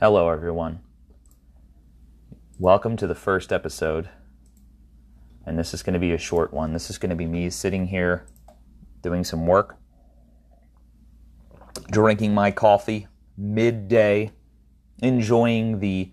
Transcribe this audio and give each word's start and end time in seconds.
Hello, 0.00 0.28
everyone. 0.28 0.78
Welcome 2.56 2.96
to 2.98 3.08
the 3.08 3.16
first 3.16 3.52
episode. 3.52 4.08
And 5.44 5.58
this 5.58 5.74
is 5.74 5.82
going 5.82 5.94
to 5.94 5.98
be 5.98 6.12
a 6.12 6.18
short 6.18 6.54
one. 6.54 6.72
This 6.72 6.88
is 6.88 6.98
going 6.98 7.10
to 7.10 7.16
be 7.16 7.26
me 7.26 7.50
sitting 7.50 7.88
here 7.88 8.24
doing 9.02 9.24
some 9.24 9.44
work, 9.44 9.76
drinking 11.90 12.32
my 12.32 12.52
coffee 12.52 13.08
midday, 13.36 14.30
enjoying 15.02 15.80
the 15.80 16.12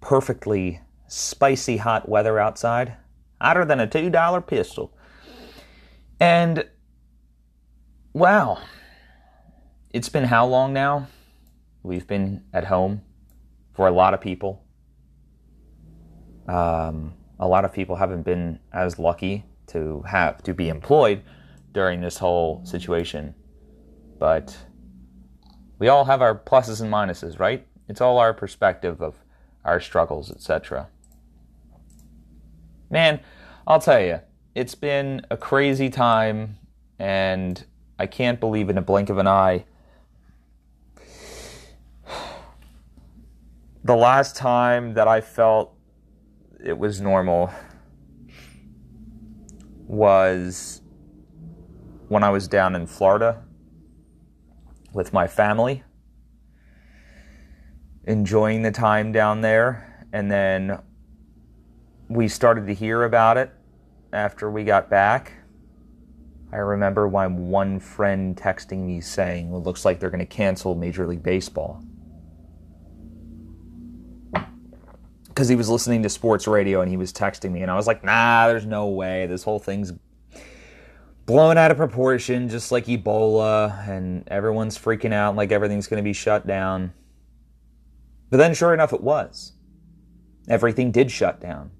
perfectly 0.00 0.80
spicy 1.08 1.76
hot 1.76 2.08
weather 2.08 2.38
outside, 2.38 2.96
hotter 3.38 3.66
than 3.66 3.80
a 3.80 3.86
$2 3.86 4.46
pistol. 4.46 4.96
And 6.18 6.66
wow, 8.14 8.62
it's 9.90 10.08
been 10.08 10.24
how 10.24 10.46
long 10.46 10.72
now? 10.72 11.08
We've 11.82 12.06
been 12.06 12.44
at 12.52 12.64
home 12.64 13.02
for 13.74 13.86
a 13.86 13.90
lot 13.90 14.14
of 14.14 14.20
people. 14.20 14.64
Um, 16.48 17.14
a 17.38 17.46
lot 17.46 17.64
of 17.64 17.72
people 17.72 17.96
haven't 17.96 18.22
been 18.22 18.58
as 18.72 18.98
lucky 18.98 19.44
to 19.68 20.02
have 20.02 20.42
to 20.42 20.54
be 20.54 20.68
employed 20.68 21.22
during 21.72 22.00
this 22.00 22.18
whole 22.18 22.64
situation. 22.64 23.34
But 24.18 24.56
we 25.78 25.88
all 25.88 26.04
have 26.04 26.22
our 26.22 26.34
pluses 26.34 26.80
and 26.80 26.92
minuses, 26.92 27.38
right? 27.38 27.66
It's 27.88 28.00
all 28.00 28.18
our 28.18 28.34
perspective 28.34 29.00
of 29.00 29.14
our 29.64 29.80
struggles, 29.80 30.30
etc. 30.30 30.88
Man, 32.90 33.20
I'll 33.66 33.80
tell 33.80 34.00
you, 34.00 34.20
it's 34.54 34.74
been 34.74 35.24
a 35.30 35.36
crazy 35.36 35.90
time, 35.90 36.58
and 36.98 37.64
I 37.98 38.06
can't 38.06 38.40
believe 38.40 38.70
in 38.70 38.78
a 38.78 38.82
blink 38.82 39.10
of 39.10 39.18
an 39.18 39.28
eye. 39.28 39.66
The 43.84 43.94
last 43.94 44.34
time 44.34 44.94
that 44.94 45.06
I 45.06 45.20
felt 45.20 45.72
it 46.62 46.76
was 46.76 47.00
normal 47.00 47.52
was 49.86 50.82
when 52.08 52.24
I 52.24 52.30
was 52.30 52.48
down 52.48 52.74
in 52.74 52.88
Florida 52.88 53.44
with 54.92 55.12
my 55.12 55.28
family, 55.28 55.84
enjoying 58.04 58.62
the 58.62 58.72
time 58.72 59.12
down 59.12 59.42
there, 59.42 60.06
and 60.12 60.28
then 60.28 60.80
we 62.08 62.26
started 62.26 62.66
to 62.66 62.74
hear 62.74 63.04
about 63.04 63.36
it 63.36 63.52
after 64.12 64.50
we 64.50 64.64
got 64.64 64.90
back. 64.90 65.34
I 66.52 66.56
remember 66.56 67.08
my 67.08 67.28
one 67.28 67.78
friend 67.78 68.36
texting 68.36 68.86
me 68.86 69.00
saying, 69.00 69.52
It 69.52 69.58
looks 69.58 69.84
like 69.84 70.00
they're 70.00 70.10
going 70.10 70.18
to 70.18 70.26
cancel 70.26 70.74
Major 70.74 71.06
League 71.06 71.22
Baseball. 71.22 71.84
Because 75.38 75.48
he 75.48 75.54
was 75.54 75.68
listening 75.68 76.02
to 76.02 76.08
sports 76.08 76.48
radio 76.48 76.80
and 76.80 76.90
he 76.90 76.96
was 76.96 77.12
texting 77.12 77.52
me, 77.52 77.62
and 77.62 77.70
I 77.70 77.76
was 77.76 77.86
like, 77.86 78.02
Nah, 78.02 78.48
there's 78.48 78.66
no 78.66 78.88
way. 78.88 79.28
This 79.28 79.44
whole 79.44 79.60
thing's 79.60 79.92
blown 81.26 81.56
out 81.56 81.70
of 81.70 81.76
proportion, 81.76 82.48
just 82.48 82.72
like 82.72 82.86
Ebola, 82.86 83.86
and 83.88 84.26
everyone's 84.26 84.76
freaking 84.76 85.12
out 85.12 85.36
like 85.36 85.52
everything's 85.52 85.86
going 85.86 86.02
to 86.02 86.04
be 86.04 86.12
shut 86.12 86.44
down. 86.44 86.92
But 88.30 88.38
then, 88.38 88.52
sure 88.52 88.74
enough, 88.74 88.92
it 88.92 89.00
was. 89.00 89.52
Everything 90.48 90.90
did 90.90 91.08
shut 91.08 91.40
down. 91.40 91.70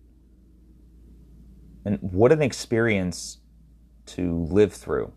And 1.85 1.99
what 2.01 2.31
an 2.31 2.43
experience 2.43 3.39
to 4.07 4.45
live 4.45 4.73
through. 4.73 5.13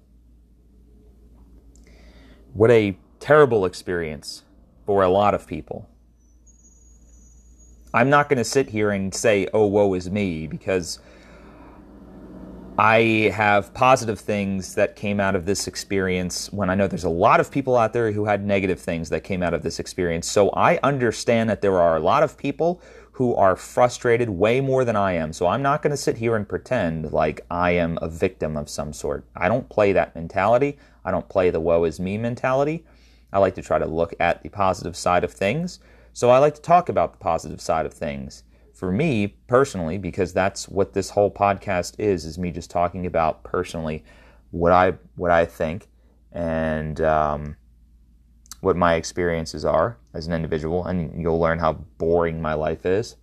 What 2.53 2.71
a 2.71 2.97
terrible 3.19 3.65
experience 3.65 4.41
for 4.87 5.03
a 5.03 5.09
lot 5.09 5.35
of 5.35 5.45
people. 5.45 5.90
I'm 7.93 8.09
not 8.09 8.29
going 8.29 8.37
to 8.37 8.43
sit 8.43 8.69
here 8.69 8.91
and 8.91 9.13
say, 9.13 9.47
oh, 9.53 9.65
woe 9.65 9.93
is 9.93 10.09
me, 10.09 10.47
because 10.47 10.99
I 12.77 13.31
have 13.35 13.73
positive 13.73 14.19
things 14.19 14.75
that 14.75 14.95
came 14.95 15.19
out 15.19 15.35
of 15.35 15.45
this 15.45 15.67
experience 15.67 16.51
when 16.53 16.69
I 16.69 16.75
know 16.75 16.87
there's 16.87 17.03
a 17.03 17.09
lot 17.09 17.41
of 17.41 17.51
people 17.51 17.75
out 17.75 17.91
there 17.91 18.11
who 18.11 18.25
had 18.25 18.45
negative 18.45 18.79
things 18.79 19.09
that 19.09 19.25
came 19.25 19.43
out 19.43 19.53
of 19.53 19.61
this 19.61 19.77
experience. 19.77 20.25
So 20.27 20.49
I 20.51 20.79
understand 20.81 21.49
that 21.49 21.61
there 21.61 21.79
are 21.81 21.97
a 21.97 21.99
lot 21.99 22.23
of 22.23 22.37
people 22.37 22.81
who 23.11 23.35
are 23.35 23.57
frustrated 23.57 24.29
way 24.29 24.61
more 24.61 24.85
than 24.85 24.95
I 24.95 25.11
am. 25.13 25.33
So 25.33 25.47
I'm 25.47 25.61
not 25.61 25.81
going 25.81 25.91
to 25.91 25.97
sit 25.97 26.17
here 26.17 26.37
and 26.37 26.47
pretend 26.47 27.11
like 27.11 27.41
I 27.51 27.71
am 27.71 27.99
a 28.01 28.07
victim 28.07 28.55
of 28.55 28.69
some 28.69 28.93
sort. 28.93 29.25
I 29.35 29.49
don't 29.49 29.67
play 29.67 29.91
that 29.91 30.15
mentality. 30.15 30.77
I 31.03 31.11
don't 31.11 31.27
play 31.27 31.49
the 31.49 31.59
woe 31.59 31.83
is 31.83 31.99
me 31.99 32.17
mentality. 32.17 32.85
I 33.33 33.39
like 33.39 33.55
to 33.55 33.61
try 33.61 33.79
to 33.79 33.85
look 33.85 34.13
at 34.19 34.41
the 34.43 34.49
positive 34.49 34.95
side 34.95 35.23
of 35.23 35.31
things. 35.31 35.79
So 36.13 36.29
I 36.29 36.39
like 36.39 36.55
to 36.55 36.61
talk 36.61 36.89
about 36.89 37.13
the 37.13 37.19
positive 37.19 37.61
side 37.61 37.85
of 37.85 37.93
things 37.93 38.43
for 38.73 38.91
me 38.91 39.27
personally, 39.47 39.97
because 39.97 40.33
that's 40.33 40.67
what 40.67 40.93
this 40.93 41.11
whole 41.11 41.31
podcast 41.31 41.99
is, 41.99 42.25
is 42.25 42.37
me 42.37 42.51
just 42.51 42.71
talking 42.71 43.05
about 43.05 43.43
personally 43.43 44.03
what 44.49 44.71
I 44.71 44.93
what 45.15 45.31
I 45.31 45.45
think 45.45 45.87
and 46.31 46.99
um, 47.01 47.55
what 48.61 48.75
my 48.75 48.95
experiences 48.95 49.65
are 49.65 49.97
as 50.13 50.27
an 50.27 50.33
individual, 50.33 50.85
and 50.85 51.21
you'll 51.21 51.39
learn 51.39 51.59
how 51.59 51.73
boring 51.73 52.41
my 52.41 52.53
life 52.53 52.85
is. 52.85 53.15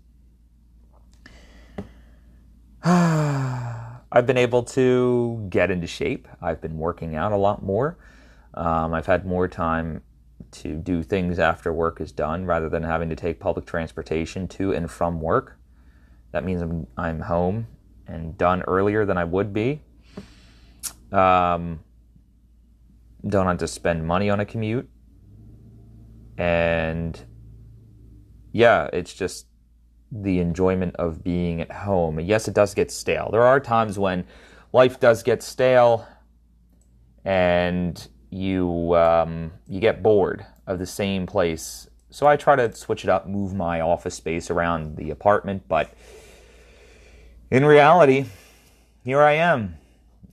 I've 2.84 4.26
been 4.26 4.38
able 4.38 4.62
to 4.62 5.46
get 5.50 5.70
into 5.70 5.86
shape. 5.86 6.28
I've 6.40 6.60
been 6.60 6.78
working 6.78 7.16
out 7.16 7.32
a 7.32 7.36
lot 7.36 7.62
more. 7.62 7.98
Um, 8.54 8.94
I've 8.94 9.06
had 9.06 9.26
more 9.26 9.48
time 9.48 10.02
to 10.50 10.74
do 10.74 11.02
things 11.02 11.38
after 11.38 11.72
work 11.72 12.00
is 12.00 12.12
done 12.12 12.44
rather 12.44 12.68
than 12.68 12.82
having 12.82 13.08
to 13.08 13.16
take 13.16 13.40
public 13.40 13.66
transportation 13.66 14.48
to 14.48 14.72
and 14.72 14.90
from 14.90 15.20
work. 15.20 15.58
That 16.32 16.44
means 16.44 16.62
I'm, 16.62 16.86
I'm 16.96 17.20
home 17.20 17.66
and 18.06 18.36
done 18.36 18.62
earlier 18.62 19.04
than 19.04 19.18
I 19.18 19.24
would 19.24 19.52
be. 19.52 19.82
Um, 21.12 21.80
don't 23.26 23.46
have 23.46 23.58
to 23.58 23.68
spend 23.68 24.06
money 24.06 24.30
on 24.30 24.40
a 24.40 24.44
commute. 24.44 24.88
And 26.36 27.20
yeah, 28.52 28.88
it's 28.92 29.12
just 29.12 29.46
the 30.10 30.40
enjoyment 30.40 30.96
of 30.96 31.22
being 31.22 31.60
at 31.60 31.70
home. 31.70 32.20
Yes, 32.20 32.48
it 32.48 32.54
does 32.54 32.74
get 32.74 32.90
stale. 32.90 33.28
There 33.30 33.42
are 33.42 33.60
times 33.60 33.98
when 33.98 34.24
life 34.72 35.00
does 35.00 35.22
get 35.22 35.42
stale 35.42 36.06
and 37.24 38.08
you 38.30 38.94
um, 38.94 39.52
you 39.68 39.80
get 39.80 40.02
bored 40.02 40.44
of 40.66 40.78
the 40.78 40.86
same 40.86 41.26
place. 41.26 41.88
So 42.10 42.26
I 42.26 42.36
try 42.36 42.56
to 42.56 42.74
switch 42.74 43.04
it 43.04 43.10
up, 43.10 43.26
move 43.26 43.54
my 43.54 43.80
office 43.80 44.14
space 44.14 44.50
around 44.50 44.96
the 44.96 45.10
apartment, 45.10 45.64
but 45.68 45.92
in 47.50 47.64
reality, 47.64 48.26
here 49.04 49.20
I 49.20 49.32
am. 49.32 49.76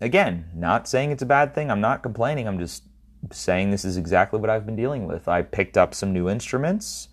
Again, 0.01 0.45
not 0.53 0.87
saying 0.87 1.11
it's 1.11 1.23
a 1.23 1.25
bad 1.25 1.55
thing. 1.55 1.71
I'm 1.71 1.81
not 1.81 2.03
complaining. 2.03 2.47
I'm 2.47 2.59
just 2.59 2.83
saying 3.31 3.71
this 3.71 3.85
is 3.85 3.97
exactly 3.97 4.39
what 4.39 4.49
I've 4.49 4.65
been 4.65 4.75
dealing 4.75 5.07
with. 5.07 5.27
I 5.27 5.41
picked 5.41 5.77
up 5.77 5.93
some 5.93 6.13
new 6.13 6.29
instruments. 6.29 7.09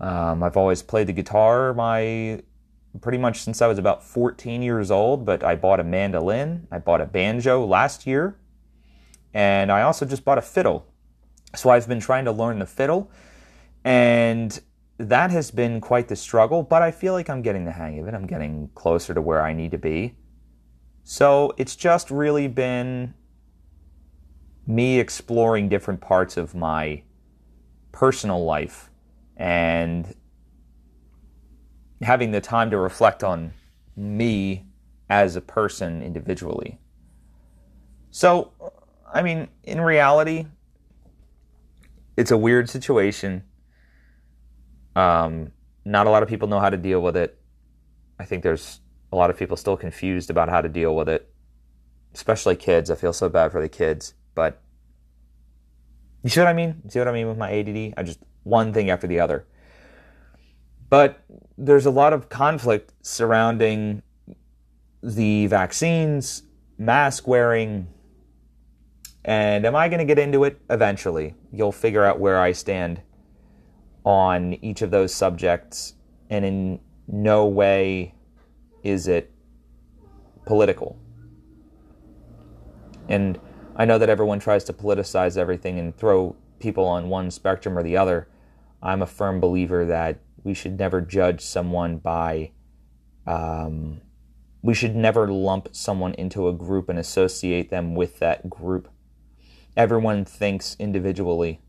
Um, 0.00 0.42
I've 0.42 0.56
always 0.56 0.82
played 0.82 1.06
the 1.06 1.12
guitar 1.12 1.72
my 1.74 2.42
pretty 3.00 3.18
much 3.18 3.40
since 3.40 3.62
I 3.62 3.68
was 3.68 3.78
about 3.78 4.04
14 4.04 4.60
years 4.62 4.90
old, 4.90 5.24
but 5.24 5.42
I 5.42 5.54
bought 5.54 5.80
a 5.80 5.84
mandolin. 5.84 6.66
I 6.70 6.78
bought 6.78 7.00
a 7.00 7.06
banjo 7.06 7.64
last 7.64 8.06
year 8.06 8.36
and 9.34 9.72
I 9.72 9.82
also 9.82 10.04
just 10.06 10.24
bought 10.24 10.38
a 10.38 10.42
fiddle. 10.42 10.86
So 11.54 11.70
I've 11.70 11.88
been 11.88 12.00
trying 12.00 12.24
to 12.24 12.32
learn 12.32 12.58
the 12.58 12.66
fiddle, 12.66 13.10
and 13.84 14.58
that 14.98 15.30
has 15.30 15.50
been 15.50 15.80
quite 15.80 16.08
the 16.08 16.16
struggle, 16.16 16.62
but 16.62 16.82
I 16.82 16.90
feel 16.90 17.12
like 17.12 17.28
I'm 17.28 17.42
getting 17.42 17.64
the 17.64 17.72
hang 17.72 17.98
of 17.98 18.06
it. 18.08 18.14
I'm 18.14 18.26
getting 18.26 18.70
closer 18.74 19.14
to 19.14 19.20
where 19.20 19.42
I 19.42 19.52
need 19.52 19.70
to 19.72 19.78
be. 19.78 20.16
So 21.04 21.52
it's 21.56 21.74
just 21.74 22.10
really 22.10 22.46
been 22.46 23.14
me 24.66 25.00
exploring 25.00 25.68
different 25.68 26.00
parts 26.00 26.36
of 26.36 26.54
my 26.54 27.02
personal 27.90 28.44
life 28.44 28.90
and 29.36 30.14
having 32.00 32.30
the 32.30 32.40
time 32.40 32.70
to 32.70 32.78
reflect 32.78 33.24
on 33.24 33.52
me 33.96 34.66
as 35.10 35.36
a 35.36 35.40
person 35.40 36.02
individually. 36.02 36.78
So 38.10 38.52
I 39.12 39.22
mean, 39.22 39.48
in 39.64 39.80
reality, 39.80 40.46
it's 42.16 42.30
a 42.30 42.36
weird 42.36 42.70
situation. 42.70 43.44
Um, 44.96 45.52
not 45.84 46.06
a 46.06 46.10
lot 46.10 46.22
of 46.22 46.28
people 46.28 46.48
know 46.48 46.60
how 46.60 46.70
to 46.70 46.76
deal 46.76 47.02
with 47.02 47.16
it. 47.16 47.38
I 48.18 48.24
think 48.24 48.42
there's 48.42 48.80
a 49.12 49.16
lot 49.16 49.30
of 49.30 49.36
people 49.36 49.56
still 49.56 49.76
confused 49.76 50.30
about 50.30 50.48
how 50.48 50.60
to 50.60 50.68
deal 50.68 50.96
with 50.96 51.08
it, 51.08 51.30
especially 52.14 52.56
kids. 52.56 52.90
I 52.90 52.94
feel 52.94 53.12
so 53.12 53.28
bad 53.28 53.52
for 53.52 53.60
the 53.60 53.68
kids, 53.68 54.14
but 54.34 54.62
you 56.22 56.30
see 56.30 56.40
what 56.40 56.48
I 56.48 56.52
mean? 56.52 56.80
You 56.84 56.90
see 56.90 56.98
what 56.98 57.08
I 57.08 57.12
mean 57.12 57.28
with 57.28 57.36
my 57.36 57.52
ADD? 57.52 57.94
I 57.96 58.02
just 58.02 58.20
one 58.44 58.72
thing 58.72 58.90
after 58.90 59.06
the 59.06 59.20
other. 59.20 59.46
But 60.88 61.24
there's 61.56 61.86
a 61.86 61.90
lot 61.90 62.12
of 62.12 62.28
conflict 62.28 62.92
surrounding 63.02 64.02
the 65.02 65.46
vaccines, 65.46 66.42
mask 66.78 67.26
wearing, 67.26 67.88
and 69.24 69.64
am 69.64 69.76
I 69.76 69.88
going 69.88 69.98
to 69.98 70.04
get 70.04 70.18
into 70.18 70.44
it? 70.44 70.60
Eventually. 70.68 71.34
You'll 71.52 71.72
figure 71.72 72.04
out 72.04 72.18
where 72.18 72.40
I 72.40 72.52
stand 72.52 73.02
on 74.04 74.54
each 74.54 74.82
of 74.82 74.90
those 74.90 75.14
subjects, 75.14 75.94
and 76.28 76.44
in 76.44 76.80
no 77.06 77.46
way 77.46 78.14
is 78.82 79.06
it 79.06 79.32
political. 80.44 80.98
And 83.08 83.38
I 83.76 83.84
know 83.84 83.98
that 83.98 84.08
everyone 84.08 84.40
tries 84.40 84.64
to 84.64 84.72
politicize 84.72 85.36
everything 85.36 85.78
and 85.78 85.96
throw 85.96 86.36
people 86.58 86.84
on 86.84 87.08
one 87.08 87.30
spectrum 87.30 87.78
or 87.78 87.82
the 87.82 87.96
other. 87.96 88.28
I'm 88.82 89.02
a 89.02 89.06
firm 89.06 89.40
believer 89.40 89.84
that 89.86 90.20
we 90.42 90.54
should 90.54 90.78
never 90.78 91.00
judge 91.00 91.40
someone 91.40 91.98
by, 91.98 92.52
um, 93.26 94.00
we 94.62 94.74
should 94.74 94.96
never 94.96 95.30
lump 95.30 95.68
someone 95.72 96.14
into 96.14 96.48
a 96.48 96.52
group 96.52 96.88
and 96.88 96.98
associate 96.98 97.70
them 97.70 97.94
with 97.94 98.18
that 98.18 98.50
group. 98.50 98.88
Everyone 99.76 100.26
thinks 100.26 100.76
individually. 100.78 101.60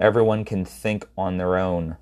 Everyone 0.00 0.44
can 0.44 0.64
think 0.64 1.06
on 1.16 1.36
their 1.36 1.56
own. 1.56 1.96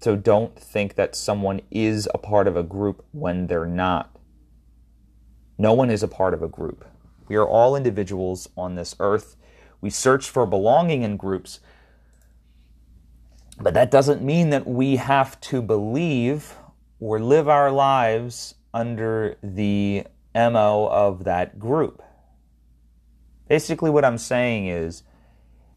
So 0.00 0.16
don't 0.16 0.58
think 0.58 0.94
that 0.94 1.14
someone 1.14 1.60
is 1.70 2.08
a 2.14 2.18
part 2.18 2.48
of 2.48 2.56
a 2.56 2.62
group 2.62 3.04
when 3.12 3.46
they're 3.46 3.66
not. 3.66 4.18
No 5.58 5.74
one 5.74 5.90
is 5.90 6.02
a 6.02 6.08
part 6.08 6.32
of 6.32 6.42
a 6.42 6.48
group. 6.48 6.86
We 7.28 7.36
are 7.36 7.46
all 7.46 7.76
individuals 7.76 8.48
on 8.56 8.74
this 8.74 8.94
earth. 9.00 9.36
We 9.82 9.90
search 9.90 10.30
for 10.30 10.46
belonging 10.46 11.02
in 11.02 11.18
groups, 11.18 11.60
but 13.60 13.74
that 13.74 13.90
doesn't 13.90 14.22
mean 14.22 14.50
that 14.50 14.66
we 14.66 14.96
have 14.96 15.38
to 15.42 15.60
believe 15.60 16.54
or 17.00 17.20
live 17.20 17.48
our 17.48 17.70
lives 17.70 18.54
under 18.72 19.36
the 19.42 20.06
MO 20.34 20.88
of 20.90 21.24
that 21.24 21.58
group. 21.58 22.02
Basically, 23.48 23.90
what 23.90 24.04
I'm 24.04 24.18
saying 24.18 24.66
is 24.66 25.02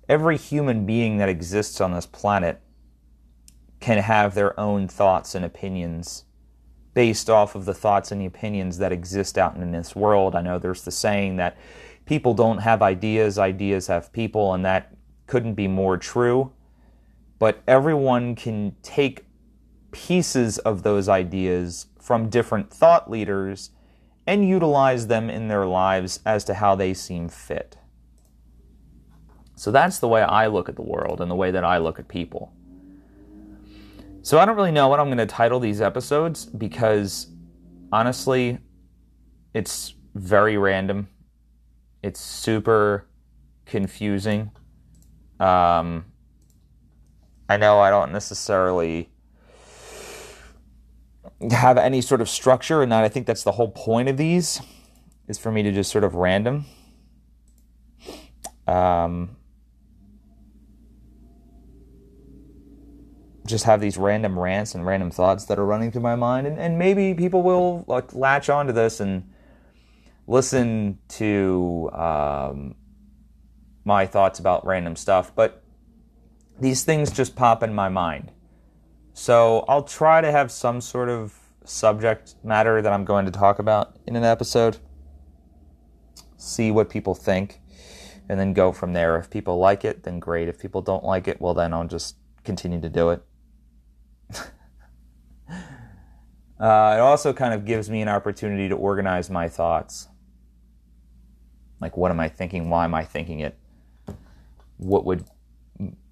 every 0.08 0.38
human 0.38 0.86
being 0.86 1.18
that 1.18 1.30
exists 1.30 1.80
on 1.80 1.94
this 1.94 2.06
planet 2.06 2.62
can 3.80 4.00
have 4.00 4.36
their 4.36 4.60
own 4.60 4.88
thoughts 4.88 5.36
and 5.36 5.46
opinions 5.46 6.26
based 6.94 7.30
off 7.30 7.56
of 7.56 7.66
the 7.66 7.74
thoughts 7.74 8.12
and 8.12 8.20
the 8.20 8.26
opinions 8.26 8.80
that 8.80 8.92
exist 8.92 9.38
out 9.38 9.56
in 9.56 9.72
this 9.72 9.96
world. 9.96 10.36
I 10.36 10.42
know 10.42 10.60
there's 10.60 10.84
the 10.84 10.92
saying 10.92 11.38
that 11.38 11.58
people 12.06 12.34
don't 12.34 12.58
have 12.58 12.82
ideas, 12.82 13.38
ideas 13.38 13.88
have 13.88 14.12
people, 14.12 14.54
and 14.54 14.66
that 14.66 14.94
couldn't 15.28 15.54
be 15.54 15.68
more 15.68 15.98
true 15.98 16.52
but 17.40 17.64
everyone 17.68 18.36
can 18.36 18.76
take 18.84 19.26
pieces 19.92 20.60
of 20.60 20.84
those 20.84 21.10
ideas 21.10 21.88
from 22.00 22.30
different 22.30 22.72
thought 22.72 23.10
leaders 23.10 23.72
and 24.30 24.48
utilize 24.48 25.08
them 25.08 25.28
in 25.28 25.48
their 25.48 25.66
lives 25.66 26.20
as 26.24 26.44
to 26.44 26.54
how 26.54 26.76
they 26.76 26.94
seem 26.94 27.28
fit. 27.28 27.80
So 29.56 29.72
that's 29.72 29.98
the 29.98 30.08
way 30.08 30.22
I 30.22 30.46
look 30.46 30.70
at 30.70 30.76
the 30.76 30.84
world 30.84 31.20
and 31.20 31.32
the 31.32 31.36
way 31.36 31.50
that 31.50 31.64
I 31.64 31.80
look 31.80 31.98
at 31.98 32.08
people. 32.08 32.54
So 34.22 34.38
I 34.38 34.46
don't 34.46 34.56
really 34.56 34.72
know 34.72 34.88
what 34.88 35.00
I'm 35.00 35.08
going 35.08 35.18
to 35.18 35.26
title 35.26 35.60
these 35.60 35.82
episodes 35.82 36.46
because 36.46 37.26
honestly, 37.92 38.60
it's 39.56 39.96
very 40.14 40.58
random. 40.58 41.08
It's 42.04 42.22
super 42.22 43.08
confusing. 43.66 44.52
Um, 45.40 46.06
I 47.50 47.58
know 47.58 47.80
I 47.80 47.90
don't 47.90 48.12
necessarily 48.12 49.10
have 51.52 51.78
any 51.78 52.02
sort 52.02 52.22
of 52.22 52.30
structure, 52.30 52.82
and 52.82 52.94
I 52.94 53.08
think 53.10 53.26
that's 53.26 53.44
the 53.44 53.54
whole 53.54 53.72
point 53.72 54.10
of 54.10 54.18
these 54.18 54.62
is 55.28 55.38
for 55.38 55.52
me 55.52 55.64
to 55.64 55.72
just 55.72 55.92
sort 55.92 56.04
of 56.04 56.16
random. 56.16 56.66
Um, 58.68 59.38
just 63.46 63.66
have 63.66 63.82
these 63.82 63.98
random 63.98 64.38
rants 64.38 64.76
and 64.76 64.86
random 64.86 65.12
thoughts 65.12 65.46
that 65.46 65.58
are 65.58 65.66
running 65.66 65.92
through 65.92 66.02
my 66.02 66.16
mind, 66.16 66.46
and, 66.46 66.60
and 66.60 66.78
maybe 66.78 67.14
people 67.14 67.42
will 67.42 67.86
like 67.88 68.14
latch 68.14 68.50
onto 68.50 68.74
this 68.74 69.00
and 69.00 69.32
listen 70.28 71.00
to 71.08 71.90
um, 71.94 72.76
my 73.86 74.06
thoughts 74.06 74.40
about 74.40 74.66
random 74.66 74.96
stuff. 74.96 75.34
But 75.36 75.64
these 76.60 76.84
things 76.84 77.12
just 77.12 77.36
pop 77.36 77.64
in 77.64 77.74
my 77.74 77.90
mind. 77.90 78.32
So 79.20 79.66
I'll 79.68 79.84
try 79.84 80.22
to 80.22 80.32
have 80.32 80.50
some 80.50 80.80
sort 80.80 81.10
of 81.10 81.38
subject 81.66 82.36
matter 82.42 82.82
that 82.82 82.94
I'm 82.94 83.04
going 83.04 83.26
to 83.26 83.32
talk 83.34 83.60
about 83.60 83.98
in 84.08 84.16
an 84.16 84.24
episode. 84.24 84.78
See 86.38 86.72
what 86.72 86.90
people 86.90 87.14
think, 87.14 87.60
and 88.30 88.40
then 88.40 88.54
go 88.54 88.72
from 88.72 88.94
there. 88.94 89.18
If 89.18 89.30
people 89.30 89.58
like 89.58 89.84
it, 89.84 90.04
then 90.04 90.20
great. 90.22 90.48
If 90.48 90.58
people 90.58 90.82
don't 90.82 91.04
like 91.04 91.28
it, 91.28 91.42
well, 91.42 91.54
then 91.54 91.74
I'll 91.74 91.86
just 91.86 92.16
continue 92.46 92.80
to 92.80 92.88
do 92.88 93.10
it. 93.10 93.22
uh, 96.58 96.94
it 96.96 97.02
also 97.02 97.34
kind 97.34 97.54
of 97.54 97.66
gives 97.66 97.90
me 97.90 98.02
an 98.02 98.08
opportunity 98.08 98.70
to 98.70 98.76
organize 98.76 99.30
my 99.30 99.50
thoughts. 99.50 100.08
Like, 101.82 101.98
what 101.98 102.10
am 102.10 102.22
I 102.22 102.30
thinking? 102.30 102.70
Why 102.70 102.86
am 102.86 102.94
I 102.94 103.04
thinking 103.04 103.42
it? 103.42 103.58
What 104.78 105.04
would 105.04 105.26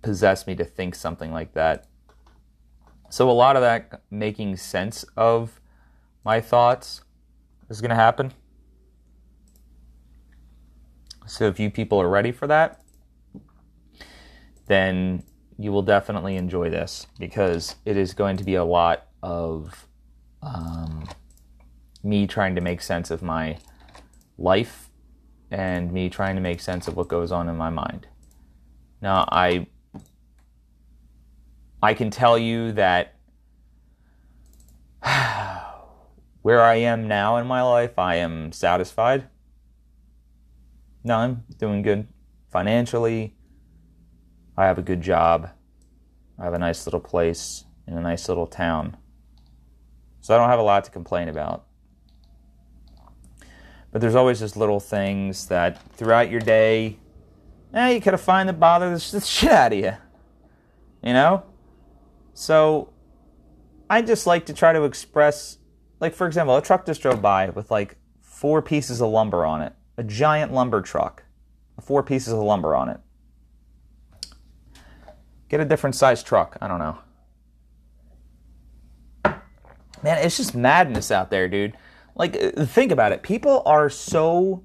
possess 0.02 0.46
me 0.46 0.56
to 0.56 0.66
think 0.66 0.94
something 0.94 1.32
like 1.32 1.54
that. 1.54 1.88
So 3.10 3.30
a 3.30 3.32
lot 3.32 3.56
of 3.56 3.62
that 3.62 4.02
making 4.12 4.58
sense 4.58 5.04
of 5.16 5.62
my 6.26 6.42
thoughts 6.42 7.02
is 7.70 7.82
going 7.82 7.90
to 7.90 7.96
happen. 7.96 8.34
So 11.26 11.46
if 11.48 11.60
you 11.60 11.70
people 11.70 12.02
are 12.02 12.10
ready 12.10 12.32
for 12.32 12.48
that, 12.48 12.82
then 14.68 15.24
you 15.58 15.72
will 15.72 15.82
definitely 15.82 16.36
enjoy 16.36 16.70
this 16.70 17.08
because 17.20 17.76
it 17.86 17.98
is 17.98 18.14
going 18.14 18.38
to 18.38 18.44
be 18.44 18.56
a 18.56 18.64
lot 18.64 19.08
of 19.24 19.88
um, 20.42 21.08
me 22.04 22.28
trying 22.28 22.56
to 22.56 22.62
make 22.62 22.82
sense 22.82 23.10
of 23.10 23.22
my 23.22 23.58
life 24.38 24.90
and 25.50 25.92
me 25.92 26.10
trying 26.10 26.36
to 26.36 26.42
make 26.42 26.60
sense 26.60 26.88
of 26.88 26.96
what 26.96 27.08
goes 27.08 27.32
on 27.32 27.50
in 27.50 27.56
my 27.56 27.70
mind. 27.70 28.08
Now, 29.02 29.28
I 29.32 29.68
I 31.82 31.94
can 31.94 32.10
tell 32.10 32.38
you 32.38 32.72
that 32.74 33.14
where 36.42 36.62
I 36.62 36.76
am 36.76 37.08
now 37.08 37.38
in 37.38 37.46
my 37.46 37.62
life, 37.62 38.00
I 38.00 38.16
am 38.16 38.52
satisfied. 38.52 39.28
No, 41.04 41.18
I'm 41.18 41.44
doing 41.58 41.84
good 41.84 42.08
financially. 42.50 43.36
I 44.58 44.66
have 44.66 44.80
a 44.80 44.82
good 44.82 45.02
job. 45.02 45.50
I 46.40 46.46
have 46.46 46.54
a 46.54 46.60
nice 46.60 46.86
little 46.88 47.00
place 47.00 47.66
in 47.88 47.94
a 47.96 48.02
nice 48.02 48.28
little 48.28 48.48
town. 48.48 48.98
So 50.20 50.36
I 50.36 50.38
don't 50.38 50.50
have 50.50 50.60
a 50.60 50.64
lot 50.64 50.84
to 50.86 50.92
complain 50.92 51.30
about. 51.30 51.66
But 53.92 54.02
there's 54.02 54.16
always 54.16 54.40
just 54.40 54.58
little 54.58 54.80
things 54.80 55.48
that 55.48 55.82
throughout 55.94 56.30
your 56.30 56.42
day, 56.42 56.98
eh, 57.74 57.90
you 57.92 58.02
kind 58.02 58.16
of 58.16 58.22
find 58.22 58.50
that 58.50 58.60
bother 58.60 58.90
the 58.90 59.22
shit 59.22 59.52
out 59.52 59.74
of 59.74 59.80
you. 59.80 59.94
You 61.04 61.14
know? 61.14 61.44
So 62.38 62.94
I 63.90 64.04
just 64.04 64.28
like 64.28 64.46
to 64.46 64.54
try 64.54 64.72
to 64.72 64.84
express, 64.84 65.58
like, 66.00 66.14
for 66.14 66.28
example, 66.28 66.56
a 66.56 66.62
truck 66.62 66.86
just 66.86 67.02
drove 67.02 67.20
by 67.20 67.50
with 67.50 67.72
like 67.72 67.98
four 68.22 68.62
pieces 68.62 69.02
of 69.02 69.10
lumber 69.10 69.44
on 69.44 69.64
it, 69.64 69.74
a 69.98 70.04
giant 70.04 70.54
lumber 70.54 70.84
truck, 70.84 71.24
four 71.82 72.04
pieces 72.04 72.32
of 72.32 72.38
lumber 72.38 72.76
on 72.76 72.90
it. 72.90 73.00
Get 75.50 75.62
a 75.62 75.66
different 75.66 75.96
size 75.96 76.22
truck. 76.22 76.60
I 76.62 76.68
don't 76.68 76.78
know. 76.78 77.00
Man, 80.04 80.24
it's 80.24 80.38
just 80.38 80.54
madness 80.54 81.10
out 81.10 81.32
there, 81.32 81.48
dude. 81.48 81.76
Like, 82.14 82.36
think 82.56 82.92
about 82.92 83.14
it. 83.14 83.24
People 83.24 83.64
are 83.66 83.90
so. 83.90 84.64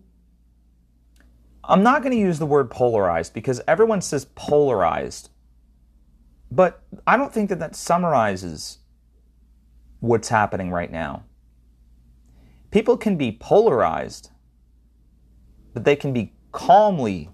I'm 1.64 1.83
not 1.83 2.02
going 2.02 2.12
to 2.12 2.21
use 2.21 2.38
the 2.38 2.45
word 2.45 2.71
polarized 2.71 3.33
because 3.33 3.62
everyone 3.67 4.02
says 4.02 4.26
polarized. 4.35 5.31
But 6.55 6.83
I 7.07 7.17
don't 7.17 7.33
think 7.33 7.49
that 7.49 7.61
that 7.61 7.75
summarizes 7.75 8.79
what's 10.01 10.29
happening 10.29 10.71
right 10.71 10.93
now. 10.93 11.25
People 12.71 12.99
can 12.99 13.17
be 13.17 13.33
polarized, 13.33 14.31
but 15.73 15.85
they 15.85 15.97
can 15.97 16.13
be 16.13 16.35
calmly 16.51 17.31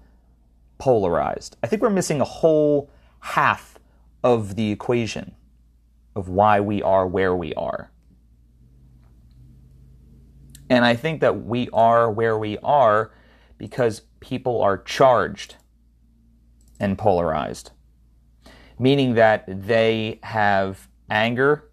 polarized. 0.78 1.56
I 1.64 1.66
think 1.66 1.82
we're 1.82 1.90
missing 1.90 2.20
a 2.20 2.24
whole 2.24 2.90
half 3.18 3.80
of 4.22 4.54
the 4.54 4.70
equation 4.70 5.34
of 6.14 6.28
why 6.28 6.60
we 6.60 6.80
are 6.80 7.04
where 7.04 7.34
we 7.34 7.52
are. 7.54 7.90
And 10.70 10.84
I 10.84 10.94
think 10.94 11.20
that 11.22 11.44
we 11.44 11.68
are 11.72 12.08
where 12.08 12.38
we 12.38 12.56
are 12.58 13.10
because 13.56 14.02
people 14.20 14.62
are 14.62 14.78
charged 14.78 15.56
and 16.78 16.96
polarized 16.96 17.72
meaning 18.78 19.14
that 19.14 19.44
they 19.46 20.20
have 20.22 20.88
anger 21.10 21.70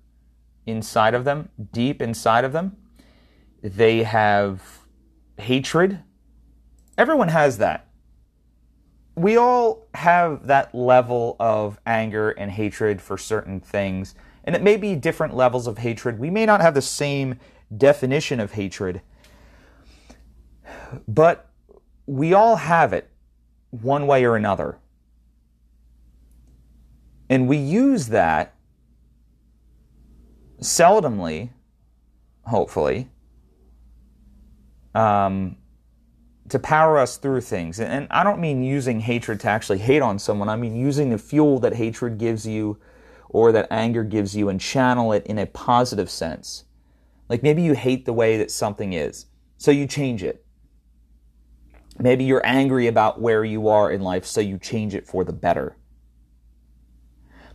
inside 0.65 1.13
of 1.13 1.25
them, 1.25 1.49
deep 1.71 2.01
inside 2.01 2.43
of 2.43 2.53
them. 2.53 2.77
They 3.61 4.03
have 4.03 4.81
hatred. 5.37 5.99
Everyone 6.97 7.29
has 7.29 7.57
that. 7.57 7.87
we 9.15 9.37
all 9.37 9.87
have 9.93 10.47
that 10.47 10.75
level 10.75 11.35
of 11.39 11.79
anger 11.85 12.31
and 12.31 12.51
hatred 12.51 13.01
for 13.01 13.17
certain 13.17 13.59
things, 13.59 14.13
and 14.43 14.55
it 14.55 14.61
may 14.61 14.77
be 14.77 14.95
different 14.95 15.35
levels 15.35 15.67
of 15.67 15.77
hatred. 15.77 16.19
We 16.19 16.29
may 16.29 16.45
not 16.45 16.61
have 16.61 16.73
the 16.73 16.81
same 16.81 17.39
definition 17.75 18.39
of 18.39 18.53
hatred, 18.53 19.01
but 21.07 21.49
we 22.05 22.33
all 22.33 22.57
have 22.57 22.93
it 22.93 23.09
one 23.71 24.05
way 24.05 24.25
or 24.25 24.35
another. 24.35 24.77
And 27.29 27.47
we 27.47 27.57
use 27.57 28.07
that 28.07 28.53
seldomly, 30.61 31.49
hopefully, 32.43 33.09
um, 34.93 35.57
to 36.49 36.59
power 36.59 36.99
us 36.99 37.17
through 37.17 37.41
things. 37.41 37.79
And 37.79 38.07
I 38.11 38.23
don't 38.23 38.39
mean 38.39 38.63
using 38.63 38.99
hatred 38.99 39.39
to 39.41 39.49
actually 39.49 39.79
hate 39.79 40.01
on 40.01 40.19
someone, 40.19 40.49
I 40.49 40.55
mean 40.55 40.75
using 40.75 41.09
the 41.09 41.17
fuel 41.17 41.59
that 41.59 41.75
hatred 41.75 42.17
gives 42.17 42.45
you 42.45 42.77
or 43.29 43.51
that 43.51 43.67
anger 43.71 44.03
gives 44.03 44.35
you 44.35 44.49
and 44.49 44.61
channel 44.61 45.11
it 45.11 45.25
in 45.25 45.39
a 45.39 45.47
positive 45.47 46.09
sense. 46.09 46.65
Like 47.27 47.41
maybe 47.41 47.63
you 47.63 47.73
hate 47.73 48.05
the 48.05 48.13
way 48.13 48.37
that 48.37 48.51
something 48.51 48.93
is, 48.93 49.25
so 49.57 49.71
you 49.71 49.87
change 49.87 50.23
it. 50.23 50.45
Maybe 51.97 52.25
you're 52.25 52.45
angry 52.45 52.87
about 52.87 53.19
where 53.19 53.43
you 53.43 53.67
are 53.67 53.91
in 53.91 54.01
life, 54.01 54.25
so 54.25 54.41
you 54.41 54.59
change 54.59 54.93
it 54.93 55.07
for 55.07 55.23
the 55.23 55.33
better. 55.33 55.77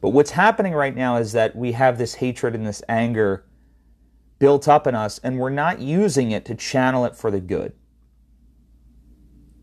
But 0.01 0.11
what's 0.11 0.31
happening 0.31 0.73
right 0.73 0.97
now 0.97 1.17
is 1.17 1.33
that 1.33 1.55
we 1.55 1.73
have 1.73 1.99
this 1.99 2.15
hatred 2.15 2.55
and 2.55 2.67
this 2.67 2.83
anger 2.89 3.45
built 4.39 4.67
up 4.67 4.87
in 4.87 4.95
us, 4.95 5.19
and 5.23 5.39
we're 5.39 5.51
not 5.51 5.81
using 5.81 6.31
it 6.31 6.45
to 6.47 6.55
channel 6.55 7.05
it 7.05 7.15
for 7.15 7.31
the 7.31 7.41
good. 7.41 7.75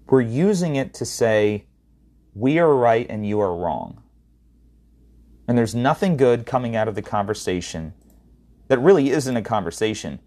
We're 0.08 0.22
using 0.22 0.76
it 0.76 0.94
to 0.96 1.06
say, 1.06 1.66
we 2.36 2.60
are 2.60 2.74
right 2.76 3.08
and 3.10 3.26
you 3.26 3.40
are 3.40 3.56
wrong. 3.56 4.04
And 5.48 5.58
there's 5.58 5.74
nothing 5.74 6.18
good 6.18 6.46
coming 6.46 6.76
out 6.76 6.88
of 6.88 6.96
the 6.96 7.02
conversation 7.02 7.94
that 8.68 8.78
really 8.78 9.10
isn't 9.10 9.36
a 9.36 9.42
conversation. 9.42 10.20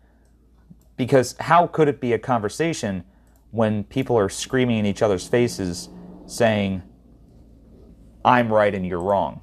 Because 0.96 1.36
how 1.38 1.66
could 1.66 1.88
it 1.88 2.00
be 2.00 2.12
a 2.12 2.18
conversation 2.18 3.04
when 3.52 3.84
people 3.84 4.18
are 4.18 4.28
screaming 4.28 4.78
in 4.78 4.86
each 4.86 5.02
other's 5.02 5.28
faces 5.28 5.88
saying, 6.26 6.82
I'm 8.24 8.52
right 8.52 8.74
and 8.74 8.84
you're 8.84 9.00
wrong? 9.00 9.42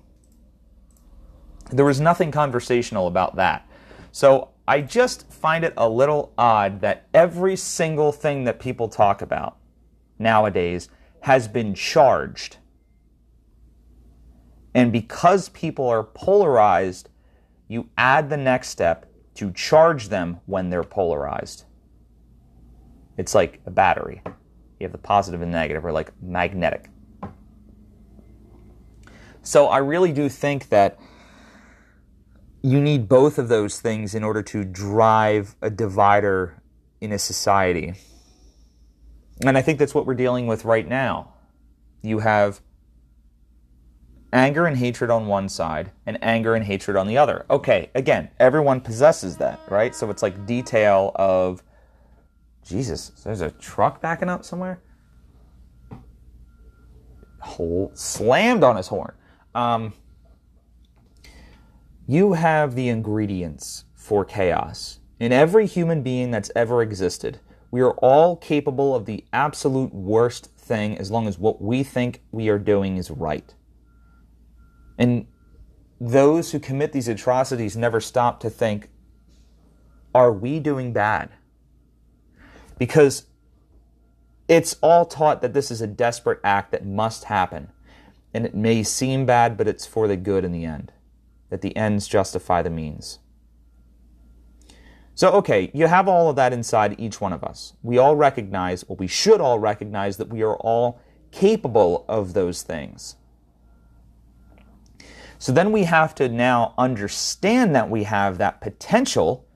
There 1.71 1.85
was 1.85 1.99
nothing 1.99 2.31
conversational 2.31 3.07
about 3.07 3.35
that. 3.35 3.67
So 4.11 4.49
I 4.67 4.81
just 4.81 5.31
find 5.31 5.63
it 5.63 5.73
a 5.77 5.87
little 5.87 6.33
odd 6.37 6.81
that 6.81 7.07
every 7.13 7.55
single 7.55 8.11
thing 8.11 8.43
that 8.45 8.59
people 8.59 8.87
talk 8.87 9.21
about 9.21 9.57
nowadays 10.19 10.89
has 11.21 11.47
been 11.47 11.73
charged. 11.73 12.57
And 14.73 14.91
because 14.91 15.49
people 15.49 15.87
are 15.87 16.03
polarized, 16.03 17.09
you 17.67 17.89
add 17.97 18.29
the 18.29 18.37
next 18.37 18.69
step 18.69 19.05
to 19.35 19.51
charge 19.51 20.09
them 20.09 20.39
when 20.45 20.69
they're 20.69 20.83
polarized. 20.83 21.65
It's 23.17 23.35
like 23.35 23.59
a 23.65 23.71
battery. 23.71 24.21
You 24.79 24.85
have 24.85 24.91
the 24.91 24.97
positive 24.97 25.41
and 25.41 25.51
negative, 25.51 25.85
or 25.85 25.91
like 25.91 26.11
magnetic. 26.21 26.89
So 29.41 29.67
I 29.67 29.79
really 29.79 30.11
do 30.11 30.29
think 30.29 30.69
that 30.69 30.99
you 32.67 32.81
need 32.81 33.07
both 33.07 33.37
of 33.37 33.47
those 33.47 33.79
things 33.79 34.13
in 34.13 34.23
order 34.23 34.43
to 34.43 34.65
drive 34.65 35.55
a 35.61 35.69
divider 35.69 36.61
in 36.99 37.13
a 37.13 37.19
society. 37.19 37.93
And 39.45 39.57
I 39.57 39.61
think 39.61 39.79
that's 39.79 39.95
what 39.95 40.05
we're 40.05 40.15
dealing 40.15 40.47
with 40.47 40.65
right 40.65 40.87
now. 40.87 41.33
You 42.01 42.19
have 42.19 42.59
anger 44.33 44.65
and 44.65 44.75
hatred 44.75 45.09
on 45.09 45.27
one 45.27 45.47
side 45.47 45.91
and 46.05 46.21
anger 46.21 46.55
and 46.55 46.65
hatred 46.65 46.97
on 46.97 47.07
the 47.07 47.17
other. 47.17 47.45
Okay, 47.49 47.89
again, 47.95 48.29
everyone 48.37 48.81
possesses 48.81 49.37
that, 49.37 49.61
right? 49.69 49.95
So 49.95 50.09
it's 50.09 50.21
like 50.21 50.45
detail 50.45 51.13
of 51.15 51.63
Jesus, 52.65 53.11
there's 53.23 53.39
a 53.39 53.51
truck 53.51 54.01
backing 54.01 54.27
up 54.27 54.43
somewhere. 54.43 54.81
Whole 57.39 57.91
slammed 57.93 58.63
on 58.63 58.75
his 58.75 58.87
horn. 58.87 59.13
Um, 59.55 59.93
you 62.09 62.33
have 62.33 62.73
the 62.73 62.87
ingredients 62.87 63.83
for 63.93 64.23
chaos 64.23 65.01
in 65.19 65.33
every 65.33 65.67
human 65.67 66.01
being 66.01 66.31
that's 66.31 66.49
ever 66.55 66.81
existed. 66.81 67.41
We 67.69 67.81
are 67.81 67.91
all 67.95 68.37
capable 68.37 68.95
of 68.95 69.05
the 69.05 69.25
absolute 69.33 69.93
worst 69.93 70.49
thing 70.57 70.97
as 70.97 71.11
long 71.11 71.27
as 71.27 71.37
what 71.37 71.61
we 71.61 71.83
think 71.83 72.21
we 72.31 72.47
are 72.47 72.59
doing 72.59 72.95
is 72.95 73.11
right. 73.11 73.53
And 74.97 75.27
those 75.99 76.53
who 76.53 76.59
commit 76.59 76.93
these 76.93 77.09
atrocities 77.09 77.75
never 77.75 77.99
stop 77.99 78.39
to 78.39 78.49
think, 78.49 78.89
are 80.15 80.31
we 80.31 80.61
doing 80.61 80.93
bad? 80.93 81.29
Because 82.77 83.25
it's 84.47 84.77
all 84.81 85.05
taught 85.05 85.41
that 85.41 85.53
this 85.53 85.71
is 85.71 85.81
a 85.81 85.87
desperate 85.87 86.39
act 86.41 86.71
that 86.71 86.85
must 86.85 87.25
happen. 87.25 87.67
And 88.33 88.45
it 88.45 88.55
may 88.55 88.81
seem 88.83 89.25
bad, 89.25 89.57
but 89.57 89.67
it's 89.67 89.85
for 89.85 90.07
the 90.07 90.15
good 90.15 90.45
in 90.45 90.53
the 90.53 90.63
end 90.63 90.93
that 91.49 91.61
the 91.61 91.75
ends 91.75 92.07
justify 92.07 92.61
the 92.61 92.69
means. 92.69 93.19
So, 95.15 95.31
okay, 95.31 95.71
you 95.73 95.87
have 95.87 96.07
all 96.07 96.29
of 96.29 96.35
that 96.35 96.53
inside 96.53 96.99
each 96.99 97.19
one 97.19 97.33
of 97.33 97.43
us. 97.43 97.73
We 97.81 97.97
all 97.97 98.15
recognize, 98.15 98.83
or 98.87 98.95
we 98.95 99.07
should 99.07 99.41
all 99.41 99.57
recognize, 99.57 100.17
that 100.17 100.29
we 100.29 100.43
are 100.43 100.55
all 100.57 101.01
capable 101.31 102.05
of 102.07 102.33
those 102.33 102.61
things. 102.61 103.15
So 105.39 105.51
then 105.51 105.71
we 105.71 105.85
have 105.85 106.13
to 106.15 106.29
now 106.29 106.73
understand 106.77 107.75
that 107.75 107.89
we 107.89 108.03
have 108.03 108.37
that 108.37 108.61
potential 108.61 109.47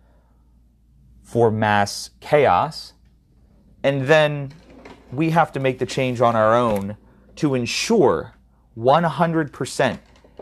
for 1.21 1.51
mass 1.51 2.09
chaos, 2.19 2.93
and 3.83 4.07
then 4.07 4.51
we 5.11 5.29
have 5.29 5.51
to 5.53 5.59
make 5.59 5.79
the 5.79 5.85
change 5.85 6.21
on 6.21 6.35
our 6.35 6.55
own 6.55 6.97
to 7.35 7.55
ensure 7.55 8.33
100% 8.77 9.99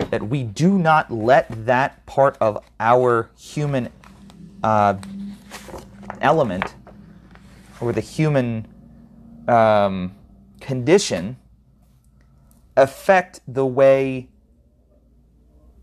that 0.10 0.28
we 0.28 0.44
do 0.44 0.78
not 0.78 1.12
let 1.12 1.66
that 1.66 2.06
part 2.06 2.38
of 2.42 2.64
our 2.80 3.30
human 3.38 3.90
uh, 4.64 4.96
element 6.22 6.76
or 7.80 7.94
the 7.94 8.02
human 8.02 8.68
um, 9.48 10.16
condition 10.60 11.38
affect 12.76 13.42
the 13.48 13.66
way 13.66 14.30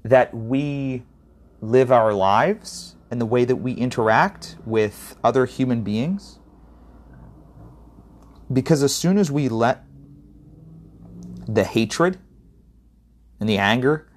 that 0.02 0.32
we 0.34 1.02
live 1.60 1.90
our 1.90 2.12
lives 2.12 2.96
and 3.10 3.20
the 3.20 3.26
way 3.26 3.44
that 3.44 3.56
we 3.56 3.72
interact 3.72 4.56
with 4.64 5.16
other 5.22 5.46
human 5.46 5.82
beings. 5.82 6.38
Because 8.52 8.82
as 8.82 8.94
soon 8.94 9.18
as 9.18 9.30
we 9.30 9.48
let 9.48 9.84
the 11.48 11.64
hatred 11.64 12.18
and 13.40 13.48
the 13.48 13.58
anger 13.58 14.08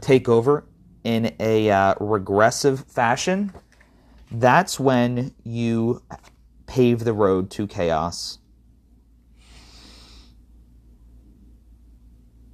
take 0.00 0.28
over 0.28 0.64
in 1.04 1.34
a 1.40 1.70
uh, 1.70 1.94
regressive 2.00 2.84
fashion, 2.86 3.52
that's 4.30 4.78
when 4.78 5.34
you 5.44 6.02
pave 6.66 7.04
the 7.04 7.12
road 7.12 7.50
to 7.50 7.66
chaos. 7.66 8.38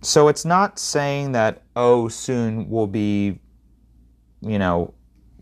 So 0.02 0.28
it's 0.28 0.44
not 0.44 0.78
saying 0.78 1.33
that, 1.33 1.62
oh, 1.75 2.09
soon 2.09 2.68
will 2.68 2.87
be, 2.87 3.40
you 4.42 4.59
know, 4.59 4.92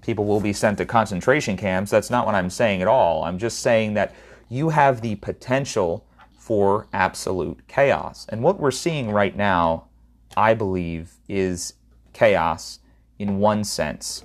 people 0.03 0.25
will 0.25 0.41
be 0.41 0.53
sent 0.53 0.79
to 0.79 0.87
concentration 0.87 1.57
camps. 1.57 1.91
That's 1.91 2.11
not 2.11 2.27
what 2.27 2.35
I'm 2.35 2.51
saying 2.51 2.81
at 2.81 2.89
all. 2.89 3.25
I'm 3.25 3.39
just 3.39 3.59
saying 3.59 3.95
that 3.95 4.15
you 4.49 4.69
have 4.69 5.01
the 5.01 5.17
potential 5.17 6.07
for 6.39 6.87
absolute 6.93 7.67
chaos. 7.69 8.27
And 8.29 8.43
what 8.43 8.61
we're 8.61 8.71
seeing 8.71 9.11
right 9.11 9.37
now 9.37 9.89
I 10.37 10.55
believe, 10.55 11.15
is 11.29 11.75
chaos 12.13 12.81
in 13.19 13.39
one 13.39 13.65
sense. 13.65 14.25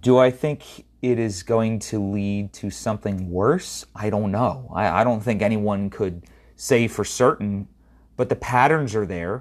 Do 0.00 0.18
I 0.18 0.30
think 0.30 0.86
it 1.02 1.18
is 1.18 1.42
going 1.42 1.78
to 1.80 1.98
lead 1.98 2.52
to 2.54 2.70
something 2.70 3.30
worse? 3.30 3.84
I 3.94 4.10
don't 4.10 4.30
know. 4.30 4.70
I, 4.74 5.00
I, 5.00 5.04
don't 5.04 5.20
think 5.20 5.42
anyone 5.42 5.90
could 5.90 6.24
say 6.56 6.88
for 6.88 7.04
certain, 7.04 7.68
but 8.16 8.28
the 8.28 8.36
patterns 8.36 8.94
are 8.94 9.06
there. 9.06 9.40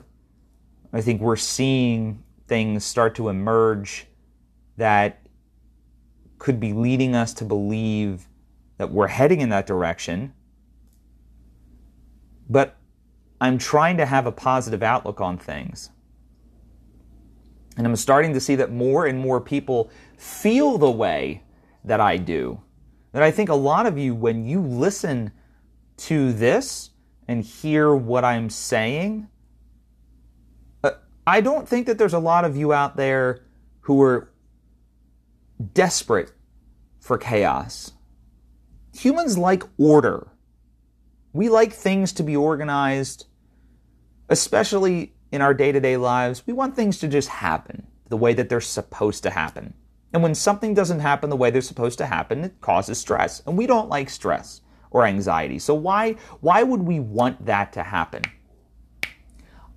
I 0.92 1.02
think 1.02 1.22
we're 1.22 1.36
seeing 1.36 2.24
things 2.48 2.84
start 2.84 3.16
to 3.16 3.30
emerge 3.30 4.08
that 4.78 5.22
could 6.40 6.60
be 6.60 6.74
leading 6.74 7.16
us 7.16 7.34
to 7.36 7.46
believe 7.46 8.28
that 8.78 8.92
we're 8.92 9.08
heading 9.08 9.42
in 9.42 9.50
that 9.50 9.68
direction. 9.68 10.34
But 12.50 12.79
I'm 13.42 13.58
trying 13.58 13.98
to 13.98 14.06
have 14.06 14.26
a 14.26 14.32
positive 14.32 14.84
outlook 14.84 15.22
on 15.22 15.38
things. 15.38 15.90
And 17.78 17.88
I'm 17.88 17.96
starting 17.96 18.34
to 18.34 18.40
see 18.42 18.56
that 18.56 18.72
more 18.72 19.06
and 19.06 19.20
more 19.20 19.40
people 19.40 19.90
feel 20.18 20.78
the 20.78 20.92
way 20.92 21.44
that 21.86 22.02
I 22.02 22.18
do. 22.18 22.62
That 23.14 23.24
I 23.24 23.32
think 23.32 23.50
a 23.50 23.56
lot 23.56 23.86
of 23.86 23.98
you, 23.98 24.14
when 24.14 24.46
you 24.46 24.62
listen 24.62 25.32
to 25.98 26.34
this 26.34 26.90
and 27.28 27.44
hear 27.44 27.96
what 27.96 28.26
I'm 28.26 28.50
saying, 28.50 29.30
uh, 30.84 30.92
I 31.26 31.40
don't 31.40 31.68
think 31.68 31.88
that 31.88 31.98
there's 31.98 32.14
a 32.14 32.20
lot 32.20 32.44
of 32.44 32.58
you 32.58 32.74
out 32.74 32.98
there 32.98 33.46
who 33.82 34.02
are 34.02 34.32
desperate 35.74 36.34
for 37.00 37.18
chaos. 37.18 37.94
Humans 38.94 39.38
like 39.38 39.64
order. 39.78 40.28
We 41.32 41.48
like 41.48 41.72
things 41.72 42.12
to 42.14 42.24
be 42.24 42.36
organized, 42.36 43.28
especially 44.30 45.14
in 45.32 45.42
our 45.42 45.54
day 45.54 45.72
to 45.72 45.80
day 45.80 45.98
lives. 45.98 46.44
We 46.46 46.54
want 46.54 46.76
things 46.76 47.00
to 47.00 47.08
just 47.08 47.30
happen 47.30 47.88
the 48.08 48.18
way 48.18 48.34
that 48.34 48.50
they're 48.50 48.62
supposed 48.62 49.24
to 49.24 49.30
happen. 49.30 49.74
And 50.14 50.24
when 50.24 50.34
something 50.34 50.74
doesn't 50.74 51.02
happen 51.02 51.30
the 51.30 51.36
way 51.36 51.52
they're 51.52 51.62
supposed 51.62 52.00
to 52.00 52.06
happen, 52.06 52.44
it 52.44 52.62
causes 52.62 52.98
stress. 52.98 53.44
And 53.46 53.58
we 53.58 53.68
don't 53.68 53.90
like 53.90 54.10
stress 54.10 54.62
or 54.92 55.06
anxiety. 55.06 55.60
So 55.60 55.74
why 55.76 56.14
why 56.42 56.64
would 56.64 56.82
we 56.82 57.00
want 57.00 57.46
that 57.46 57.74
to 57.74 57.84
happen? 57.84 58.24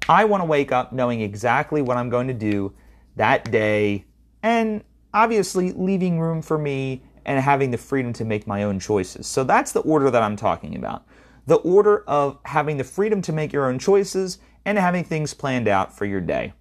I 0.08 0.24
want 0.24 0.40
to 0.40 0.46
wake 0.46 0.72
up 0.72 0.92
knowing 0.92 1.20
exactly 1.20 1.80
what 1.82 1.96
I'm 1.96 2.10
going 2.10 2.26
to 2.28 2.34
do 2.34 2.74
that 3.16 3.50
day 3.50 4.04
and 4.42 4.82
obviously 5.14 5.72
leaving 5.72 6.18
room 6.18 6.42
for 6.42 6.58
me 6.58 7.02
and 7.24 7.38
having 7.38 7.70
the 7.70 7.78
freedom 7.78 8.12
to 8.14 8.24
make 8.24 8.46
my 8.46 8.64
own 8.64 8.80
choices. 8.80 9.26
So 9.26 9.44
that's 9.44 9.72
the 9.72 9.80
order 9.80 10.10
that 10.10 10.22
I'm 10.22 10.36
talking 10.36 10.74
about. 10.74 11.06
The 11.46 11.56
order 11.56 12.04
of 12.06 12.38
having 12.44 12.76
the 12.76 12.84
freedom 12.84 13.20
to 13.22 13.32
make 13.32 13.52
your 13.52 13.68
own 13.68 13.78
choices 13.78 14.38
and 14.64 14.78
having 14.78 15.04
things 15.04 15.34
planned 15.34 15.68
out 15.68 15.96
for 15.96 16.04
your 16.04 16.20
day. 16.20 16.54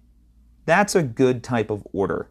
That's 0.64 0.94
a 0.94 1.02
good 1.02 1.42
type 1.42 1.70
of 1.70 1.86
order. 1.92 2.30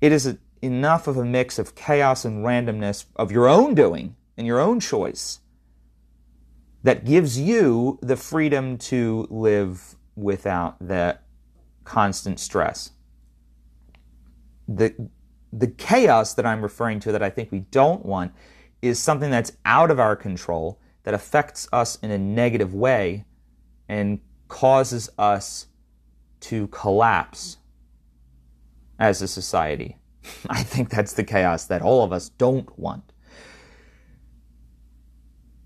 It 0.00 0.12
is 0.12 0.26
a, 0.26 0.38
enough 0.62 1.06
of 1.06 1.16
a 1.16 1.24
mix 1.24 1.58
of 1.58 1.74
chaos 1.74 2.24
and 2.24 2.44
randomness 2.44 3.06
of 3.16 3.32
your 3.32 3.48
own 3.48 3.74
doing 3.74 4.16
and 4.36 4.46
your 4.46 4.60
own 4.60 4.80
choice 4.80 5.40
that 6.82 7.04
gives 7.04 7.38
you 7.38 7.98
the 8.02 8.16
freedom 8.16 8.78
to 8.78 9.26
live 9.30 9.96
without 10.16 10.76
that 10.80 11.22
constant 11.84 12.40
stress. 12.40 12.92
The, 14.66 14.94
the 15.52 15.66
chaos 15.66 16.34
that 16.34 16.46
I'm 16.46 16.62
referring 16.62 17.00
to 17.00 17.12
that 17.12 17.22
I 17.22 17.30
think 17.30 17.52
we 17.52 17.60
don't 17.60 18.04
want 18.06 18.32
is 18.80 18.98
something 18.98 19.30
that's 19.30 19.52
out 19.64 19.90
of 19.90 20.00
our 20.00 20.16
control 20.16 20.79
that 21.02 21.14
affects 21.14 21.68
us 21.72 21.96
in 21.96 22.10
a 22.10 22.18
negative 22.18 22.74
way 22.74 23.24
and 23.88 24.20
causes 24.48 25.10
us 25.18 25.66
to 26.40 26.66
collapse 26.68 27.58
as 28.98 29.22
a 29.22 29.28
society. 29.28 29.96
I 30.48 30.62
think 30.62 30.90
that's 30.90 31.12
the 31.12 31.24
chaos 31.24 31.64
that 31.66 31.82
all 31.82 32.04
of 32.04 32.12
us 32.12 32.28
don't 32.28 32.78
want. 32.78 33.12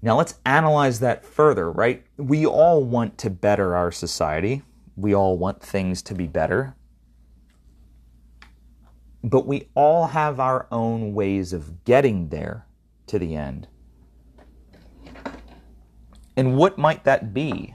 Now 0.03 0.19
let's 0.19 0.35
analyze 0.45 1.01
that 1.01 1.25
further, 1.25 1.71
right? 1.73 2.05
We 2.19 2.45
all 2.45 2.85
want 2.85 3.17
to 3.19 3.31
better 3.31 3.75
our 3.75 3.91
society. 3.91 4.63
We 4.97 5.15
all 5.15 5.39
want 5.39 5.63
things 5.63 6.03
to 6.03 6.15
be 6.15 6.27
better. 6.27 6.77
But 9.23 9.47
we 9.47 9.69
all 9.75 10.09
have 10.09 10.39
our 10.39 10.67
own 10.71 11.15
ways 11.15 11.55
of 11.55 11.85
getting 11.85 12.29
there 12.29 12.67
to 13.07 13.19
the 13.19 13.35
end. 13.35 13.67
And 16.37 16.57
what 16.57 16.79
might 16.79 17.05
that 17.05 17.33
be? 17.33 17.75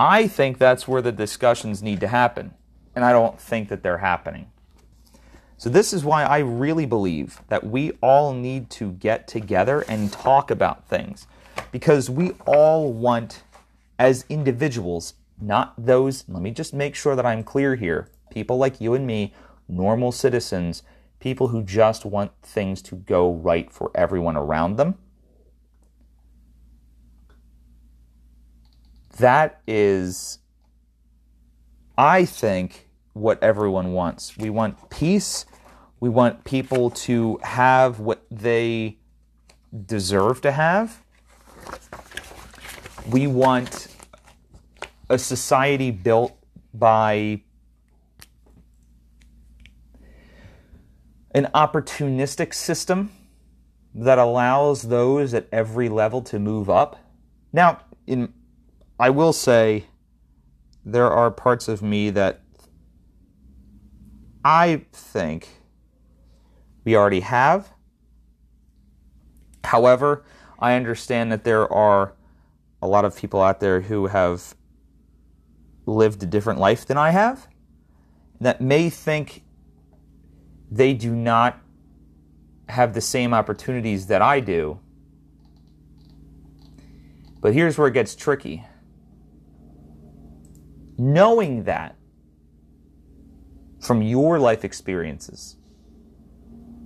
I 0.00 0.26
think 0.26 0.58
that's 0.58 0.88
where 0.88 1.02
the 1.02 1.12
discussions 1.12 1.82
need 1.82 2.00
to 2.00 2.08
happen 2.08 2.54
and 2.94 3.04
I 3.04 3.12
don't 3.12 3.40
think 3.40 3.68
that 3.68 3.82
they're 3.82 3.98
happening. 3.98 4.50
So, 5.56 5.70
this 5.70 5.92
is 5.92 6.04
why 6.04 6.24
I 6.24 6.38
really 6.38 6.86
believe 6.86 7.40
that 7.48 7.64
we 7.64 7.92
all 8.02 8.32
need 8.32 8.68
to 8.70 8.92
get 8.92 9.28
together 9.28 9.82
and 9.82 10.12
talk 10.12 10.50
about 10.50 10.88
things 10.88 11.26
because 11.70 12.10
we 12.10 12.32
all 12.46 12.92
want, 12.92 13.42
as 13.98 14.24
individuals, 14.28 15.14
not 15.40 15.74
those, 15.78 16.24
let 16.28 16.42
me 16.42 16.50
just 16.50 16.74
make 16.74 16.94
sure 16.94 17.14
that 17.14 17.26
I'm 17.26 17.44
clear 17.44 17.76
here, 17.76 18.08
people 18.30 18.58
like 18.58 18.80
you 18.80 18.94
and 18.94 19.06
me, 19.06 19.34
normal 19.68 20.10
citizens, 20.10 20.82
people 21.20 21.48
who 21.48 21.62
just 21.62 22.04
want 22.04 22.32
things 22.42 22.82
to 22.82 22.96
go 22.96 23.32
right 23.32 23.72
for 23.72 23.92
everyone 23.94 24.36
around 24.36 24.76
them. 24.76 24.98
That 29.18 29.60
is 29.66 30.38
I 31.96 32.24
think, 32.24 32.88
what 33.12 33.42
everyone 33.42 33.92
wants. 33.92 34.36
We 34.38 34.50
want 34.50 34.90
peace. 34.90 35.44
We 36.00 36.08
want 36.08 36.44
people 36.44 36.90
to 36.90 37.38
have 37.42 38.00
what 38.00 38.24
they 38.30 38.98
deserve 39.86 40.40
to 40.42 40.52
have. 40.52 41.02
We 43.10 43.26
want 43.26 43.88
a 45.10 45.18
society 45.18 45.90
built 45.90 46.36
by 46.72 47.42
an 51.34 51.48
opportunistic 51.54 52.54
system 52.54 53.10
that 53.94 54.18
allows 54.18 54.82
those 54.82 55.34
at 55.34 55.46
every 55.52 55.88
level 55.88 56.22
to 56.22 56.38
move 56.38 56.70
up. 56.70 56.98
Now, 57.52 57.80
in 58.06 58.32
I 59.02 59.10
will 59.10 59.32
say 59.32 59.86
there 60.84 61.10
are 61.10 61.28
parts 61.28 61.66
of 61.66 61.82
me 61.82 62.10
that 62.10 62.40
I 64.44 64.84
think 64.92 65.48
we 66.84 66.94
already 66.94 67.18
have. 67.18 67.72
However, 69.64 70.24
I 70.60 70.74
understand 70.74 71.32
that 71.32 71.42
there 71.42 71.66
are 71.72 72.14
a 72.80 72.86
lot 72.86 73.04
of 73.04 73.16
people 73.16 73.42
out 73.42 73.58
there 73.58 73.80
who 73.80 74.06
have 74.06 74.54
lived 75.84 76.22
a 76.22 76.26
different 76.26 76.60
life 76.60 76.86
than 76.86 76.96
I 76.96 77.10
have 77.10 77.48
that 78.40 78.60
may 78.60 78.88
think 78.88 79.42
they 80.70 80.94
do 80.94 81.12
not 81.12 81.58
have 82.68 82.94
the 82.94 83.00
same 83.00 83.34
opportunities 83.34 84.06
that 84.06 84.22
I 84.22 84.38
do. 84.38 84.78
But 87.40 87.52
here's 87.52 87.76
where 87.76 87.88
it 87.88 87.94
gets 87.94 88.14
tricky 88.14 88.64
knowing 90.98 91.64
that 91.64 91.96
from 93.80 94.02
your 94.02 94.38
life 94.38 94.64
experiences, 94.64 95.56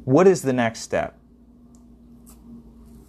what 0.05 0.27
is 0.27 0.43
the 0.43 0.53
next 0.53 0.81
step? 0.81 1.19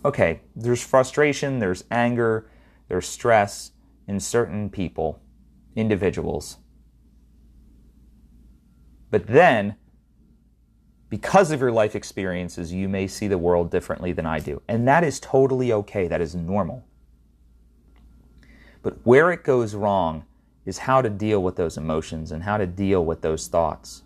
Okay, 0.03 0.41
there's 0.55 0.83
frustration, 0.83 1.59
there's 1.59 1.83
anger, 1.91 2.49
there's 2.87 3.07
stress 3.07 3.71
in 4.07 4.19
certain 4.19 4.69
people, 4.69 5.21
individuals. 5.75 6.57
But 9.09 9.27
then, 9.27 9.75
because 11.09 11.51
of 11.51 11.61
your 11.61 11.71
life 11.71 11.95
experiences, 11.95 12.73
you 12.73 12.89
may 12.89 13.07
see 13.07 13.27
the 13.27 13.37
world 13.37 13.71
differently 13.71 14.11
than 14.11 14.25
I 14.25 14.39
do. 14.39 14.61
And 14.67 14.87
that 14.87 15.03
is 15.03 15.19
totally 15.19 15.71
okay, 15.71 16.07
that 16.07 16.21
is 16.21 16.35
normal. 16.35 16.85
But 18.81 18.97
where 19.03 19.31
it 19.31 19.43
goes 19.43 19.75
wrong 19.75 20.25
is 20.67 20.77
how 20.79 21.01
to 21.01 21.09
deal 21.09 21.41
with 21.41 21.55
those 21.55 21.77
emotions 21.77 22.33
and 22.33 22.43
how 22.43 22.57
to 22.57 22.67
deal 22.67 23.03
with 23.03 23.21
those 23.21 23.47
thoughts. 23.47 24.03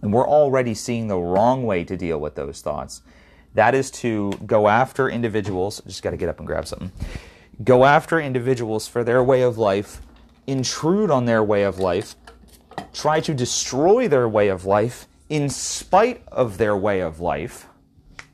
And 0.00 0.10
we're 0.10 0.26
already 0.26 0.72
seeing 0.72 1.06
the 1.06 1.18
wrong 1.18 1.64
way 1.66 1.84
to 1.84 1.96
deal 1.96 2.18
with 2.18 2.34
those 2.34 2.62
thoughts. 2.62 3.02
That 3.54 3.74
is 3.74 3.90
to 3.90 4.32
go 4.46 4.68
after 4.68 5.10
individuals. 5.10 5.82
Just 5.86 6.02
got 6.02 6.10
to 6.10 6.16
get 6.16 6.30
up 6.30 6.38
and 6.38 6.46
grab 6.46 6.66
something. 6.66 6.90
Go 7.62 7.84
after 7.84 8.18
individuals 8.18 8.88
for 8.88 9.04
their 9.04 9.22
way 9.22 9.42
of 9.42 9.58
life, 9.58 10.00
intrude 10.46 11.10
on 11.10 11.26
their 11.26 11.44
way 11.44 11.64
of 11.64 11.78
life, 11.78 12.14
try 12.94 13.20
to 13.20 13.34
destroy 13.34 14.08
their 14.08 14.28
way 14.28 14.48
of 14.48 14.64
life 14.64 15.06
in 15.28 15.50
spite 15.50 16.22
of 16.28 16.56
their 16.56 16.76
way 16.76 17.00
of 17.00 17.20
life 17.20 17.66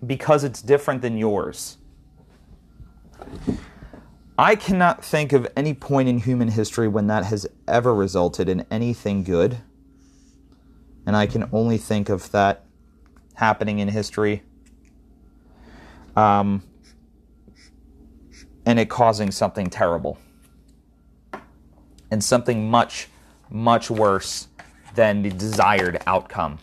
because 0.07 0.45
it's 0.45 0.63
different 0.63 1.03
than 1.03 1.19
yours. 1.19 1.79
I 4.37 4.57
cannot 4.57 5.05
think 5.05 5.33
of 5.33 5.47
any 5.57 5.75
point 5.75 6.09
in 6.09 6.19
human 6.19 6.49
history 6.49 6.89
when 6.89 7.07
that 7.07 7.25
has 7.27 7.47
ever 7.69 7.95
resulted 7.95 8.49
in 8.49 8.67
anything 8.69 9.23
good. 9.23 9.59
And 11.07 11.15
I 11.15 11.27
can 11.27 11.49
only 11.53 11.79
think 11.79 12.09
of 12.09 12.33
that 12.33 12.65
happening 13.35 13.79
in 13.79 13.89
history. 13.89 14.43
Um, 16.17 16.65
and 18.67 18.81
it 18.81 18.89
causing 18.89 19.31
something 19.31 19.71
terrible. 19.71 20.19
And 22.11 22.23
something 22.23 22.69
much, 22.69 23.09
much 23.51 23.89
worse 23.89 24.49
than 24.97 25.23
the 25.23 25.31
desired 25.31 26.03
outcome. 26.07 26.59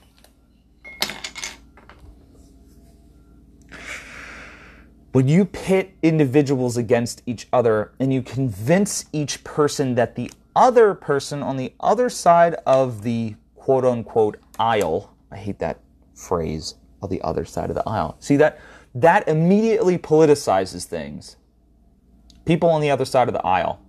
When 5.12 5.28
you 5.28 5.44
pit 5.44 5.94
individuals 6.02 6.78
against 6.78 7.22
each 7.26 7.48
other 7.52 7.92
and 8.00 8.14
you 8.14 8.22
convince 8.22 9.06
each 9.12 9.44
person 9.44 9.96
that 9.96 10.16
the 10.16 10.32
other 10.56 10.94
person 10.94 11.44
on 11.44 11.58
the 11.58 11.74
other 11.82 12.10
side 12.10 12.56
of 12.66 13.04
the 13.04 13.36
quote 13.56 13.84
unquote 13.84 14.38
aisle, 14.58 15.14
I 15.30 15.36
hate 15.36 15.60
that 15.60 15.82
phrase, 16.16 16.76
on 17.02 17.10
the 17.10 17.22
other 17.24 17.44
side 17.44 17.70
of 17.70 17.76
the 17.76 17.88
aisle. 17.88 18.16
See 18.20 18.38
that 18.38 18.60
that 18.96 19.28
immediately 19.28 19.98
politicizes 19.98 20.86
things. 20.86 21.36
People 22.46 22.70
on 22.70 22.80
the 22.80 22.90
other 22.90 23.06
side 23.06 23.28
of 23.28 23.34
the 23.34 23.46
aisle. 23.46 23.82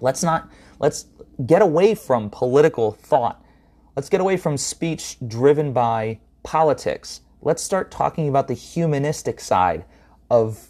Let's 0.00 0.22
not, 0.22 0.48
let's 0.78 1.06
get 1.46 1.62
away 1.62 1.96
from 1.96 2.30
political 2.30 2.92
thought. 2.92 3.44
Let's 3.96 4.08
get 4.08 4.20
away 4.20 4.36
from 4.36 4.56
speech 4.56 5.16
driven 5.26 5.72
by 5.72 6.20
politics. 6.44 7.22
Let's 7.40 7.62
start 7.62 7.90
talking 7.90 8.28
about 8.28 8.46
the 8.46 8.54
humanistic 8.54 9.40
side 9.40 9.84
of 10.32 10.68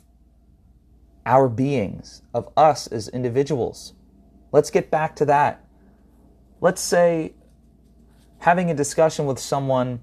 our 1.24 1.48
beings, 1.48 2.22
of 2.34 2.48
us 2.56 2.88
as 2.88 3.06
individuals. 3.06 3.92
Let's 4.50 4.70
get 4.70 4.90
back 4.90 5.14
to 5.16 5.24
that. 5.26 5.64
Let's 6.60 6.82
say 6.82 7.34
having 8.38 8.72
a 8.72 8.74
discussion 8.74 9.24
with 9.24 9.38
someone 9.38 10.00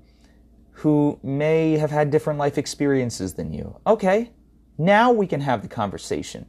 who 0.71 1.19
may 1.21 1.77
have 1.77 1.91
had 1.91 2.09
different 2.09 2.39
life 2.39 2.57
experiences 2.57 3.33
than 3.33 3.51
you. 3.51 3.77
Okay, 3.85 4.31
now 4.77 5.11
we 5.11 5.27
can 5.27 5.41
have 5.41 5.61
the 5.61 5.67
conversation. 5.67 6.45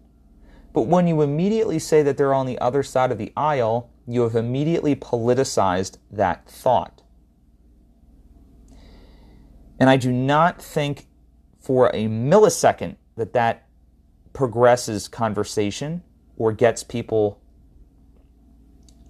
But 0.73 0.83
when 0.83 1.09
you 1.09 1.21
immediately 1.21 1.81
say 1.81 2.05
that 2.05 2.17
they're 2.17 2.33
on 2.33 2.47
the 2.47 2.61
other 2.61 2.85
side 2.85 3.11
of 3.11 3.19
the 3.19 3.33
aisle, 3.37 3.91
you 4.07 4.23
have 4.23 4.37
immediately 4.37 4.95
politicized 4.95 5.99
that 6.13 6.49
thought. 6.49 7.03
And 9.81 9.91
I 9.91 9.97
do 9.97 10.13
not 10.13 10.63
think 10.63 11.09
for 11.59 11.89
a 11.89 12.07
millisecond 12.07 12.95
that 13.17 13.33
that 13.33 13.67
progresses 14.33 15.09
conversation 15.09 16.03
or 16.37 16.53
gets 16.53 16.83
people 16.83 17.41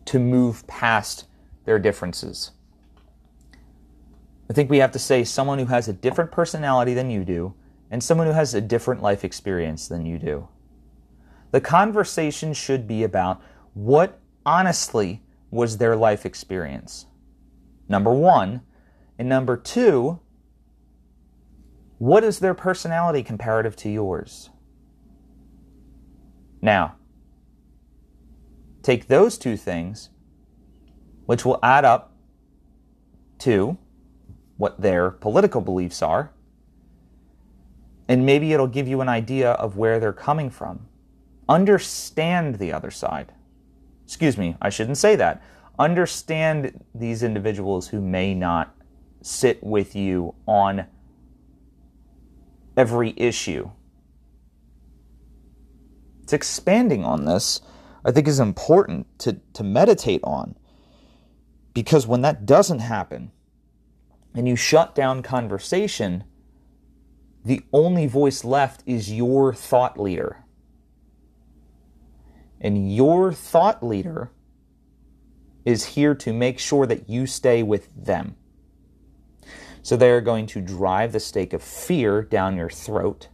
to 0.06 0.18
move 0.18 0.66
past 0.66 1.26
their 1.64 1.78
differences. 1.78 2.52
I 4.48 4.52
think 4.52 4.68
we 4.68 4.78
have 4.78 4.92
to 4.92 4.98
say 4.98 5.22
someone 5.22 5.58
who 5.58 5.66
has 5.66 5.86
a 5.86 5.92
different 5.92 6.32
personality 6.32 6.94
than 6.94 7.10
you 7.10 7.24
do 7.24 7.54
and 7.90 8.02
someone 8.02 8.26
who 8.26 8.32
has 8.32 8.54
a 8.54 8.60
different 8.60 9.02
life 9.02 9.24
experience 9.24 9.86
than 9.86 10.06
you 10.06 10.18
do. 10.18 10.48
The 11.52 11.60
conversation 11.60 12.52
should 12.52 12.86
be 12.86 13.04
about 13.04 13.40
what 13.74 14.18
honestly 14.44 15.22
was 15.50 15.78
their 15.78 15.96
life 15.96 16.24
experience. 16.26 17.06
Number 17.88 18.12
one. 18.12 18.62
And 19.18 19.28
number 19.28 19.56
two, 19.56 20.18
what 22.00 22.24
is 22.24 22.38
their 22.38 22.54
personality 22.54 23.22
comparative 23.22 23.76
to 23.76 23.90
yours? 23.90 24.48
Now, 26.62 26.96
take 28.82 29.06
those 29.06 29.36
two 29.36 29.58
things, 29.58 30.08
which 31.26 31.44
will 31.44 31.58
add 31.62 31.84
up 31.84 32.16
to 33.40 33.76
what 34.56 34.80
their 34.80 35.10
political 35.10 35.60
beliefs 35.60 36.00
are, 36.00 36.32
and 38.08 38.24
maybe 38.24 38.54
it'll 38.54 38.66
give 38.66 38.88
you 38.88 39.02
an 39.02 39.10
idea 39.10 39.50
of 39.52 39.76
where 39.76 40.00
they're 40.00 40.14
coming 40.14 40.48
from. 40.48 40.88
Understand 41.50 42.54
the 42.54 42.72
other 42.72 42.90
side. 42.90 43.34
Excuse 44.06 44.38
me, 44.38 44.56
I 44.62 44.70
shouldn't 44.70 44.96
say 44.96 45.16
that. 45.16 45.42
Understand 45.78 46.82
these 46.94 47.22
individuals 47.22 47.88
who 47.88 48.00
may 48.00 48.32
not 48.32 48.74
sit 49.20 49.62
with 49.62 49.94
you 49.94 50.34
on 50.46 50.86
every 52.80 53.12
issue. 53.18 53.70
It's 56.22 56.32
expanding 56.32 57.04
on 57.04 57.26
this, 57.26 57.60
I 58.06 58.10
think, 58.10 58.26
is 58.26 58.40
important 58.40 59.06
to, 59.18 59.38
to 59.52 59.62
meditate 59.62 60.22
on. 60.24 60.56
Because 61.74 62.06
when 62.06 62.22
that 62.22 62.46
doesn't 62.46 62.78
happen, 62.78 63.32
and 64.34 64.48
you 64.48 64.56
shut 64.56 64.94
down 64.94 65.22
conversation, 65.22 66.24
the 67.44 67.60
only 67.70 68.06
voice 68.06 68.44
left 68.44 68.82
is 68.86 69.12
your 69.12 69.52
thought 69.52 70.00
leader. 70.00 70.44
And 72.62 72.94
your 72.94 73.30
thought 73.30 73.82
leader 73.82 74.30
is 75.66 75.84
here 75.84 76.14
to 76.14 76.32
make 76.32 76.58
sure 76.58 76.86
that 76.86 77.10
you 77.10 77.26
stay 77.26 77.62
with 77.62 77.88
them. 77.94 78.36
So 79.82 79.96
they 79.96 80.10
are 80.10 80.20
going 80.20 80.46
to 80.48 80.60
drive 80.60 81.12
the 81.12 81.20
stake 81.20 81.52
of 81.52 81.62
fear 81.62 82.22
down 82.22 82.56
your 82.56 82.70
throat. 82.70 83.28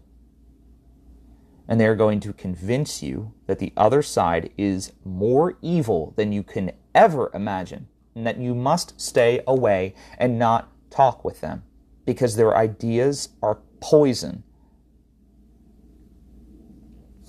And 1.68 1.80
they 1.80 1.86
are 1.86 1.96
going 1.96 2.20
to 2.20 2.32
convince 2.32 3.02
you 3.02 3.32
that 3.46 3.58
the 3.58 3.72
other 3.76 4.00
side 4.00 4.50
is 4.56 4.92
more 5.04 5.58
evil 5.60 6.12
than 6.16 6.32
you 6.32 6.44
can 6.44 6.72
ever 6.94 7.30
imagine, 7.34 7.88
and 8.14 8.26
that 8.26 8.38
you 8.38 8.54
must 8.54 9.00
stay 9.00 9.42
away 9.46 9.94
and 10.18 10.38
not 10.38 10.72
talk 10.90 11.24
with 11.24 11.40
them 11.40 11.64
because 12.04 12.36
their 12.36 12.56
ideas 12.56 13.30
are 13.42 13.58
poison. 13.80 14.44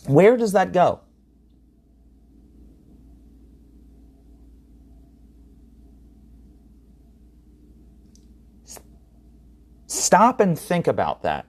Where 0.06 0.38
does 0.38 0.52
that 0.52 0.72
go? 0.72 1.02
Stop 9.98 10.40
and 10.40 10.58
think 10.58 10.88
about 10.88 11.24
that. 11.24 11.46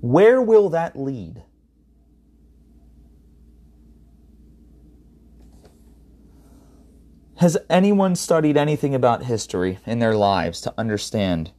Where 0.00 0.40
will 0.40 0.70
that 0.70 0.98
lead? 0.98 1.42
Has 7.36 7.58
anyone 7.68 8.16
studied 8.16 8.56
anything 8.56 8.94
about 8.94 9.24
history 9.24 9.80
in 9.86 9.98
their 9.98 10.14
lives 10.14 10.62
to 10.62 10.72
understand 10.78 11.52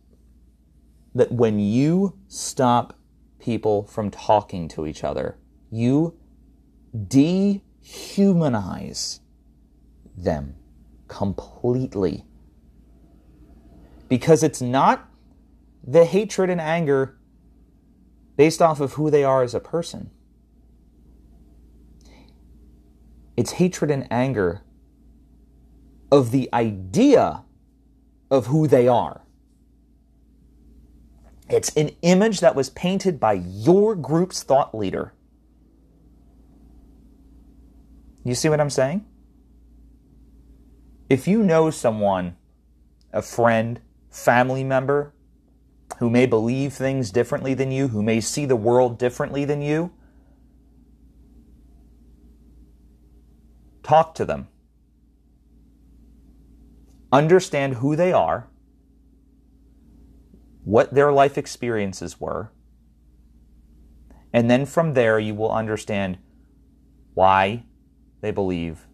that 1.14 1.32
when 1.32 1.60
you 1.60 2.18
stop 2.28 2.98
people 3.40 3.84
from 3.84 4.10
talking 4.10 4.68
to 4.70 4.88
each 4.88 5.04
other, 5.04 5.38
you 5.70 6.18
dehumanize 6.96 9.20
them 10.18 10.56
completely? 11.08 12.26
Because 14.12 14.44
it's 14.44 14.60
not 14.62 15.10
the 15.88 16.04
hatred 16.04 16.50
and 16.50 16.60
anger 16.60 17.18
based 18.36 18.62
off 18.62 18.82
of 18.82 18.94
who 18.94 19.10
they 19.10 19.24
are 19.24 19.42
as 19.42 19.54
a 19.56 19.60
person. 19.62 20.12
It's 23.38 23.54
hatred 23.54 23.90
and 23.90 24.12
anger 24.12 24.64
of 26.12 26.32
the 26.32 26.50
idea 26.52 27.46
of 28.30 28.48
who 28.48 28.68
they 28.68 28.86
are. 28.86 29.22
It's 31.48 31.74
an 31.78 31.92
image 32.02 32.42
that 32.42 32.54
was 32.54 32.70
painted 32.70 33.18
by 33.18 33.36
your 33.36 33.96
group's 33.96 34.44
thought 34.44 34.76
leader. 34.76 35.14
You 38.26 38.36
see 38.36 38.50
what 38.50 38.60
I'm 38.60 38.70
saying? 38.70 39.06
If 41.10 41.30
you 41.30 41.44
know 41.44 41.70
someone, 41.70 42.36
a 43.14 43.22
friend, 43.22 43.80
family 44.12 44.64
member, 44.64 45.14
who 45.98 46.10
may 46.10 46.26
believe 46.26 46.74
things 46.74 47.12
differently 47.12 47.54
than 47.54 47.72
you, 47.72 47.88
who 47.88 48.04
may 48.04 48.22
see 48.22 48.46
the 48.46 48.56
world 48.56 48.98
differently 48.98 49.46
than 49.46 49.62
you, 49.62 49.92
talk 53.84 54.14
to 54.16 54.26
them 54.26 54.48
understand 57.12 57.76
who 57.76 57.96
they 57.96 58.14
are, 58.14 58.48
what 60.64 60.94
their 60.94 61.12
life 61.12 61.38
experiences 61.38 62.20
were, 62.20 62.52
and 64.32 64.50
then 64.50 64.66
from 64.66 64.94
there 64.94 65.20
you 65.20 65.36
will 65.36 65.52
understand 65.52 66.18
why 67.14 67.64
they 68.22 68.32
believe 68.32 68.88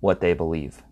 what 0.00 0.20
they 0.20 0.32
believe. 0.32 0.82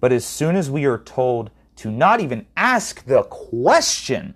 But 0.00 0.12
as 0.12 0.24
soon 0.24 0.56
as 0.56 0.70
we 0.70 0.84
are 0.84 0.98
told 0.98 1.50
to 1.76 1.90
not 1.90 2.20
even 2.20 2.46
ask 2.56 3.04
the 3.04 3.22
question, 3.24 4.34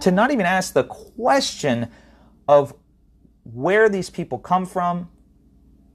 to 0.00 0.10
not 0.10 0.30
even 0.30 0.46
ask 0.46 0.74
the 0.74 0.84
question 0.84 1.88
of 2.48 2.74
where 3.44 3.88
these 3.88 4.10
people 4.10 4.38
come 4.38 4.66
from, 4.66 5.10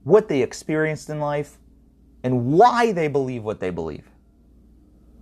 what 0.04 0.28
they 0.28 0.42
experienced 0.42 1.10
in 1.10 1.20
life, 1.20 1.58
and 2.22 2.52
why 2.52 2.92
they 2.92 3.08
believe 3.08 3.42
what 3.42 3.60
they 3.60 3.70
believe. 3.70 4.10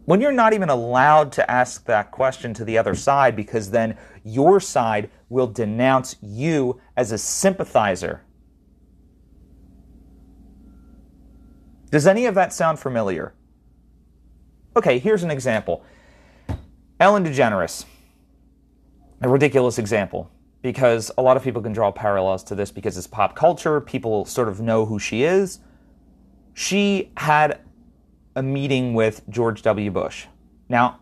When 0.05 0.21
you're 0.21 0.33
not 0.33 0.55
even 0.55 0.71
allowed 0.71 1.33
to 1.33 1.51
ask 1.51 1.85
that 1.85 2.11
question 2.11 2.55
to 2.55 2.65
the 2.65 2.79
other 2.79 2.95
side 2.95 3.37
because 3.37 3.71
then 3.71 3.97
your 4.25 4.59
side 4.59 5.11
will 5.29 5.47
denounce 5.47 6.17
you 6.23 6.81
as 6.97 7.13
a 7.13 7.19
sympathizer. 7.19 8.23
Does 11.91 12.07
any 12.07 12.27
of 12.27 12.35
that 12.35 12.53
sound 12.53 12.79
familiar? 12.79 13.35
Okay, 14.77 14.99
here's 14.99 15.23
an 15.23 15.31
example 15.31 15.85
Ellen 17.01 17.25
DeGeneres, 17.25 17.85
a 19.23 19.29
ridiculous 19.29 19.79
example 19.79 20.31
because 20.63 21.11
a 21.17 21.23
lot 21.23 21.37
of 21.37 21.43
people 21.43 21.63
can 21.63 21.73
draw 21.73 21.91
parallels 21.91 22.43
to 22.45 22.55
this 22.55 22.71
because 22.71 22.97
it's 22.97 23.07
pop 23.07 23.35
culture. 23.37 23.81
People 23.81 24.25
sort 24.25 24.49
of 24.49 24.61
know 24.61 24.85
who 24.87 24.99
she 24.99 25.23
is. 25.23 25.61
She 26.55 27.13
had 27.17 27.61
a 28.35 28.43
meeting 28.43 28.95
with 28.95 29.23
George 29.29 29.63
W. 29.63 29.91
Bush. 29.91 30.27
Now, 30.69 31.01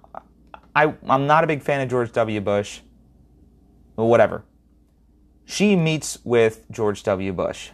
I, 0.75 0.94
I'm 1.09 1.27
not 1.27 1.42
a 1.42 1.46
big 1.46 1.62
fan 1.62 1.81
of 1.81 1.88
George 1.88 2.12
W. 2.12 2.40
Bush, 2.40 2.81
but 3.96 4.05
whatever. 4.05 4.44
She 5.46 5.77
meets 5.77 6.18
with 6.25 6.64
George 6.70 7.03
W. 7.05 7.33
Bush, 7.33 7.70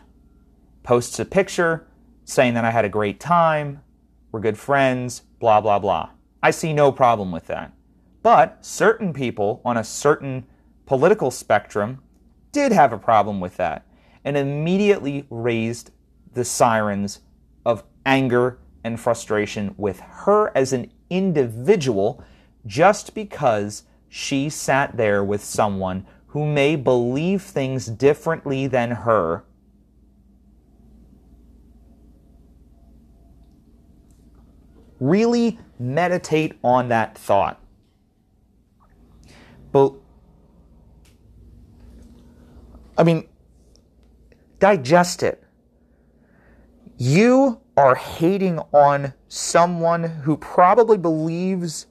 posts 0.83 1.19
a 1.19 1.25
picture 1.25 1.87
saying 2.25 2.55
that 2.55 2.65
I 2.65 2.71
had 2.71 2.85
a 2.85 2.89
great 2.89 3.21
time, 3.21 3.83
we're 4.31 4.41
good 4.41 4.59
friends, 4.59 5.23
blah, 5.39 5.61
blah, 5.61 5.79
blah. 5.79 6.11
I 6.43 6.51
see 6.51 6.73
no 6.73 6.91
problem 6.91 7.33
with 7.33 7.47
that. 7.47 7.73
But 8.23 8.65
certain 8.65 9.13
people 9.13 9.61
on 9.65 9.77
a 9.77 9.85
certain 9.85 10.47
political 10.87 11.31
spectrum 11.31 12.03
did 12.53 12.73
have 12.73 12.93
a 12.93 12.99
problem 12.99 13.41
with 13.41 13.57
that 13.57 13.87
and 14.25 14.37
immediately 14.37 15.27
raised 15.31 15.91
the 16.35 16.45
sirens 16.45 17.21
of 17.65 17.85
anger 18.07 18.59
and 18.85 18.99
frustration 18.99 19.75
with 19.77 20.01
her 20.01 20.57
as 20.57 20.73
an 20.73 20.91
individual 21.11 22.23
just 22.67 23.15
because 23.15 23.85
she 24.09 24.49
sat 24.49 24.97
there 24.97 25.25
with 25.25 25.43
someone 25.43 26.07
who 26.29 26.47
may 26.47 26.77
believe 26.77 27.43
things 27.43 27.87
differently 27.87 28.67
than 28.67 28.91
her. 28.91 29.45
Really 35.03 35.59
meditate 35.81 36.57
on 36.63 36.91
that 36.91 37.19
thought. 37.19 37.61
But, 39.73 39.95
I 42.97 43.03
mean, 43.03 43.29
digest 44.61 45.25
it. 45.25 45.43
You 46.99 47.61
are 47.77 47.97
hating 47.97 48.61
on 48.73 49.13
someone 49.27 50.05
who 50.05 50.37
probably 50.37 50.99
believes 50.99 51.87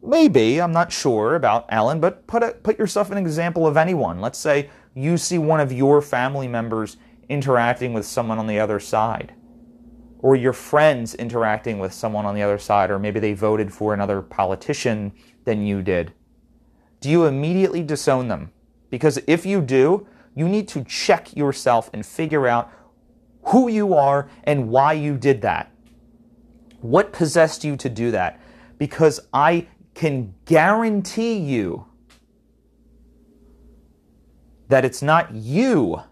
maybe 0.00 0.60
i'm 0.60 0.70
not 0.70 0.92
sure 0.92 1.34
about 1.34 1.66
Ellen, 1.70 1.98
but 1.98 2.24
put 2.28 2.42
a, 2.42 2.52
put 2.52 2.78
yourself 2.78 3.10
an 3.10 3.18
example 3.18 3.66
of 3.66 3.76
anyone 3.76 4.20
let's 4.20 4.38
say 4.38 4.70
you 4.94 5.16
see 5.16 5.38
one 5.38 5.58
of 5.58 5.72
your 5.72 6.00
family 6.00 6.46
members 6.46 6.98
interacting 7.28 7.92
with 7.92 8.06
someone 8.06 8.38
on 8.38 8.46
the 8.46 8.60
other 8.60 8.78
side 8.78 9.34
or 10.20 10.34
your 10.36 10.52
friends 10.52 11.14
interacting 11.14 11.78
with 11.78 11.92
someone 11.92 12.26
on 12.26 12.34
the 12.34 12.42
other 12.42 12.58
side 12.58 12.90
or 12.90 12.98
maybe 12.98 13.20
they 13.20 13.32
voted 13.32 13.72
for 13.72 13.94
another 13.94 14.20
politician 14.20 15.12
than 15.44 15.64
you 15.64 15.82
did 15.82 16.12
do 17.00 17.08
you 17.08 17.26
immediately 17.26 17.82
disown 17.82 18.28
them 18.28 18.50
because 18.90 19.18
if 19.26 19.46
you 19.46 19.60
do 19.60 20.06
you 20.34 20.48
need 20.48 20.68
to 20.68 20.84
check 20.84 21.36
yourself 21.36 21.90
and 21.92 22.06
figure 22.06 22.46
out 22.46 22.72
who 23.48 23.68
you 23.68 23.94
are 23.94 24.28
and 24.44 24.68
why 24.68 24.92
you 24.92 25.16
did 25.16 25.42
that. 25.42 25.72
What 26.80 27.12
possessed 27.12 27.64
you 27.64 27.76
to 27.76 27.88
do 27.88 28.10
that? 28.12 28.40
Because 28.78 29.20
I 29.32 29.66
can 29.94 30.34
guarantee 30.44 31.38
you 31.38 31.86
that 34.68 34.84
it's 34.84 35.02
not 35.02 35.34
you 35.34 36.02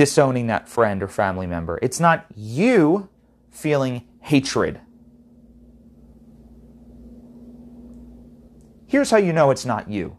disowning 0.00 0.46
that 0.46 0.66
friend 0.66 1.02
or 1.02 1.08
family 1.08 1.46
member. 1.46 1.78
It's 1.82 2.00
not 2.00 2.24
you 2.34 3.10
feeling 3.50 4.08
hatred. 4.20 4.80
Here's 8.86 9.10
how 9.10 9.18
you 9.18 9.34
know 9.34 9.50
it's 9.50 9.66
not 9.66 9.90
you. 9.90 10.16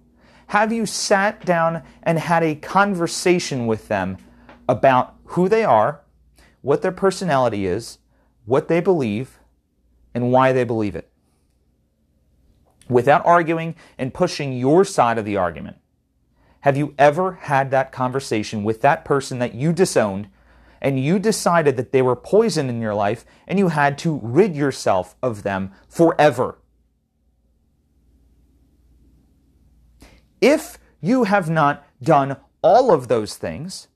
Have 0.50 0.72
you 0.72 0.86
sat 0.86 1.44
down 1.46 1.82
and 2.04 2.20
had 2.20 2.44
a 2.44 2.54
conversation 2.54 3.66
with 3.66 3.88
them 3.88 4.18
about 4.70 5.16
who 5.24 5.50
they 5.50 5.64
are, 5.64 6.02
what 6.62 6.84
their 6.84 6.92
personality 6.92 7.66
is, 7.66 7.98
what 8.46 8.68
they 8.68 8.82
believe, 8.82 9.40
and 10.14 10.32
why 10.32 10.52
they 10.52 10.64
believe 10.64 10.96
it. 10.96 11.12
Without 12.88 13.26
arguing 13.26 13.74
and 13.98 14.14
pushing 14.14 14.54
your 14.54 14.86
side 14.86 15.18
of 15.18 15.26
the 15.26 15.38
argument. 15.38 15.78
Have 16.62 16.78
you 16.78 16.94
ever 16.98 17.34
had 17.34 17.72
that 17.72 17.92
conversation 17.92 18.64
with 18.64 18.82
that 18.82 19.04
person 19.04 19.40
that 19.40 19.56
you 19.56 19.74
disowned 19.74 20.30
and 20.82 21.00
you 21.00 21.20
decided 21.20 21.78
that 21.78 21.92
they 21.92 22.02
were 22.02 22.16
poison 22.16 22.70
in 22.70 22.82
your 22.82 22.94
life 22.94 23.26
and 23.48 23.60
you 23.60 23.70
had 23.70 23.98
to 24.00 24.20
rid 24.24 24.56
yourself 24.56 25.16
of 25.22 25.44
them 25.44 25.72
forever? 25.88 26.60
If 30.40 30.78
you 31.00 31.26
have 31.26 31.50
not 31.50 31.86
done 32.02 32.38
all 32.62 32.92
of 32.92 33.08
those 33.08 33.36
things 33.36 33.88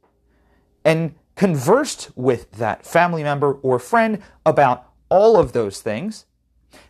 and 0.83 1.15
conversed 1.35 2.11
with 2.15 2.51
that 2.53 2.85
family 2.85 3.23
member 3.23 3.53
or 3.53 3.77
friend 3.77 4.21
about 4.45 4.91
all 5.09 5.37
of 5.37 5.53
those 5.53 5.81
things, 5.81 6.25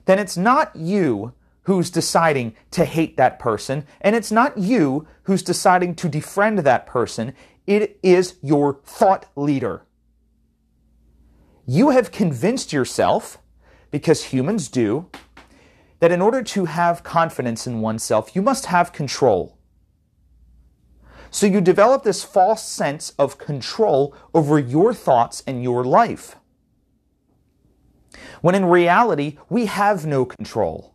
then 0.05 0.19
it's 0.19 0.37
not 0.37 0.75
you 0.75 1.33
who's 1.65 1.89
deciding 1.89 2.55
to 2.71 2.85
hate 2.85 3.17
that 3.17 3.37
person, 3.37 3.85
and 4.01 4.15
it's 4.15 4.31
not 4.31 4.57
you 4.57 5.07
who's 5.23 5.43
deciding 5.43 5.95
to 5.95 6.09
defriend 6.09 6.63
that 6.63 6.85
person. 6.85 7.33
It 7.67 7.99
is 8.01 8.35
your 8.41 8.79
thought 8.83 9.25
leader. 9.35 9.83
You 11.67 11.89
have 11.89 12.11
convinced 12.11 12.71
yourself, 12.71 13.39
because 13.91 14.25
humans 14.25 14.67
do, 14.67 15.09
that 15.99 16.11
in 16.11 16.21
order 16.21 16.43
to 16.43 16.65
have 16.65 17.03
confidence 17.03 17.65
in 17.65 17.81
oneself, 17.81 18.35
you 18.35 18.41
must 18.41 18.67
have 18.67 18.93
control. 18.93 19.57
So 21.31 21.47
you 21.47 21.61
develop 21.61 22.03
this 22.03 22.23
false 22.23 22.63
sense 22.63 23.11
of 23.17 23.37
control 23.37 24.15
over 24.33 24.59
your 24.59 24.93
thoughts 24.93 25.43
and 25.47 25.63
your 25.63 25.83
life. 25.83 26.35
When 28.41 28.55
in 28.55 28.65
reality, 28.65 29.37
we 29.49 29.65
have 29.65 30.05
no 30.05 30.23
control. 30.25 30.94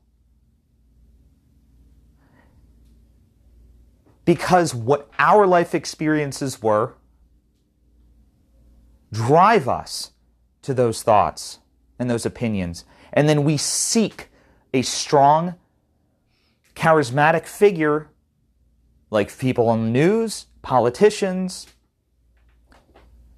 Because 4.30 4.72
what 4.72 5.10
our 5.18 5.44
life 5.44 5.74
experiences 5.74 6.62
were 6.62 6.94
drive 9.12 9.68
us 9.68 10.12
to 10.62 10.72
those 10.72 11.02
thoughts 11.02 11.58
and 11.98 12.08
those 12.08 12.24
opinions. 12.24 12.84
And 13.12 13.28
then 13.28 13.42
we 13.42 13.56
seek 13.56 14.28
a 14.72 14.82
strong, 14.82 15.56
charismatic 16.76 17.44
figure 17.44 18.10
like 19.10 19.36
people 19.36 19.68
on 19.68 19.86
the 19.86 19.90
news, 19.90 20.46
politicians, 20.62 21.66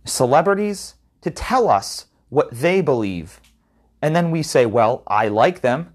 celebrities, 0.04 0.96
to 1.22 1.30
tell 1.30 1.70
us 1.70 2.08
what 2.28 2.50
they 2.50 2.82
believe. 2.82 3.40
And 4.02 4.14
then 4.14 4.30
we 4.30 4.42
say, 4.42 4.66
well, 4.66 5.04
I 5.06 5.28
like 5.28 5.62
them, 5.62 5.94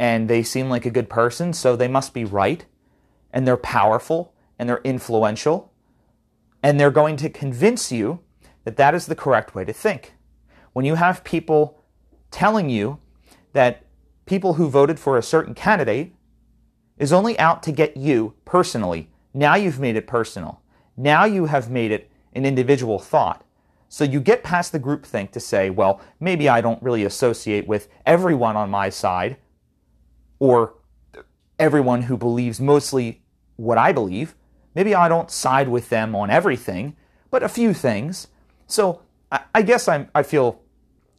and 0.00 0.28
they 0.28 0.42
seem 0.42 0.68
like 0.68 0.84
a 0.84 0.90
good 0.90 1.08
person, 1.08 1.52
so 1.52 1.76
they 1.76 1.86
must 1.86 2.12
be 2.12 2.24
right, 2.24 2.64
and 3.36 3.46
they're 3.46 3.58
powerful, 3.58 4.32
and 4.58 4.66
they're 4.66 4.80
influential, 4.82 5.70
and 6.62 6.80
they're 6.80 6.90
going 6.90 7.18
to 7.18 7.28
convince 7.28 7.92
you 7.92 8.20
that 8.64 8.78
that 8.78 8.94
is 8.94 9.04
the 9.04 9.14
correct 9.14 9.54
way 9.54 9.62
to 9.62 9.74
think. 9.74 10.14
When 10.72 10.86
you 10.86 10.94
have 10.94 11.22
people 11.22 11.84
telling 12.30 12.70
you 12.70 12.98
that 13.52 13.84
people 14.24 14.54
who 14.54 14.70
voted 14.70 14.98
for 14.98 15.18
a 15.18 15.22
certain 15.22 15.52
candidate 15.54 16.14
is 16.96 17.12
only 17.12 17.38
out 17.38 17.62
to 17.64 17.72
get 17.72 17.94
you 17.94 18.32
personally. 18.46 19.10
Now 19.34 19.54
you've 19.54 19.78
made 19.78 19.96
it 19.96 20.06
personal. 20.06 20.62
Now 20.96 21.26
you 21.26 21.44
have 21.44 21.70
made 21.70 21.90
it 21.90 22.10
an 22.32 22.46
individual 22.46 22.98
thought. 22.98 23.44
So 23.90 24.02
you 24.02 24.18
get 24.18 24.44
past 24.44 24.72
the 24.72 24.78
group 24.78 25.04
think 25.04 25.30
to 25.32 25.40
say, 25.40 25.68
well, 25.68 26.00
maybe 26.20 26.48
I 26.48 26.62
don't 26.62 26.82
really 26.82 27.04
associate 27.04 27.68
with 27.68 27.88
everyone 28.06 28.56
on 28.56 28.70
my 28.70 28.88
side 28.88 29.36
or 30.38 30.72
everyone 31.58 32.02
who 32.02 32.16
believes 32.16 32.60
mostly 32.60 33.22
what 33.56 33.78
I 33.78 33.92
believe. 33.92 34.34
Maybe 34.74 34.94
I 34.94 35.08
don't 35.08 35.30
side 35.30 35.68
with 35.68 35.88
them 35.88 36.14
on 36.14 36.30
everything, 36.30 36.96
but 37.30 37.42
a 37.42 37.48
few 37.48 37.72
things. 37.74 38.28
So 38.66 39.02
I 39.54 39.62
guess 39.62 39.88
I'm, 39.88 40.08
I 40.14 40.22
feel 40.22 40.60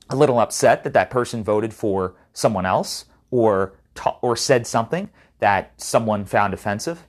a 0.10 0.16
little 0.16 0.40
upset 0.40 0.84
that 0.84 0.94
that 0.94 1.10
person 1.10 1.44
voted 1.44 1.74
for 1.74 2.16
someone 2.34 2.66
else 2.66 3.06
or, 3.32 3.80
ta- 3.96 4.18
or 4.22 4.36
said 4.38 4.66
something 4.66 5.10
that 5.40 5.74
someone 5.82 6.26
found 6.26 6.54
offensive. 6.54 7.06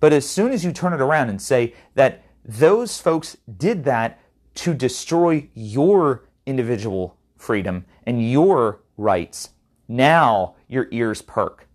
But 0.00 0.12
as 0.12 0.26
soon 0.26 0.52
as 0.52 0.64
you 0.64 0.72
turn 0.72 0.94
it 0.94 1.00
around 1.00 1.28
and 1.28 1.40
say 1.42 1.74
that 1.94 2.24
those 2.44 3.00
folks 3.00 3.36
did 3.58 3.84
that 3.84 4.18
to 4.54 4.72
destroy 4.72 5.48
your 5.54 6.24
individual 6.46 7.18
freedom 7.36 7.84
and 8.04 8.30
your 8.30 8.80
rights, 8.96 9.50
now 9.88 10.54
your 10.68 10.88
ears 10.90 11.20
perk. 11.20 11.68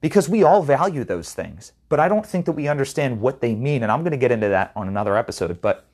Because 0.00 0.28
we 0.28 0.42
all 0.44 0.62
value 0.62 1.04
those 1.04 1.34
things, 1.34 1.72
but 1.88 1.98
I 1.98 2.08
don't 2.08 2.24
think 2.24 2.46
that 2.46 2.52
we 2.52 2.68
understand 2.68 3.20
what 3.20 3.40
they 3.40 3.54
mean. 3.54 3.82
And 3.82 3.90
I'm 3.90 4.00
going 4.02 4.12
to 4.12 4.16
get 4.18 4.30
into 4.30 4.48
that 4.48 4.72
on 4.76 4.86
another 4.88 5.16
episode. 5.16 5.60
But 5.60 5.86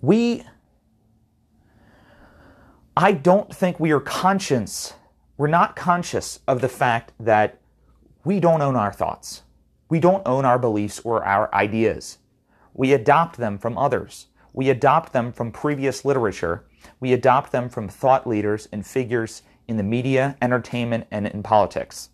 we 0.00 0.44
I 2.96 3.12
don't 3.12 3.54
think 3.54 3.78
we 3.78 3.92
are 3.92 4.00
conscious, 4.00 4.94
we're 5.36 5.46
not 5.46 5.76
conscious 5.76 6.40
of 6.48 6.60
the 6.60 6.68
fact 6.68 7.12
that 7.20 7.60
we 8.24 8.40
don't 8.40 8.60
own 8.60 8.74
our 8.74 8.92
thoughts. 8.92 9.42
We 9.88 10.00
don't 10.00 10.26
own 10.26 10.44
our 10.44 10.58
beliefs 10.58 11.00
or 11.04 11.24
our 11.24 11.52
ideas. 11.54 12.18
We 12.74 12.92
adopt 12.92 13.36
them 13.36 13.56
from 13.56 13.78
others. 13.78 14.26
we 14.52 14.70
adopt 14.70 15.12
them 15.12 15.32
from 15.32 15.52
previous 15.52 16.04
literature, 16.04 16.64
we 16.98 17.12
adopt 17.12 17.52
them 17.52 17.68
from 17.68 17.88
thought 17.88 18.26
leaders 18.26 18.66
and 18.72 18.84
figures 18.84 19.42
in 19.68 19.76
the 19.76 19.82
media, 19.82 20.36
entertainment, 20.42 21.06
and 21.10 21.26
in 21.26 21.42
politics. 21.42 22.08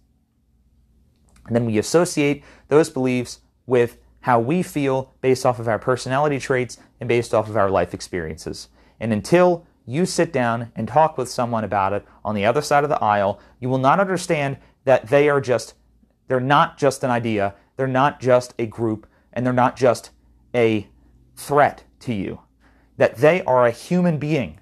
And 1.46 1.54
then 1.54 1.64
we 1.64 1.78
associate 1.78 2.42
those 2.68 2.90
beliefs 2.90 3.40
with 3.66 3.98
how 4.20 4.40
we 4.40 4.62
feel 4.62 5.12
based 5.20 5.44
off 5.46 5.58
of 5.58 5.68
our 5.68 5.78
personality 5.78 6.38
traits 6.38 6.78
and 7.00 7.08
based 7.08 7.34
off 7.34 7.48
of 7.48 7.56
our 7.56 7.70
life 7.70 7.94
experiences. 7.94 8.68
And 8.98 9.12
until 9.12 9.66
you 9.86 10.06
sit 10.06 10.32
down 10.32 10.72
and 10.74 10.88
talk 10.88 11.18
with 11.18 11.28
someone 11.28 11.64
about 11.64 11.92
it 11.92 12.06
on 12.24 12.34
the 12.34 12.46
other 12.46 12.62
side 12.62 12.84
of 12.84 12.90
the 12.90 13.02
aisle, 13.02 13.38
you 13.60 13.68
will 13.68 13.78
not 13.78 14.00
understand 14.00 14.56
that 14.84 15.08
they 15.08 15.28
are 15.28 15.40
just, 15.40 15.74
they're 16.26 16.40
not 16.40 16.78
just 16.78 17.04
an 17.04 17.10
idea, 17.10 17.54
they're 17.76 17.86
not 17.86 18.20
just 18.20 18.54
a 18.58 18.66
group, 18.66 19.06
and 19.32 19.44
they're 19.44 19.52
not 19.52 19.76
just 19.76 20.10
a 20.54 20.88
threat 21.36 21.84
to 22.00 22.14
you. 22.14 22.40
That 22.96 23.16
they 23.16 23.42
are 23.42 23.66
a 23.66 23.72
human 23.72 24.18
being, 24.18 24.58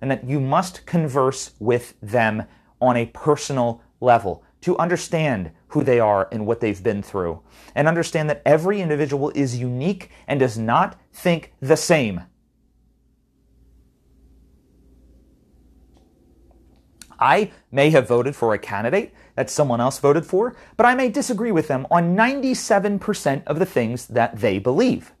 and 0.00 0.10
that 0.10 0.28
you 0.28 0.40
must 0.40 0.86
converse 0.86 1.52
with 1.58 1.94
them 2.00 2.44
on 2.80 2.96
a 2.96 3.06
personal 3.06 3.82
level 4.00 4.44
to 4.60 4.76
understand 4.78 5.50
who 5.68 5.82
they 5.82 6.00
are 6.00 6.28
and 6.32 6.46
what 6.46 6.60
they've 6.60 6.82
been 6.82 7.02
through, 7.02 7.40
and 7.74 7.86
understand 7.86 8.28
that 8.30 8.42
every 8.44 8.80
individual 8.80 9.30
is 9.30 9.58
unique 9.58 10.10
and 10.26 10.40
does 10.40 10.58
not 10.58 10.98
think 11.12 11.52
the 11.60 11.76
same. 11.76 12.22
I 17.18 17.50
may 17.70 17.90
have 17.90 18.08
voted 18.08 18.36
for 18.36 18.52
a 18.52 18.58
candidate 18.58 19.14
that 19.36 19.50
someone 19.50 19.80
else 19.80 19.98
voted 19.98 20.26
for, 20.26 20.56
but 20.76 20.86
I 20.86 20.94
may 20.94 21.08
disagree 21.08 21.52
with 21.52 21.68
them 21.68 21.86
on 21.90 22.16
97% 22.16 23.44
of 23.46 23.58
the 23.58 23.66
things 23.66 24.06
that 24.08 24.38
they 24.38 24.58
believe. 24.58 25.12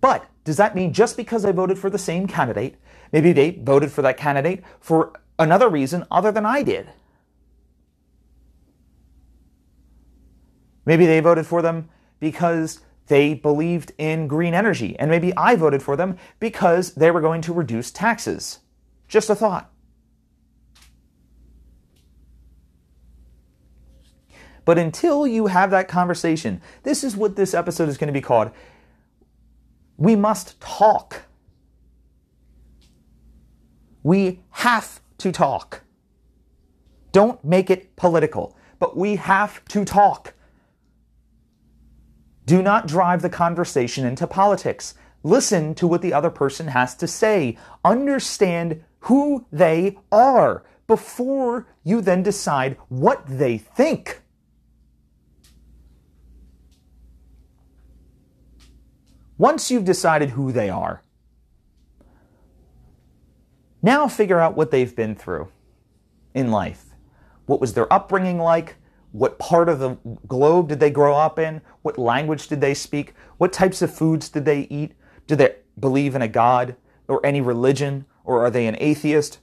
But 0.00 0.26
does 0.44 0.56
that 0.56 0.74
mean 0.74 0.92
just 0.92 1.16
because 1.16 1.44
I 1.44 1.52
voted 1.52 1.78
for 1.78 1.90
the 1.90 1.98
same 1.98 2.26
candidate, 2.26 2.76
maybe 3.12 3.32
they 3.32 3.50
voted 3.50 3.92
for 3.92 4.02
that 4.02 4.16
candidate 4.16 4.62
for 4.80 5.12
another 5.38 5.68
reason 5.68 6.04
other 6.10 6.32
than 6.32 6.46
I 6.46 6.62
did? 6.62 6.90
Maybe 10.84 11.06
they 11.06 11.20
voted 11.20 11.46
for 11.46 11.62
them 11.62 11.88
because 12.18 12.80
they 13.06 13.34
believed 13.34 13.92
in 13.98 14.28
green 14.28 14.54
energy, 14.54 14.96
and 14.98 15.10
maybe 15.10 15.36
I 15.36 15.56
voted 15.56 15.82
for 15.82 15.96
them 15.96 16.16
because 16.38 16.94
they 16.94 17.10
were 17.10 17.20
going 17.20 17.42
to 17.42 17.52
reduce 17.52 17.90
taxes. 17.90 18.60
Just 19.08 19.30
a 19.30 19.34
thought. 19.34 19.70
But 24.64 24.78
until 24.78 25.26
you 25.26 25.48
have 25.48 25.70
that 25.72 25.88
conversation, 25.88 26.60
this 26.84 27.02
is 27.02 27.16
what 27.16 27.34
this 27.34 27.54
episode 27.54 27.88
is 27.88 27.98
going 27.98 28.06
to 28.06 28.12
be 28.12 28.20
called. 28.20 28.52
We 29.96 30.14
must 30.14 30.60
talk. 30.60 31.22
We 34.02 34.40
have 34.50 35.00
to 35.18 35.32
talk. 35.32 35.82
Don't 37.12 37.44
make 37.44 37.70
it 37.70 37.96
political, 37.96 38.56
but 38.78 38.96
we 38.96 39.16
have 39.16 39.64
to 39.66 39.84
talk. 39.84 40.34
Do 42.46 42.62
not 42.62 42.88
drive 42.88 43.22
the 43.22 43.28
conversation 43.28 44.06
into 44.06 44.26
politics. 44.26 44.94
Listen 45.22 45.74
to 45.74 45.86
what 45.86 46.02
the 46.02 46.12
other 46.12 46.30
person 46.30 46.68
has 46.68 46.94
to 46.96 47.06
say. 47.06 47.58
Understand 47.84 48.82
who 49.00 49.46
they 49.52 49.98
are 50.10 50.64
before 50.86 51.66
you 51.84 52.00
then 52.00 52.22
decide 52.22 52.76
what 52.88 53.22
they 53.26 53.58
think. 53.58 54.22
Once 59.38 59.70
you've 59.70 59.84
decided 59.84 60.30
who 60.30 60.52
they 60.52 60.68
are, 60.68 61.02
now 63.82 64.08
figure 64.08 64.40
out 64.40 64.56
what 64.56 64.70
they've 64.70 64.94
been 64.94 65.14
through 65.14 65.48
in 66.34 66.50
life. 66.50 66.86
What 67.46 67.60
was 67.60 67.74
their 67.74 67.92
upbringing 67.92 68.38
like? 68.38 68.76
What 69.12 69.38
part 69.38 69.68
of 69.68 69.80
the 69.80 69.96
globe 70.28 70.68
did 70.68 70.80
they 70.80 70.90
grow 70.90 71.16
up 71.16 71.38
in? 71.38 71.62
What 71.82 71.98
language 71.98 72.46
did 72.46 72.60
they 72.60 72.74
speak? 72.74 73.14
What 73.38 73.52
types 73.52 73.82
of 73.82 73.94
foods 73.94 74.28
did 74.28 74.44
they 74.44 74.68
eat? 74.70 74.92
Do 75.26 75.34
they 75.34 75.56
believe 75.78 76.14
in 76.14 76.22
a 76.22 76.28
God 76.28 76.76
or 77.08 77.24
any 77.26 77.40
religion? 77.40 78.04
Or 78.24 78.44
are 78.44 78.50
they 78.50 78.66
an 78.66 78.76
atheist? 78.78 79.38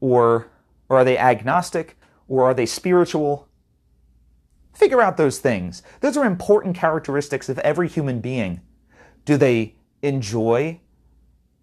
Or, 0.00 0.48
or 0.88 0.98
are 0.98 1.04
they 1.04 1.16
agnostic? 1.16 1.96
Or 2.26 2.42
are 2.44 2.54
they 2.54 2.66
spiritual? 2.66 3.48
Figure 4.74 5.00
out 5.00 5.16
those 5.16 5.38
things. 5.38 5.82
Those 6.00 6.16
are 6.16 6.24
important 6.24 6.74
characteristics 6.74 7.48
of 7.48 7.60
every 7.60 7.88
human 7.88 8.20
being. 8.20 8.60
Do 9.24 9.36
they 9.36 9.76
enjoy 10.02 10.80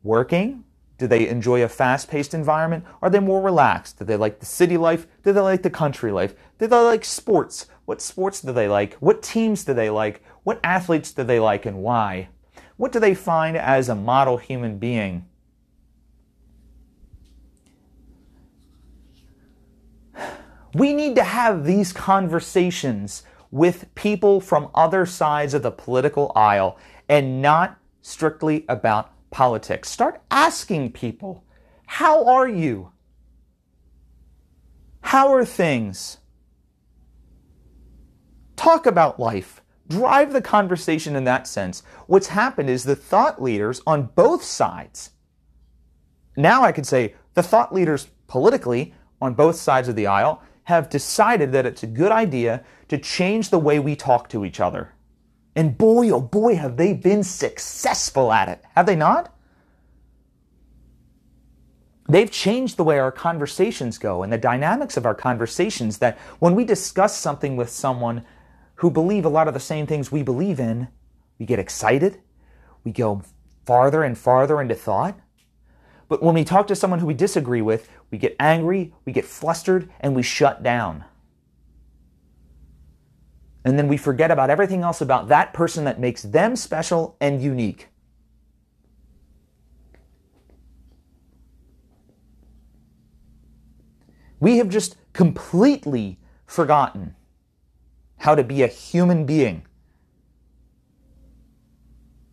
working? 0.03 0.63
Do 1.01 1.07
they 1.07 1.27
enjoy 1.27 1.63
a 1.63 1.67
fast 1.67 2.09
paced 2.09 2.35
environment? 2.35 2.85
Are 3.01 3.09
they 3.09 3.17
more 3.17 3.41
relaxed? 3.41 3.97
Do 3.97 4.05
they 4.05 4.15
like 4.15 4.39
the 4.39 4.45
city 4.45 4.77
life? 4.77 5.07
Do 5.23 5.33
they 5.33 5.41
like 5.41 5.63
the 5.63 5.69
country 5.71 6.11
life? 6.11 6.35
Do 6.59 6.67
they 6.67 6.79
like 6.79 7.03
sports? 7.03 7.65
What 7.85 8.03
sports 8.03 8.39
do 8.39 8.53
they 8.53 8.67
like? 8.67 8.93
What 8.99 9.23
teams 9.23 9.63
do 9.63 9.73
they 9.73 9.89
like? 9.89 10.21
What 10.43 10.59
athletes 10.63 11.11
do 11.11 11.23
they 11.23 11.39
like 11.39 11.65
and 11.65 11.77
why? 11.77 12.29
What 12.77 12.91
do 12.91 12.99
they 12.99 13.15
find 13.15 13.57
as 13.57 13.89
a 13.89 13.95
model 13.95 14.37
human 14.37 14.77
being? 14.77 15.25
We 20.75 20.93
need 20.93 21.15
to 21.15 21.23
have 21.23 21.65
these 21.65 21.91
conversations 21.91 23.23
with 23.49 23.89
people 23.95 24.39
from 24.39 24.69
other 24.75 25.07
sides 25.07 25.55
of 25.55 25.63
the 25.63 25.71
political 25.71 26.31
aisle 26.35 26.77
and 27.09 27.41
not 27.41 27.79
strictly 28.03 28.65
about 28.69 29.11
politics. 29.31 29.89
Start 29.89 30.21
asking 30.29 30.91
people, 30.91 31.43
how 31.87 32.25
are 32.25 32.47
you? 32.47 32.91
How 35.01 35.33
are 35.33 35.45
things? 35.45 36.17
Talk 38.55 38.85
about 38.85 39.19
life. 39.19 39.61
Drive 39.87 40.31
the 40.31 40.41
conversation 40.41 41.15
in 41.15 41.23
that 41.23 41.47
sense. 41.47 41.83
What's 42.07 42.27
happened 42.27 42.69
is 42.69 42.83
the 42.83 42.95
thought 42.95 43.41
leaders 43.41 43.81
on 43.87 44.11
both 44.15 44.43
sides, 44.43 45.11
now 46.35 46.63
I 46.63 46.71
could 46.71 46.85
say 46.85 47.15
the 47.33 47.43
thought 47.43 47.73
leaders 47.73 48.07
politically 48.27 48.93
on 49.21 49.33
both 49.33 49.55
sides 49.55 49.87
of 49.87 49.95
the 49.95 50.07
aisle 50.07 50.41
have 50.63 50.89
decided 50.89 51.51
that 51.51 51.65
it's 51.65 51.83
a 51.83 51.87
good 51.87 52.11
idea 52.11 52.63
to 52.87 52.97
change 52.97 53.49
the 53.49 53.59
way 53.59 53.79
we 53.79 53.95
talk 53.95 54.29
to 54.29 54.45
each 54.45 54.59
other. 54.59 54.93
And 55.55 55.77
boy, 55.77 56.09
oh 56.09 56.21
boy, 56.21 56.55
have 56.55 56.77
they 56.77 56.93
been 56.93 57.23
successful 57.23 58.31
at 58.31 58.47
it, 58.49 58.63
have 58.75 58.85
they 58.85 58.95
not? 58.95 59.35
They've 62.07 62.31
changed 62.31 62.77
the 62.77 62.83
way 62.83 62.99
our 62.99 63.11
conversations 63.11 63.97
go 63.97 64.23
and 64.23 64.33
the 64.33 64.37
dynamics 64.37 64.97
of 64.97 65.05
our 65.05 65.15
conversations 65.15 65.99
that 65.99 66.17
when 66.39 66.55
we 66.55 66.65
discuss 66.65 67.17
something 67.17 67.55
with 67.55 67.69
someone 67.69 68.25
who 68.75 68.89
believe 68.91 69.23
a 69.25 69.29
lot 69.29 69.47
of 69.47 69.53
the 69.53 69.59
same 69.59 69.87
things 69.87 70.11
we 70.11 70.23
believe 70.23 70.59
in, 70.59 70.87
we 71.39 71.45
get 71.45 71.59
excited, 71.59 72.19
we 72.83 72.91
go 72.91 73.21
farther 73.65 74.03
and 74.03 74.17
farther 74.17 74.59
into 74.59 74.75
thought. 74.75 75.17
But 76.09 76.21
when 76.21 76.35
we 76.35 76.43
talk 76.43 76.67
to 76.67 76.75
someone 76.75 76.99
who 76.99 77.05
we 77.05 77.13
disagree 77.13 77.61
with, 77.61 77.87
we 78.09 78.17
get 78.17 78.35
angry, 78.39 78.93
we 79.05 79.13
get 79.13 79.23
flustered, 79.23 79.89
and 80.01 80.13
we 80.13 80.23
shut 80.23 80.63
down. 80.63 81.05
And 83.63 83.77
then 83.77 83.87
we 83.87 83.97
forget 83.97 84.31
about 84.31 84.49
everything 84.49 84.81
else 84.81 85.01
about 85.01 85.27
that 85.27 85.53
person 85.53 85.83
that 85.85 85.99
makes 85.99 86.23
them 86.23 86.55
special 86.55 87.15
and 87.21 87.41
unique. 87.41 87.89
We 94.39 94.57
have 94.57 94.69
just 94.69 94.95
completely 95.13 96.19
forgotten 96.47 97.15
how 98.17 98.33
to 98.33 98.43
be 98.43 98.63
a 98.63 98.67
human 98.67 99.25
being, 99.25 99.67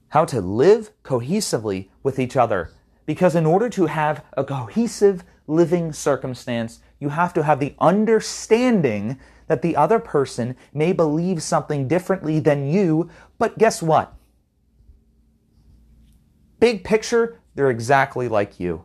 how 0.09 0.25
to 0.25 0.41
live 0.41 0.91
cohesively 1.03 1.91
with 2.03 2.19
each 2.19 2.37
other. 2.37 2.71
Because 3.05 3.35
in 3.35 3.47
order 3.47 3.69
to 3.71 3.87
have 3.87 4.25
a 4.35 4.45
cohesive 4.45 5.25
living 5.47 5.93
circumstance, 5.93 6.81
you 6.99 7.11
have 7.11 7.33
to 7.35 7.43
have 7.43 7.61
the 7.61 7.75
understanding 7.79 9.19
that 9.49 9.63
the 9.63 9.75
other 9.75 9.99
person 9.99 10.57
may 10.73 10.93
believe 10.93 11.43
something 11.43 11.89
differently 11.89 12.39
than 12.39 12.69
you, 12.69 13.11
but 13.39 13.59
guess 13.59 13.83
what? 13.83 14.15
Big 16.61 16.85
picture, 16.85 17.41
they're 17.55 17.71
exactly 17.71 18.29
like 18.29 18.61
you. 18.61 18.85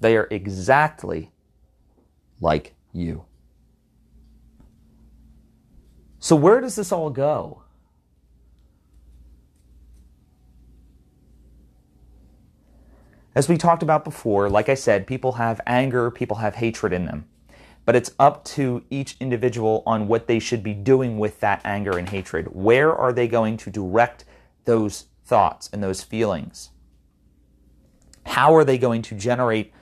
They 0.00 0.16
are 0.16 0.28
exactly 0.30 1.32
like 2.40 2.74
you. 2.92 3.24
So, 6.18 6.36
where 6.36 6.60
does 6.60 6.76
this 6.76 6.92
all 6.92 7.10
go? 7.10 7.63
As 13.34 13.48
we 13.48 13.56
talked 13.56 13.82
about 13.82 14.04
before, 14.04 14.48
like 14.48 14.68
I 14.68 14.74
said, 14.74 15.06
people 15.06 15.32
have 15.32 15.60
anger, 15.66 16.10
people 16.10 16.36
have 16.36 16.56
hatred 16.56 16.92
in 16.92 17.06
them. 17.06 17.26
But 17.84 17.96
it's 17.96 18.12
up 18.18 18.44
to 18.46 18.84
each 18.90 19.16
individual 19.20 19.82
on 19.86 20.08
what 20.08 20.26
they 20.26 20.38
should 20.38 20.62
be 20.62 20.72
doing 20.72 21.18
with 21.18 21.40
that 21.40 21.60
anger 21.64 21.98
and 21.98 22.08
hatred. 22.08 22.48
Where 22.52 22.94
are 22.94 23.12
they 23.12 23.28
going 23.28 23.56
to 23.58 23.70
direct 23.70 24.24
those 24.64 25.06
thoughts 25.24 25.68
and 25.72 25.82
those 25.82 26.02
feelings? 26.02 26.70
How 28.24 28.54
are 28.54 28.64
they 28.64 28.78
going 28.78 29.02
to 29.02 29.16
generate 29.16 29.72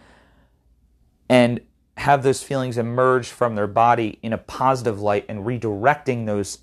and 1.29 1.61
have 1.99 2.23
those 2.23 2.43
feelings 2.43 2.79
emerge 2.79 3.29
from 3.29 3.55
their 3.55 3.67
body 3.67 4.19
in 4.23 4.33
a 4.33 4.39
positive 4.39 5.01
light 5.01 5.27
and 5.29 5.45
redirecting 5.45 6.27
those 6.27 6.59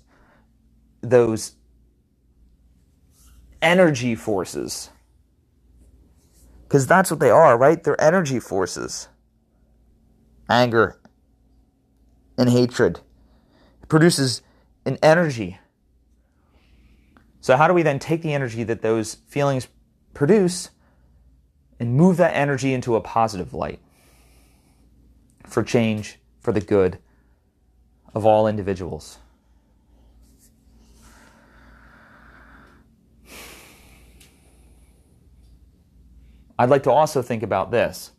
those 1.02 1.52
energy 3.62 4.14
forces 4.14 4.90
because 6.70 6.86
that's 6.86 7.10
what 7.10 7.18
they 7.18 7.30
are 7.30 7.58
right? 7.58 7.82
They're 7.82 8.00
energy 8.00 8.38
forces. 8.38 9.08
Anger 10.48 11.00
and 12.38 12.48
hatred. 12.48 13.00
It 13.82 13.88
produces 13.88 14.42
an 14.86 14.96
energy. 15.02 15.58
So 17.40 17.56
how 17.56 17.66
do 17.66 17.74
we 17.74 17.82
then 17.82 17.98
take 17.98 18.22
the 18.22 18.32
energy 18.32 18.62
that 18.62 18.82
those 18.82 19.16
feelings 19.26 19.66
produce 20.14 20.70
and 21.80 21.96
move 21.96 22.18
that 22.18 22.36
energy 22.36 22.72
into 22.72 22.94
a 22.94 23.00
positive 23.00 23.52
light 23.52 23.80
for 25.44 25.64
change, 25.64 26.20
for 26.38 26.52
the 26.52 26.60
good 26.60 27.00
of 28.14 28.24
all 28.24 28.46
individuals. 28.46 29.18
I'd 36.60 36.68
like 36.68 36.82
to 36.82 36.90
also 36.90 37.22
think 37.22 37.42
about 37.42 37.70
this. 37.70 38.12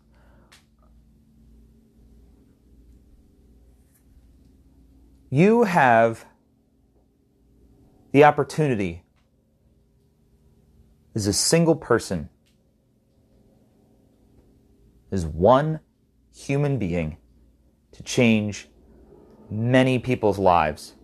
You 5.29 5.61
have 5.61 6.25
the 8.13 8.23
opportunity 8.23 9.03
as 11.13 11.27
a 11.27 11.33
single 11.33 11.75
person, 11.75 12.29
as 15.11 15.23
one 15.23 15.79
human 16.35 16.79
being, 16.79 17.17
to 17.91 18.01
change 18.01 18.69
many 19.51 19.99
people's 19.99 20.39
lives. 20.39 20.95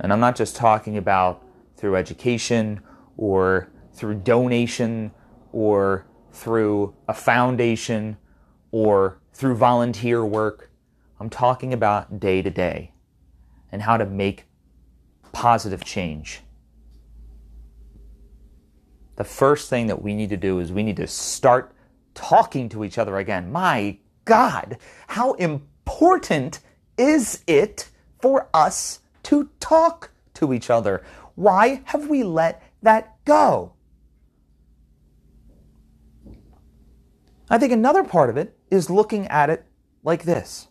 And 0.00 0.12
I'm 0.12 0.18
not 0.18 0.34
just 0.34 0.56
talking 0.56 0.96
about 0.96 1.44
through 1.76 1.94
education 1.94 2.80
or 3.16 3.70
through 3.98 4.14
donation 4.14 5.10
or 5.52 6.06
through 6.32 6.94
a 7.08 7.14
foundation 7.14 8.16
or 8.70 9.18
through 9.32 9.56
volunteer 9.56 10.24
work. 10.24 10.70
I'm 11.18 11.28
talking 11.28 11.72
about 11.72 12.20
day 12.20 12.42
to 12.42 12.50
day 12.50 12.92
and 13.72 13.82
how 13.82 13.96
to 13.96 14.06
make 14.06 14.44
positive 15.32 15.84
change. 15.84 16.42
The 19.16 19.24
first 19.24 19.68
thing 19.68 19.88
that 19.88 20.00
we 20.00 20.14
need 20.14 20.28
to 20.28 20.36
do 20.36 20.60
is 20.60 20.70
we 20.70 20.84
need 20.84 20.96
to 20.98 21.08
start 21.08 21.72
talking 22.14 22.68
to 22.68 22.84
each 22.84 22.98
other 22.98 23.16
again. 23.18 23.50
My 23.50 23.98
God, 24.24 24.78
how 25.08 25.32
important 25.34 26.60
is 26.96 27.42
it 27.48 27.88
for 28.20 28.48
us 28.54 29.00
to 29.24 29.50
talk 29.58 30.10
to 30.34 30.52
each 30.52 30.70
other? 30.70 31.02
Why 31.34 31.82
have 31.86 32.08
we 32.08 32.22
let 32.22 32.62
that 32.82 33.24
go? 33.24 33.72
I 37.50 37.58
think 37.58 37.72
another 37.72 38.04
part 38.04 38.30
of 38.30 38.36
it 38.36 38.58
is 38.70 38.90
looking 38.90 39.26
at 39.28 39.50
it 39.50 39.64
like 40.02 40.24
this. 40.24 40.68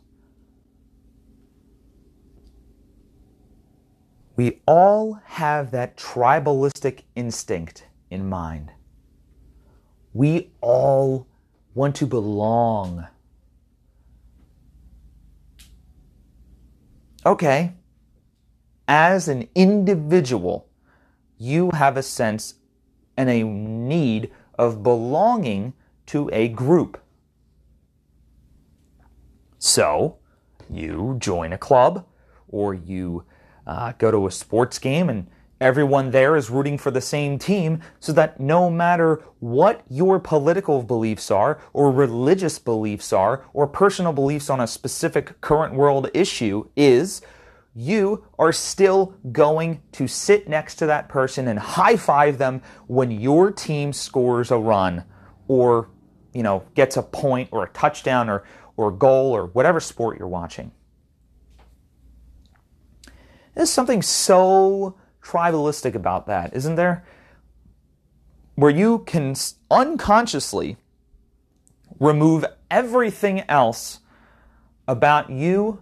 We 4.35 4.61
all 4.67 5.19
have 5.25 5.71
that 5.71 5.97
tribalistic 5.97 7.01
instinct 7.15 7.85
in 8.11 8.29
mind. 8.29 8.71
We 10.13 10.51
all 10.61 11.27
want 11.73 11.95
to 11.97 12.05
belong 12.05 13.07
okay, 17.27 17.73
as 18.87 19.27
an 19.27 19.49
individual, 19.53 20.69
you 21.37 21.71
have 21.71 21.97
a 21.97 22.03
sense 22.03 22.55
and 23.17 23.29
a 23.29 23.43
need 23.43 24.31
of 24.57 24.81
belonging 24.81 25.73
to 26.07 26.29
a 26.33 26.47
group. 26.49 27.01
So, 29.59 30.17
you 30.69 31.15
join 31.19 31.53
a 31.53 31.57
club 31.57 32.05
or 32.47 32.73
you 32.73 33.23
uh, 33.65 33.93
go 33.97 34.11
to 34.11 34.27
a 34.27 34.31
sports 34.31 34.79
game 34.79 35.09
and 35.09 35.27
everyone 35.59 36.11
there 36.11 36.35
is 36.35 36.49
rooting 36.49 36.77
for 36.77 36.91
the 36.91 37.01
same 37.01 37.39
team 37.39 37.81
so 37.99 38.13
that 38.13 38.39
no 38.39 38.69
matter 38.69 39.23
what 39.39 39.83
your 39.89 40.19
political 40.19 40.83
beliefs 40.83 41.31
are 41.31 41.59
or 41.73 41.91
religious 41.91 42.59
beliefs 42.59 43.11
are 43.11 43.43
or 43.53 43.67
personal 43.67 44.13
beliefs 44.13 44.49
on 44.49 44.59
a 44.59 44.67
specific 44.67 45.39
current 45.41 45.73
world 45.73 46.09
issue 46.13 46.67
is 46.75 47.21
you 47.73 48.25
are 48.39 48.51
still 48.51 49.15
going 49.31 49.81
to 49.91 50.07
sit 50.07 50.47
next 50.47 50.75
to 50.75 50.85
that 50.85 51.09
person 51.09 51.47
and 51.47 51.59
high 51.59 51.95
five 51.95 52.37
them 52.37 52.61
when 52.87 53.11
your 53.11 53.51
team 53.51 53.91
scores 53.91 54.51
a 54.51 54.57
run 54.57 55.03
or 55.47 55.89
you 56.37 56.43
know 56.43 56.63
gets 56.75 56.95
a 56.97 57.03
point 57.03 57.49
or 57.51 57.63
a 57.63 57.69
touchdown 57.69 58.29
or 58.29 58.43
or 58.77 58.89
a 58.89 58.93
goal 58.93 59.31
or 59.35 59.47
whatever 59.47 59.79
sport 59.79 60.17
you're 60.19 60.27
watching 60.27 60.71
there's 63.57 63.71
something 63.71 64.03
so 64.03 64.95
tribalistic 65.19 65.95
about 65.95 66.27
that, 66.27 66.55
isn't 66.55 66.75
there? 66.75 67.03
Where 68.53 68.69
you 68.69 68.99
can 68.99 69.33
unconsciously 69.71 70.77
remove 71.99 72.45
everything 72.69 73.41
else 73.49 74.01
about 74.87 75.31
you 75.31 75.81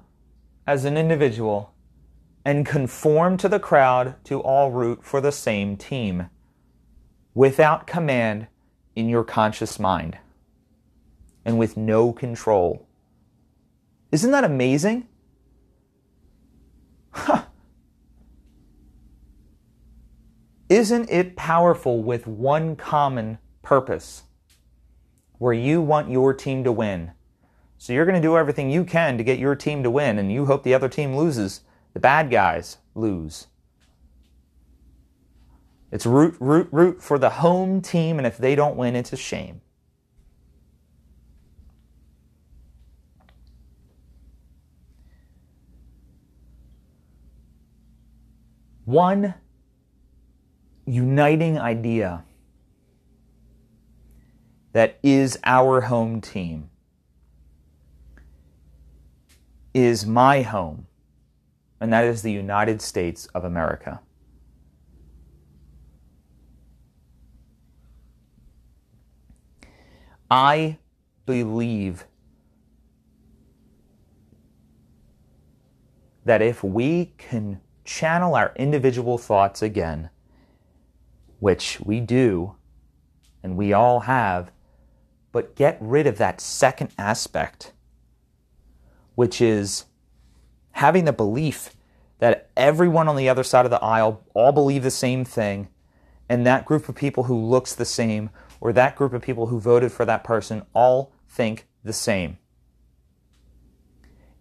as 0.66 0.86
an 0.86 0.96
individual 0.96 1.74
and 2.46 2.66
conform 2.66 3.36
to 3.38 3.50
the 3.50 3.60
crowd 3.60 4.16
to 4.24 4.40
all 4.40 4.72
root 4.72 5.04
for 5.04 5.20
the 5.20 5.34
same 5.34 5.76
team 5.76 6.30
without 7.34 7.86
command 7.86 8.48
in 8.96 9.10
your 9.10 9.26
conscious 9.26 9.78
mind 9.78 10.18
and 11.46 11.60
with 11.60 11.78
no 11.78 12.12
control. 12.12 12.88
Isn't 14.12 14.32
that 14.32 14.44
amazing? 14.44 15.08
Huh. 17.12 17.44
Isn't 20.68 21.10
it 21.10 21.36
powerful 21.36 22.02
with 22.02 22.26
one 22.26 22.76
common 22.76 23.38
purpose 23.62 24.24
where 25.38 25.54
you 25.54 25.82
want 25.82 26.10
your 26.10 26.34
team 26.34 26.64
to 26.64 26.72
win? 26.72 27.12
So 27.78 27.94
you're 27.94 28.06
going 28.06 28.20
to 28.20 28.28
do 28.28 28.36
everything 28.36 28.72
you 28.72 28.84
can 28.84 29.18
to 29.18 29.24
get 29.24 29.38
your 29.38 29.56
team 29.56 29.84
to 29.84 29.92
win, 29.92 30.18
and 30.18 30.32
you 30.32 30.46
hope 30.46 30.64
the 30.64 30.74
other 30.74 30.90
team 30.90 31.16
loses. 31.16 31.62
The 31.94 32.00
bad 32.00 32.32
guys 32.32 32.78
lose. 32.96 33.48
It's 35.92 36.06
root, 36.06 36.36
root, 36.40 36.68
root 36.72 37.02
for 37.02 37.20
the 37.20 37.30
home 37.30 37.82
team, 37.82 38.18
and 38.18 38.26
if 38.26 38.38
they 38.38 38.56
don't 38.56 38.76
win, 38.76 38.96
it's 38.96 39.14
a 39.14 39.18
shame. 39.18 39.62
One 48.86 49.34
uniting 50.86 51.58
idea 51.58 52.24
that 54.74 55.00
is 55.02 55.40
our 55.44 55.82
home 55.82 56.22
team, 56.22 56.70
is 59.74 60.06
my 60.06 60.44
home, 60.44 60.86
and 61.82 61.92
that 61.92 62.04
is 62.04 62.22
the 62.22 62.32
United 62.32 62.82
States 62.82 63.26
of 63.34 63.44
America. 63.44 64.02
I 70.30 70.78
believe 71.26 72.06
that 76.24 76.42
if 76.42 76.64
we 76.64 77.14
can 77.18 77.62
channel 77.86 78.36
our 78.36 78.52
individual 78.58 79.18
thoughts 79.18 79.62
again 79.62 80.10
which 81.40 81.80
we 81.82 82.00
do 82.00 82.56
and 83.44 83.56
we 83.56 83.72
all 83.72 84.02
have, 84.02 84.52
but 85.32 85.56
get 85.56 85.78
rid 85.80 86.08
of 86.08 86.18
that 86.18 86.42
second 86.42 86.90
aspect, 86.98 87.74
which 89.14 89.40
is 89.40 89.86
having 90.72 91.06
the 91.06 91.14
belief 91.14 91.76
that 92.18 92.50
everyone 92.58 93.08
on 93.08 93.16
the 93.16 93.30
other 93.30 93.44
side 93.44 93.66
of 93.66 93.70
the 93.72 93.84
aisle 93.84 94.24
all 94.34 94.52
believe 94.52 94.82
the 94.82 94.90
same 94.90 95.24
thing, 95.24 95.68
and 96.28 96.46
that 96.46 96.66
group 96.66 96.90
of 96.90 96.96
people 96.96 97.26
who 97.26 97.38
looks 97.38 97.76
the 97.76 97.86
same, 97.86 98.32
or 98.60 98.74
that 98.74 98.96
group 98.96 99.14
of 99.14 99.22
people 99.22 99.48
who 99.48 99.60
voted 99.60 99.92
for 99.92 100.06
that 100.06 100.24
person 100.24 100.64
all 100.74 101.14
think 101.28 101.68
the 101.84 101.94
same. 101.94 102.40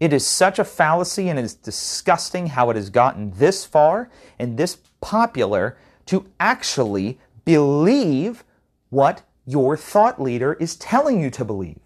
It 0.04 0.12
is 0.12 0.26
such 0.26 0.58
a 0.58 0.64
fallacy 0.64 1.30
and 1.30 1.38
it 1.38 1.46
is 1.46 1.54
disgusting 1.54 2.48
how 2.48 2.68
it 2.68 2.76
has 2.76 2.90
gotten 2.90 3.30
this 3.30 3.64
far 3.64 4.10
and 4.38 4.58
this 4.58 4.76
popular 5.00 5.78
to 6.04 6.26
actually 6.38 7.18
believe 7.46 8.44
what 8.90 9.22
your 9.46 9.78
thought 9.78 10.20
leader 10.20 10.58
is 10.60 10.76
telling 10.76 11.22
you 11.22 11.30
to 11.30 11.42
believe. 11.42 11.78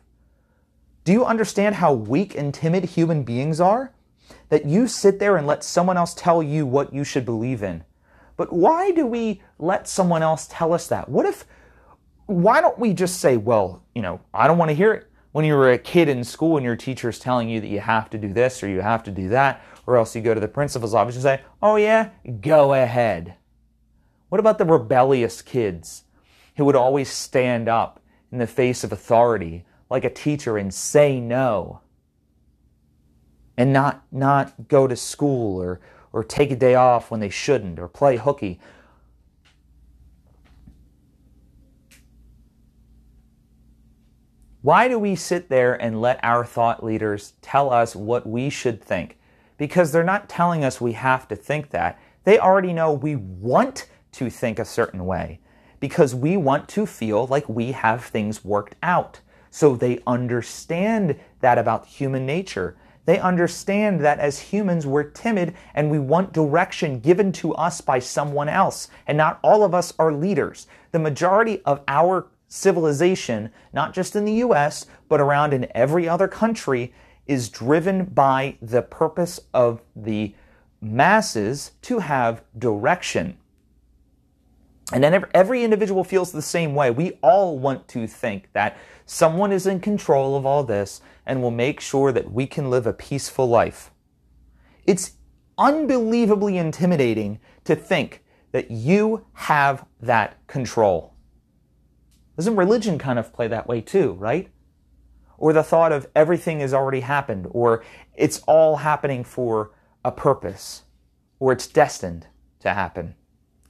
Do 1.04 1.12
you 1.12 1.24
understand 1.24 1.76
how 1.76 1.92
weak 1.92 2.36
and 2.36 2.52
timid 2.52 2.86
human 2.86 3.22
beings 3.22 3.60
are? 3.60 3.92
That 4.48 4.66
you 4.66 4.88
sit 4.88 5.20
there 5.20 5.36
and 5.36 5.46
let 5.46 5.62
someone 5.62 5.96
else 5.96 6.12
tell 6.12 6.42
you 6.42 6.66
what 6.66 6.92
you 6.92 7.04
should 7.04 7.24
believe 7.24 7.62
in. 7.62 7.84
But 8.36 8.52
why 8.52 8.90
do 8.90 9.06
we 9.06 9.42
let 9.60 9.86
someone 9.86 10.24
else 10.24 10.48
tell 10.50 10.72
us 10.72 10.88
that? 10.88 11.08
What 11.08 11.24
if, 11.24 11.46
why 12.26 12.60
don't 12.60 12.80
we 12.80 12.94
just 12.94 13.20
say, 13.20 13.36
well, 13.36 13.84
you 13.94 14.02
know, 14.02 14.20
I 14.34 14.48
don't 14.48 14.58
want 14.58 14.70
to 14.70 14.74
hear 14.76 14.92
it. 14.92 15.07
When 15.38 15.44
you 15.44 15.54
were 15.54 15.70
a 15.70 15.78
kid 15.78 16.08
in 16.08 16.24
school 16.24 16.56
and 16.56 16.64
your 16.64 16.74
teacher 16.74 17.08
is 17.08 17.20
telling 17.20 17.48
you 17.48 17.60
that 17.60 17.68
you 17.68 17.78
have 17.78 18.10
to 18.10 18.18
do 18.18 18.32
this 18.32 18.60
or 18.60 18.68
you 18.68 18.80
have 18.80 19.04
to 19.04 19.12
do 19.12 19.28
that, 19.28 19.62
or 19.86 19.96
else 19.96 20.16
you 20.16 20.20
go 20.20 20.34
to 20.34 20.40
the 20.40 20.48
principal's 20.48 20.94
office 20.94 21.14
and 21.14 21.22
say, 21.22 21.42
oh 21.62 21.76
yeah, 21.76 22.10
go 22.40 22.74
ahead. 22.74 23.36
What 24.30 24.40
about 24.40 24.58
the 24.58 24.64
rebellious 24.64 25.40
kids 25.40 26.02
who 26.56 26.64
would 26.64 26.74
always 26.74 27.08
stand 27.08 27.68
up 27.68 28.00
in 28.32 28.38
the 28.38 28.48
face 28.48 28.82
of 28.82 28.90
authority 28.90 29.64
like 29.88 30.02
a 30.02 30.10
teacher 30.10 30.58
and 30.58 30.74
say 30.74 31.20
no? 31.20 31.82
And 33.56 33.72
not, 33.72 34.02
not 34.10 34.66
go 34.66 34.88
to 34.88 34.96
school 34.96 35.62
or, 35.62 35.78
or 36.12 36.24
take 36.24 36.50
a 36.50 36.56
day 36.56 36.74
off 36.74 37.12
when 37.12 37.20
they 37.20 37.30
shouldn't 37.30 37.78
or 37.78 37.86
play 37.86 38.16
hooky. 38.16 38.58
Why 44.60 44.88
do 44.88 44.98
we 44.98 45.14
sit 45.14 45.48
there 45.48 45.80
and 45.80 46.00
let 46.00 46.18
our 46.24 46.44
thought 46.44 46.82
leaders 46.82 47.34
tell 47.42 47.72
us 47.72 47.94
what 47.94 48.26
we 48.26 48.50
should 48.50 48.82
think? 48.82 49.16
Because 49.56 49.92
they're 49.92 50.02
not 50.02 50.28
telling 50.28 50.64
us 50.64 50.80
we 50.80 50.92
have 50.92 51.28
to 51.28 51.36
think 51.36 51.70
that. 51.70 51.96
They 52.24 52.40
already 52.40 52.72
know 52.72 52.92
we 52.92 53.14
want 53.14 53.86
to 54.12 54.28
think 54.28 54.58
a 54.58 54.64
certain 54.64 55.06
way 55.06 55.38
because 55.78 56.12
we 56.12 56.36
want 56.36 56.68
to 56.70 56.86
feel 56.86 57.28
like 57.28 57.48
we 57.48 57.70
have 57.70 58.04
things 58.04 58.44
worked 58.44 58.74
out. 58.82 59.20
So 59.50 59.76
they 59.76 60.00
understand 60.08 61.20
that 61.40 61.56
about 61.56 61.86
human 61.86 62.26
nature. 62.26 62.76
They 63.04 63.20
understand 63.20 64.00
that 64.00 64.18
as 64.18 64.40
humans, 64.40 64.88
we're 64.88 65.04
timid 65.04 65.54
and 65.72 65.88
we 65.88 66.00
want 66.00 66.32
direction 66.32 66.98
given 66.98 67.30
to 67.32 67.54
us 67.54 67.80
by 67.80 68.00
someone 68.00 68.48
else. 68.48 68.88
And 69.06 69.16
not 69.16 69.38
all 69.42 69.62
of 69.62 69.72
us 69.72 69.94
are 70.00 70.12
leaders. 70.12 70.66
The 70.90 70.98
majority 70.98 71.62
of 71.64 71.80
our 71.86 72.26
civilization, 72.48 73.50
not 73.72 73.94
just 73.94 74.16
in 74.16 74.24
the 74.24 74.34
US, 74.44 74.86
but 75.08 75.20
around 75.20 75.52
in 75.52 75.70
every 75.74 76.08
other 76.08 76.26
country, 76.26 76.92
is 77.26 77.48
driven 77.48 78.06
by 78.06 78.56
the 78.62 78.82
purpose 78.82 79.38
of 79.52 79.82
the 79.94 80.34
masses 80.80 81.72
to 81.82 81.98
have 81.98 82.42
direction. 82.58 83.36
And 84.92 85.04
then 85.04 85.26
every 85.34 85.62
individual 85.62 86.02
feels 86.02 86.32
the 86.32 86.40
same 86.40 86.74
way. 86.74 86.90
We 86.90 87.18
all 87.22 87.58
want 87.58 87.86
to 87.88 88.06
think 88.06 88.48
that 88.54 88.78
someone 89.04 89.52
is 89.52 89.66
in 89.66 89.80
control 89.80 90.34
of 90.34 90.46
all 90.46 90.64
this 90.64 91.02
and 91.26 91.42
will 91.42 91.50
make 91.50 91.80
sure 91.80 92.10
that 92.10 92.32
we 92.32 92.46
can 92.46 92.70
live 92.70 92.86
a 92.86 92.94
peaceful 92.94 93.46
life. 93.46 93.90
It's 94.86 95.12
unbelievably 95.58 96.56
intimidating 96.56 97.40
to 97.64 97.76
think 97.76 98.24
that 98.52 98.70
you 98.70 99.26
have 99.34 99.84
that 100.00 100.38
control. 100.46 101.07
Doesn't 102.38 102.54
religion 102.54 102.98
kind 102.98 103.18
of 103.18 103.32
play 103.32 103.48
that 103.48 103.66
way 103.66 103.80
too, 103.80 104.12
right? 104.12 104.48
Or 105.38 105.52
the 105.52 105.64
thought 105.64 105.90
of 105.90 106.06
everything 106.14 106.60
has 106.60 106.72
already 106.72 107.00
happened, 107.00 107.48
or 107.50 107.82
it's 108.14 108.38
all 108.46 108.76
happening 108.76 109.24
for 109.24 109.72
a 110.04 110.12
purpose, 110.12 110.84
or 111.40 111.50
it's 111.50 111.66
destined 111.66 112.28
to 112.60 112.74
happen. 112.74 113.16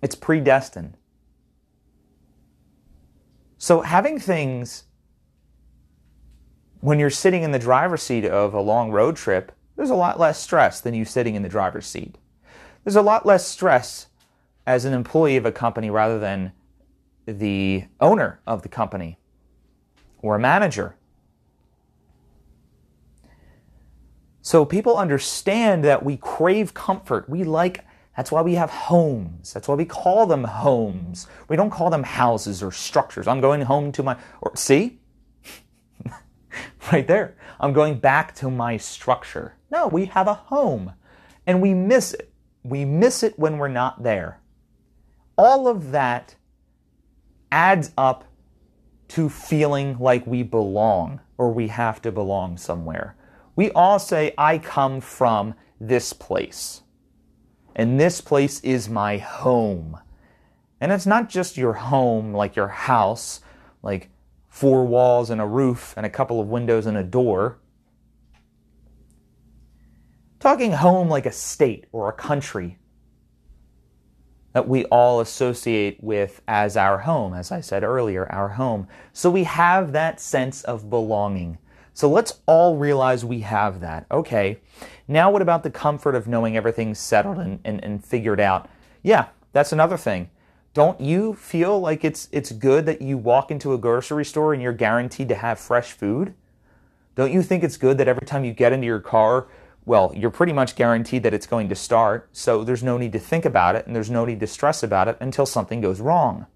It's 0.03 0.15
predestined. 0.15 0.99
So 3.57 3.81
having 3.81 4.19
things 4.19 4.85
when 6.81 6.99
you're 6.99 7.09
sitting 7.09 7.45
in 7.45 7.53
the 7.53 7.59
driver's 7.59 8.03
seat 8.03 8.27
of 8.27 8.53
a 8.53 8.61
long 8.61 8.91
road 8.93 9.17
trip, 9.17 9.51
there's 9.77 9.89
a 9.89 9.95
lot 9.95 10.21
less 10.21 10.39
stress 10.39 10.79
than 10.83 10.93
you 10.93 11.07
sitting 11.07 11.37
in 11.37 11.43
the 11.43 11.49
driver's 11.49 11.87
seat. 11.87 12.19
There's 12.85 12.97
a 12.97 13.03
lot 13.03 13.25
less 13.25 13.49
stress 13.49 14.09
as 14.67 14.85
an 14.85 14.93
employee 14.93 15.39
of 15.39 15.47
a 15.47 15.53
company 15.53 15.89
rather 15.89 16.19
than 16.19 16.53
the 17.37 17.85
owner 18.01 18.41
of 18.47 18.63
the 18.63 18.69
company 18.69 19.19
or 20.23 20.37
a 20.37 20.39
manager. 20.39 20.97
So 24.41 24.65
people 24.65 24.97
understand 24.97 25.85
that 25.85 26.03
we 26.03 26.17
crave 26.17 26.73
comfort. 26.73 27.29
We 27.29 27.45
like, 27.45 27.85
that's 28.17 28.33
why 28.33 28.41
we 28.41 28.55
have 28.55 28.71
homes. 28.71 29.53
That's 29.53 29.69
why 29.69 29.75
we 29.75 29.85
call 29.85 30.27
them 30.27 30.45
homes. 30.45 31.27
We 31.49 31.57
don't 31.57 31.71
call 31.71 31.91
them 31.91 32.03
houses 32.03 32.63
or 32.63 32.73
structures. 32.73 33.29
I'm 33.29 33.43
going 33.43 33.61
home 33.61 33.93
to 33.93 34.03
my, 34.03 34.17
or 34.41 34.57
see? 34.57 35.01
right 36.93 37.07
there. 37.07 37.37
I'm 37.61 37.75
going 37.75 37.99
back 37.99 38.35
to 38.37 38.51
my 38.51 38.79
structure. 38.79 39.55
No, 39.71 39.87
we 39.87 40.07
have 40.07 40.29
a 40.29 40.35
home 40.35 40.95
and 41.47 41.61
we 41.61 41.75
miss 41.75 42.15
it. 42.15 42.33
We 42.63 42.85
miss 42.87 43.23
it 43.23 43.39
when 43.39 43.59
we're 43.59 43.69
not 43.69 44.03
there. 44.03 44.41
All 45.37 45.69
of 45.69 45.93
that 45.93 46.35
adds 47.51 47.93
up 47.97 48.25
to 49.09 49.29
feeling 49.29 49.97
like 49.99 50.27
we 50.27 50.43
belong 50.43 51.21
or 51.37 51.51
we 51.53 51.69
have 51.69 52.03
to 52.03 52.13
belong 52.13 52.57
somewhere. 52.57 53.17
We 53.57 53.71
all 53.71 53.99
say, 53.99 54.35
I 54.37 54.59
come 54.59 55.01
from 55.01 55.55
this 55.81 56.13
place. 56.13 56.83
And 57.75 57.99
this 57.99 58.21
place 58.21 58.61
is 58.61 58.89
my 58.89 59.19
home. 59.19 59.99
And 60.81 60.93
it's 60.93 61.07
not 61.07 61.29
just 61.29 61.57
your 61.57 61.75
home, 61.75 62.33
like 62.33 62.57
your 62.57 62.69
house, 62.69 63.41
like 63.83 64.11
four 64.49 64.85
walls 64.85 65.31
and 65.31 65.41
a 65.41 65.47
roof 65.47 65.95
and 65.97 66.05
a 66.05 66.11
couple 66.11 66.41
of 66.41 66.49
windows 66.49 66.87
and 66.87 66.97
a 66.97 67.05
door. 67.05 67.59
Talking 70.41 70.73
home 70.73 71.09
like 71.09 71.27
a 71.27 71.33
state 71.33 71.87
or 71.93 72.09
a 72.09 72.13
country 72.13 72.79
that 74.59 74.67
we 74.67 74.85
all 74.87 75.21
associate 75.21 76.03
with 76.03 76.43
as 76.49 76.77
our 76.77 76.99
home, 76.99 77.33
as 77.33 77.53
I 77.53 77.61
said 77.61 77.85
earlier, 77.85 78.27
our 78.33 78.49
home. 78.49 78.89
So 79.13 79.31
we 79.31 79.45
have 79.45 79.93
that 79.93 80.19
sense 80.19 80.65
of 80.65 80.91
belonging. 80.91 81.59
So 81.95 82.11
let's 82.11 82.41
all 82.47 82.77
realize 82.77 83.25
we 83.25 83.39
have 83.43 83.79
that. 83.83 84.07
Okay, 84.11 84.59
now 85.07 85.31
what 85.31 85.43
about 85.43 85.63
the 85.63 85.71
comfort 85.71 86.17
of 86.17 86.27
knowing 86.27 86.57
everything's 86.57 86.99
settled 86.99 87.39
and, 87.39 87.61
and, 87.65 87.85
and 87.85 88.05
figured 88.05 88.41
out? 88.41 88.69
Yeah, 89.05 89.27
that's 89.53 89.71
another 89.71 89.97
thing. 89.97 90.29
Don't 90.75 91.01
you 91.01 91.35
feel 91.35 91.79
like 91.79 92.05
it's 92.05 92.29
it's 92.33 92.51
good 92.51 92.85
that 92.87 93.01
you 93.01 93.17
walk 93.17 93.53
into 93.53 93.75
a 93.75 93.79
grocery 93.79 94.25
store 94.25 94.55
and 94.55 94.61
you're 94.61 94.73
guaranteed 94.73 95.29
to 95.29 95.37
have 95.37 95.61
fresh 95.61 95.93
food? 95.93 96.35
Don't 97.15 97.31
you 97.31 97.43
think 97.43 97.63
it's 97.63 97.77
good 97.77 97.97
that 97.99 98.09
every 98.09 98.27
time 98.27 98.45
you 98.45 98.53
get 98.53 98.73
into 98.73 98.89
your 98.89 98.99
car, 98.99 99.47
well, 99.89 100.13
you're 100.15 100.31
pretty 100.31 100.53
much 100.53 100.77
guaranteed 100.77 101.23
that 101.23 101.33
it's 101.33 101.47
going 101.47 101.71
to 101.71 101.75
start, 101.75 102.29
so 102.31 102.63
there's 102.63 102.83
no 102.83 102.99
need 102.99 103.13
to 103.13 103.19
think 103.19 103.47
about 103.47 103.75
it 103.75 103.87
and 103.87 103.97
there's 103.97 104.11
no 104.11 104.27
need 104.27 104.39
to 104.41 104.47
stress 104.47 104.83
about 104.83 105.09
it 105.09 105.17
until 105.19 105.47
something 105.47 105.81
goes 105.81 105.99
wrong. 105.99 106.47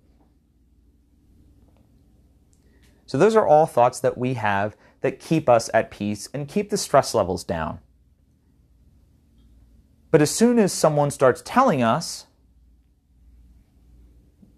So 3.07 3.17
those 3.17 3.35
are 3.35 3.47
all 3.47 3.65
thoughts 3.65 4.01
that 4.01 4.19
we 4.19 4.35
have 4.35 4.77
that 5.01 5.19
keep 5.19 5.49
us 5.49 5.71
at 5.73 5.91
peace 5.91 6.29
and 6.35 6.47
keep 6.47 6.69
the 6.69 6.77
stress 6.77 7.15
levels 7.15 7.43
down. 7.43 7.79
But 10.11 10.21
as 10.21 10.31
soon 10.31 10.59
as 10.59 10.71
someone 10.71 11.11
starts 11.11 11.43
telling 11.43 11.83
us 11.83 12.27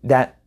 that, 0.03 0.41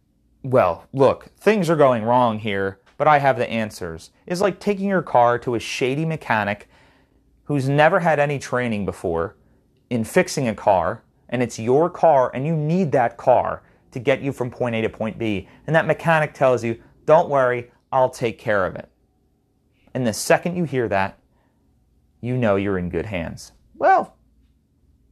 well, 0.43 0.85
look, 0.91 1.31
things 1.37 1.69
are 1.69 1.77
going 1.77 2.03
wrong 2.03 2.39
here, 2.39 2.81
but 2.97 3.07
I 3.07 3.19
have 3.19 3.37
the 3.37 3.49
answers, 3.49 4.11
is 4.25 4.41
like 4.41 4.59
taking 4.59 4.89
your 4.89 5.01
car 5.01 5.39
to 5.39 5.55
a 5.55 5.59
shady 5.59 6.03
mechanic 6.03 6.67
who's 7.47 7.69
never 7.69 8.01
had 8.01 8.19
any 8.19 8.37
training 8.37 8.85
before 8.85 9.35
in 9.89 10.03
fixing 10.03 10.47
a 10.49 10.55
car, 10.55 11.03
and 11.29 11.41
it's 11.41 11.57
your 11.57 11.89
car, 11.89 12.29
and 12.33 12.45
you 12.45 12.55
need 12.55 12.91
that 12.91 13.17
car 13.17 13.63
to 13.91 13.99
get 13.99 14.21
you 14.21 14.33
from 14.33 14.51
point 14.51 14.75
A 14.75 14.81
to 14.81 14.89
point 14.89 15.17
B. 15.17 15.47
And 15.65 15.75
that 15.75 15.87
mechanic 15.87 16.33
tells 16.33 16.63
you, 16.63 16.81
don't 17.05 17.29
worry, 17.29 17.71
I'll 17.91 18.09
take 18.09 18.37
care 18.37 18.65
of 18.65 18.75
it. 18.75 18.89
And 19.93 20.05
the 20.05 20.13
second 20.13 20.57
you 20.57 20.65
hear 20.65 20.89
that, 20.89 21.19
you 22.19 22.35
know 22.35 22.57
you're 22.57 22.77
in 22.77 22.89
good 22.89 23.05
hands. 23.05 23.53
Well, 23.75 24.17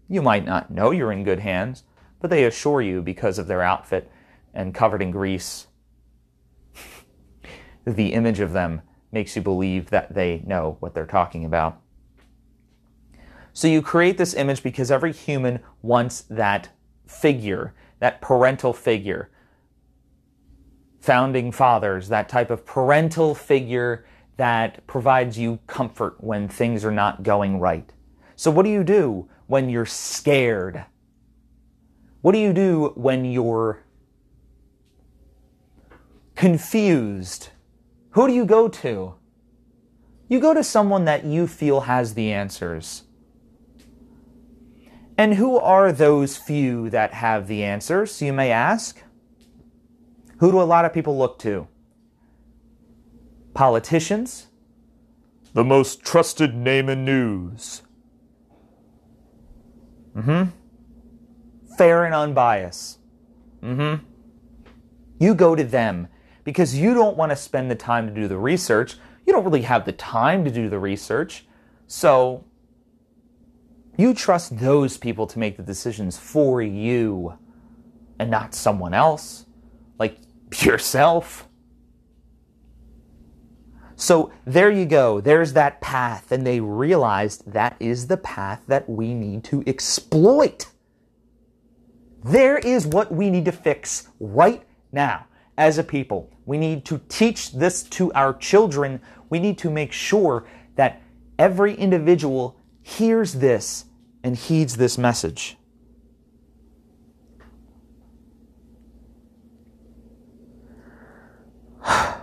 you 0.09 0.21
might 0.21 0.45
not 0.45 0.69
know 0.69 0.91
you're 0.91 1.13
in 1.13 1.23
good 1.23 1.39
hands, 1.39 1.83
but 2.19 2.29
they 2.29 2.43
assure 2.43 2.81
you 2.81 3.01
because 3.01 3.39
of 3.39 3.47
their 3.47 3.61
outfit 3.61 4.11
and 4.53 4.75
covered 4.75 5.01
in 5.01 5.11
grease. 5.11 5.67
the 7.85 8.13
image 8.13 8.41
of 8.41 8.51
them 8.51 8.81
makes 9.11 9.37
you 9.37 9.41
believe 9.41 9.89
that 9.89 10.13
they 10.13 10.43
know 10.45 10.75
what 10.81 10.93
they're 10.93 11.05
talking 11.05 11.45
about. 11.45 11.81
So 13.55 13.69
you 13.69 13.81
create 13.81 14.17
this 14.17 14.33
image 14.33 14.61
because 14.61 14.91
every 14.91 15.13
human 15.13 15.61
wants 15.81 16.23
that 16.23 16.67
figure, 17.07 17.73
that 17.99 18.19
parental 18.19 18.73
figure. 18.73 19.31
Founding 20.99 21.53
fathers, 21.53 22.09
that 22.09 22.27
type 22.27 22.51
of 22.51 22.65
parental 22.65 23.33
figure 23.33 24.05
that 24.35 24.85
provides 24.87 25.39
you 25.39 25.59
comfort 25.67 26.21
when 26.21 26.49
things 26.49 26.83
are 26.83 26.91
not 26.91 27.23
going 27.23 27.57
right. 27.57 27.93
So, 28.35 28.51
what 28.51 28.63
do 28.65 28.69
you 28.69 28.83
do 28.83 29.29
when 29.47 29.69
you're 29.69 29.85
scared? 29.85 30.83
What 32.19 32.33
do 32.33 32.39
you 32.39 32.51
do 32.51 32.91
when 32.95 33.23
you're 33.23 33.85
confused? 36.35 37.51
Who 38.11 38.27
do 38.27 38.33
you 38.33 38.43
go 38.43 38.67
to? 38.67 39.15
You 40.27 40.39
go 40.41 40.53
to 40.53 40.63
someone 40.63 41.05
that 41.05 41.23
you 41.23 41.47
feel 41.47 41.81
has 41.81 42.15
the 42.15 42.33
answers. 42.33 43.04
And 45.17 45.35
who 45.35 45.57
are 45.57 45.91
those 45.91 46.35
few 46.35 46.89
that 46.89 47.13
have 47.13 47.47
the 47.47 47.63
answers, 47.63 48.21
you 48.21 48.33
may 48.33 48.51
ask? 48.51 49.01
Who 50.39 50.51
do 50.51 50.61
a 50.61 50.63
lot 50.63 50.83
of 50.83 50.93
people 50.93 51.17
look 51.17 51.39
to? 51.39 51.67
Politicians? 53.53 54.47
The 55.53 55.63
most 55.63 56.03
trusted 56.03 56.53
name 56.53 56.89
in 56.89 57.05
news. 57.05 57.81
Mm 60.15 60.23
hmm. 60.23 61.75
Fair 61.77 62.03
and 62.03 62.13
unbiased. 62.13 62.99
Mm 63.61 63.75
hmm. 63.75 64.05
You 65.19 65.33
go 65.33 65.55
to 65.55 65.63
them 65.63 66.09
because 66.43 66.77
you 66.77 66.93
don't 66.93 67.15
want 67.15 67.31
to 67.31 67.35
spend 67.37 67.71
the 67.71 67.75
time 67.75 68.07
to 68.07 68.13
do 68.13 68.27
the 68.27 68.37
research. 68.37 68.95
You 69.25 69.31
don't 69.31 69.45
really 69.45 69.61
have 69.61 69.85
the 69.85 69.93
time 69.93 70.43
to 70.43 70.51
do 70.51 70.69
the 70.69 70.79
research. 70.79 71.45
So 71.87 72.43
you 73.97 74.13
trust 74.13 74.57
those 74.57 74.97
people 74.97 75.27
to 75.27 75.39
make 75.39 75.57
the 75.57 75.63
decisions 75.63 76.17
for 76.17 76.61
you 76.61 77.37
and 78.19 78.31
not 78.31 78.53
someone 78.53 78.93
else, 78.93 79.45
like 79.99 80.17
yourself. 80.63 81.47
So 83.95 84.31
there 84.43 84.71
you 84.71 84.85
go. 84.85 85.21
There's 85.21 85.53
that 85.53 85.81
path. 85.81 86.31
And 86.31 86.45
they 86.45 86.59
realized 86.59 87.51
that 87.51 87.75
is 87.79 88.07
the 88.07 88.17
path 88.17 88.63
that 88.67 88.89
we 88.89 89.13
need 89.13 89.43
to 89.45 89.63
exploit. 89.65 90.67
There 92.23 92.57
is 92.57 92.87
what 92.87 93.13
we 93.13 93.29
need 93.29 93.45
to 93.45 93.51
fix 93.51 94.09
right 94.19 94.63
now 94.91 95.27
as 95.57 95.77
a 95.77 95.83
people. 95.83 96.31
We 96.45 96.57
need 96.57 96.83
to 96.85 97.01
teach 97.07 97.53
this 97.53 97.83
to 97.83 98.11
our 98.13 98.33
children. 98.33 99.01
We 99.29 99.39
need 99.39 99.57
to 99.59 99.69
make 99.69 99.91
sure 99.91 100.45
that 100.75 101.01
every 101.39 101.75
individual 101.75 102.57
hears 102.85 103.33
this 103.33 103.85
and 104.23 104.37
heeds 104.37 104.77
this 104.77 104.97
message. 104.97 105.57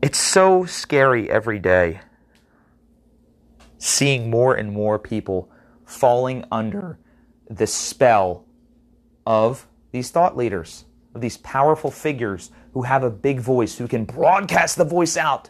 It's 0.00 0.18
so 0.18 0.66
scary 0.66 1.30
every 1.30 1.58
day 1.58 2.00
seeing 3.78 4.28
more 4.28 4.54
and 4.54 4.70
more 4.70 4.98
people 4.98 5.50
falling 5.86 6.44
under 6.52 6.98
the 7.48 7.66
spell 7.66 8.44
of 9.26 9.66
these 9.92 10.10
thought 10.10 10.36
leaders, 10.36 10.84
of 11.14 11.22
these 11.22 11.38
powerful 11.38 11.90
figures 11.90 12.50
who 12.74 12.82
have 12.82 13.02
a 13.02 13.10
big 13.10 13.40
voice, 13.40 13.78
who 13.78 13.88
can 13.88 14.04
broadcast 14.04 14.76
the 14.76 14.84
voice 14.84 15.16
out. 15.16 15.48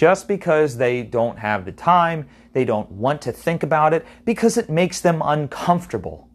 Just 0.00 0.28
because 0.28 0.78
they 0.78 1.02
don't 1.02 1.38
have 1.38 1.66
the 1.66 1.72
time, 1.72 2.26
they 2.54 2.64
don't 2.64 2.90
want 2.90 3.20
to 3.20 3.32
think 3.32 3.62
about 3.62 3.92
it, 3.92 4.06
because 4.24 4.56
it 4.56 4.70
makes 4.70 4.98
them 4.98 5.20
uncomfortable. 5.22 6.26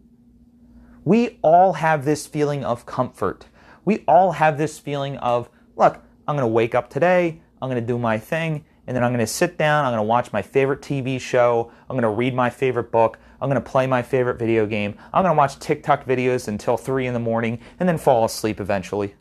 We 1.04 1.40
all 1.42 1.74
have 1.74 2.06
this 2.06 2.28
feeling 2.28 2.64
of 2.64 2.86
comfort. 2.86 3.48
We 3.84 4.04
all 4.08 4.34
have 4.34 4.60
this 4.60 4.78
feeling 4.78 5.18
of, 5.18 5.50
look, 5.76 5.96
I'm 6.28 6.36
going 6.36 6.48
to 6.48 6.54
wake 6.54 6.76
up 6.76 6.92
today, 6.92 7.42
I'm 7.60 7.68
going 7.68 7.82
to 7.82 7.88
do 7.88 7.98
my 7.98 8.20
thing, 8.20 8.64
and 8.86 8.96
then 8.96 9.04
I'm 9.04 9.10
going 9.10 9.26
to 9.26 9.26
sit 9.26 9.58
down, 9.58 9.84
I'm 9.84 9.94
going 9.94 9.98
to 9.98 10.08
watch 10.08 10.32
my 10.32 10.44
favorite 10.44 10.84
TV 10.84 11.20
show, 11.20 11.72
I'm 11.90 11.96
going 11.96 12.04
to 12.04 12.10
read 12.10 12.36
my 12.36 12.52
favorite 12.52 12.92
book, 12.92 13.18
I'm 13.42 13.50
going 13.50 13.60
to 13.60 13.68
play 13.68 13.88
my 13.88 14.04
favorite 14.04 14.38
video 14.38 14.68
game, 14.68 14.96
I'm 15.12 15.24
going 15.24 15.34
to 15.34 15.38
watch 15.40 15.58
TikTok 15.58 16.06
videos 16.06 16.48
until 16.48 16.78
3 16.78 17.08
in 17.08 17.16
the 17.16 17.20
morning, 17.20 17.60
and 17.80 17.90
then 17.90 17.98
fall 17.98 18.26
asleep 18.26 18.60
eventually. 18.60 19.16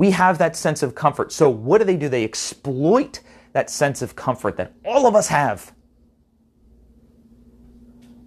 We 0.00 0.12
have 0.12 0.38
that 0.38 0.56
sense 0.56 0.82
of 0.82 0.94
comfort. 0.94 1.30
So, 1.30 1.50
what 1.50 1.78
do 1.78 1.84
they 1.84 1.96
do? 1.96 2.08
They 2.08 2.24
exploit 2.24 3.20
that 3.52 3.68
sense 3.68 4.00
of 4.00 4.16
comfort 4.16 4.56
that 4.56 4.72
all 4.84 5.06
of 5.06 5.14
us 5.14 5.28
have 5.28 5.72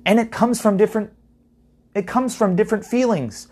and 0.05 0.19
it 0.19 0.31
comes 0.31 0.61
from 0.61 0.77
different 0.77 1.11
it 1.95 2.07
comes 2.07 2.35
from 2.35 2.55
different 2.55 2.85
feelings 2.85 3.47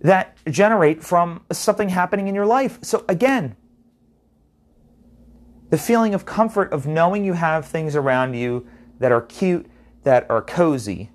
that 0.00 0.36
generate 0.50 1.02
from 1.02 1.42
something 1.52 1.88
happening 1.88 2.28
in 2.28 2.34
your 2.34 2.44
life. 2.44 2.78
So 2.82 3.04
again, 3.08 3.56
the 5.70 5.78
feeling 5.78 6.12
of 6.12 6.26
comfort 6.26 6.72
of 6.72 6.86
knowing 6.86 7.24
you 7.24 7.34
have 7.34 7.66
things 7.66 7.96
around 7.96 8.34
you 8.34 8.66
that 8.98 9.12
are 9.12 9.22
cute, 9.22 9.66
that 10.02 10.28
are 10.28 10.42
cozy. 10.42 11.10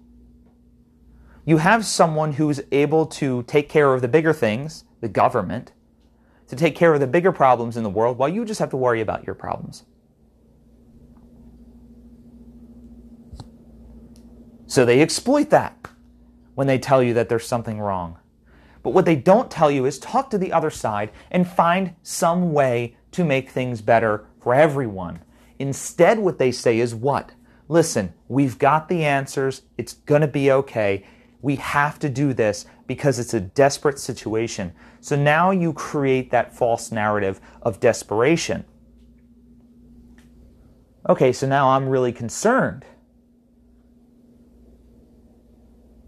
You 1.46 1.58
have 1.58 1.86
someone 1.86 2.34
who's 2.34 2.62
able 2.72 3.06
to 3.08 3.44
take 3.44 3.70
care 3.70 3.94
of 3.94 4.02
the 4.02 4.08
bigger 4.08 4.34
things, 4.34 4.86
the 5.02 5.10
government, 5.10 5.72
to 6.48 6.56
take 6.56 6.76
care 6.76 6.94
of 6.94 7.00
the 7.00 7.08
bigger 7.08 7.32
problems 7.32 7.78
in 7.78 7.84
the 7.84 7.90
world 7.90 8.18
while 8.18 8.30
you 8.30 8.44
just 8.44 8.60
have 8.60 8.72
to 8.72 8.78
worry 8.78 9.02
about 9.02 9.26
your 9.26 9.36
problems. 9.36 9.84
So 14.66 14.86
they 14.86 15.02
exploit 15.02 15.50
that 15.50 15.88
when 16.56 16.68
they 16.68 16.78
tell 16.78 17.02
you 17.02 17.14
that 17.16 17.30
there's 17.30 17.48
something 17.48 17.80
wrong. 17.80 18.20
But 18.84 18.92
what 18.92 19.06
they 19.06 19.16
don't 19.16 19.52
tell 19.52 19.70
you 19.70 19.86
is 19.86 20.00
talk 20.00 20.30
to 20.30 20.38
the 20.38 20.54
other 20.54 20.70
side 20.70 21.12
and 21.32 21.48
find 21.48 21.96
some 22.04 22.54
way 22.54 22.96
to 23.12 23.24
make 23.24 23.50
things 23.50 23.82
better 23.82 24.26
for 24.40 24.54
everyone. 24.54 25.20
Instead, 25.58 26.20
what 26.20 26.38
they 26.38 26.52
say 26.52 26.80
is 26.80 26.96
what? 26.96 27.32
Listen, 27.68 28.14
we've 28.28 28.58
got 28.58 28.90
the 28.90 29.04
answers. 29.04 29.64
It's 29.78 29.94
going 29.94 30.22
to 30.22 30.28
be 30.28 30.52
okay. 30.52 31.06
We 31.42 31.58
have 31.58 32.00
to 32.00 32.10
do 32.10 32.34
this 32.34 32.66
because 32.90 33.20
it's 33.20 33.36
a 33.36 33.40
desperate 33.40 34.00
situation. 34.00 34.74
So 35.00 35.16
now 35.16 35.52
you 35.52 35.74
create 35.74 36.32
that 36.32 36.56
false 36.56 36.92
narrative 36.92 37.40
of 37.62 37.80
desperation. 37.80 38.66
Okay, 41.08 41.32
so 41.32 41.46
now 41.46 41.70
I'm 41.70 41.88
really 41.88 42.12
concerned. 42.12 42.84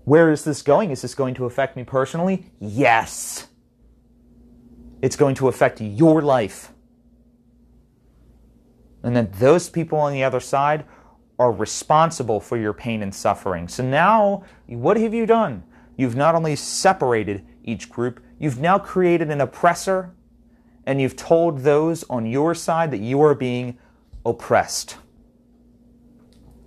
Where 0.05 0.31
is 0.31 0.43
this 0.43 0.63
going? 0.63 0.89
Is 0.89 1.03
this 1.03 1.13
going 1.13 1.35
to 1.35 1.45
affect 1.45 1.77
me 1.77 1.83
personally? 1.83 2.47
Yes. 2.59 3.47
It's 5.03 5.15
going 5.15 5.35
to 5.35 5.49
affect 5.49 5.81
your 5.81 6.23
life. 6.23 6.71
And 9.03 9.15
then 9.15 9.29
those 9.37 9.69
people 9.69 9.99
on 9.99 10.13
the 10.13 10.23
other 10.23 10.39
side 10.39 10.85
are 11.37 11.51
responsible 11.51 12.39
for 12.39 12.57
your 12.57 12.73
pain 12.73 13.03
and 13.03 13.13
suffering. 13.13 13.67
So 13.67 13.83
now, 13.83 14.45
what 14.65 14.97
have 14.97 15.13
you 15.13 15.27
done? 15.27 15.63
You've 16.01 16.15
not 16.15 16.33
only 16.33 16.55
separated 16.55 17.45
each 17.63 17.87
group, 17.87 18.23
you've 18.39 18.59
now 18.59 18.79
created 18.79 19.29
an 19.29 19.39
oppressor, 19.39 20.15
and 20.83 20.99
you've 20.99 21.15
told 21.15 21.59
those 21.59 22.03
on 22.09 22.25
your 22.25 22.55
side 22.55 22.89
that 22.89 23.01
you 23.01 23.21
are 23.21 23.35
being 23.35 23.77
oppressed. 24.25 24.97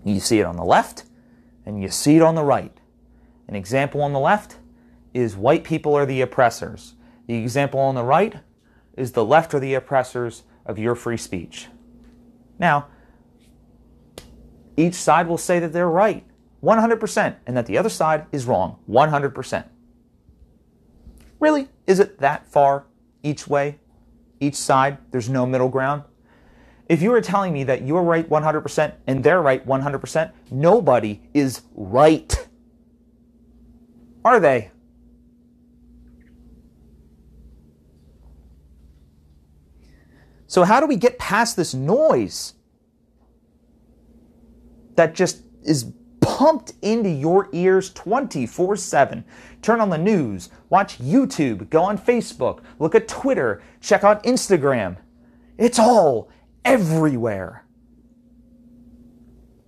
You 0.04 0.20
see 0.20 0.38
it 0.38 0.44
on 0.44 0.54
the 0.54 0.64
left, 0.64 1.06
and 1.66 1.82
you 1.82 1.88
see 1.88 2.14
it 2.14 2.22
on 2.22 2.36
the 2.36 2.44
right. 2.44 2.78
An 3.48 3.56
example 3.56 4.02
on 4.02 4.12
the 4.12 4.20
left 4.20 4.58
is 5.12 5.34
white 5.34 5.64
people 5.64 5.96
are 5.96 6.06
the 6.06 6.20
oppressors. 6.20 6.94
The 7.26 7.34
example 7.34 7.80
on 7.80 7.96
the 7.96 8.04
right 8.04 8.36
is 8.96 9.10
the 9.10 9.24
left 9.24 9.52
are 9.52 9.58
the 9.58 9.74
oppressors 9.74 10.44
of 10.64 10.78
your 10.78 10.94
free 10.94 11.16
speech. 11.16 11.66
Now, 12.60 12.86
each 14.76 14.94
side 14.94 15.26
will 15.26 15.38
say 15.38 15.58
that 15.58 15.72
they're 15.72 15.90
right 15.90 16.24
100% 16.64 17.36
and 17.46 17.56
that 17.56 17.66
the 17.66 17.78
other 17.78 17.88
side 17.88 18.26
is 18.32 18.46
wrong 18.46 18.78
100%. 18.88 19.64
Really? 21.38 21.68
Is 21.86 22.00
it 22.00 22.18
that 22.20 22.46
far 22.48 22.86
each 23.22 23.46
way? 23.46 23.78
Each 24.40 24.56
side? 24.56 24.98
There's 25.10 25.28
no 25.28 25.44
middle 25.46 25.68
ground? 25.68 26.04
If 26.88 27.02
you 27.02 27.12
are 27.14 27.20
telling 27.20 27.52
me 27.52 27.64
that 27.64 27.82
you're 27.82 28.02
right 28.02 28.28
100% 28.28 28.94
and 29.06 29.24
they're 29.24 29.40
right 29.40 29.66
100%, 29.66 30.32
nobody 30.50 31.22
is 31.32 31.62
right. 31.74 32.48
Are 34.24 34.40
they? 34.40 34.70
So, 40.46 40.62
how 40.62 40.80
do 40.80 40.86
we 40.86 40.96
get 40.96 41.18
past 41.18 41.56
this 41.56 41.74
noise 41.74 42.54
that 44.94 45.14
just 45.14 45.42
is 45.64 45.92
pumped 46.34 46.72
into 46.82 47.08
your 47.08 47.48
ears 47.52 47.92
24 47.92 48.74
7? 48.74 49.24
Turn 49.62 49.80
on 49.80 49.88
the 49.88 49.98
news, 49.98 50.48
watch 50.68 50.98
YouTube, 50.98 51.70
go 51.70 51.84
on 51.84 51.96
Facebook, 51.96 52.60
look 52.80 52.96
at 52.96 53.06
Twitter, 53.06 53.62
check 53.80 54.02
out 54.02 54.24
Instagram. 54.24 54.96
It's 55.56 55.78
all 55.78 56.28
everywhere. 56.64 57.64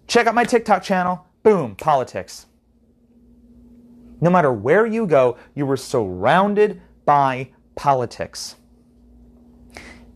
Check 0.08 0.26
out 0.26 0.34
my 0.34 0.42
TikTok 0.42 0.82
channel. 0.82 1.28
Boom, 1.44 1.76
politics. 1.76 2.46
No 4.20 4.28
matter 4.28 4.52
where 4.52 4.86
you 4.86 5.06
go, 5.06 5.36
you 5.54 5.70
are 5.70 5.76
surrounded 5.76 6.82
by 7.04 7.50
politics. 7.76 8.56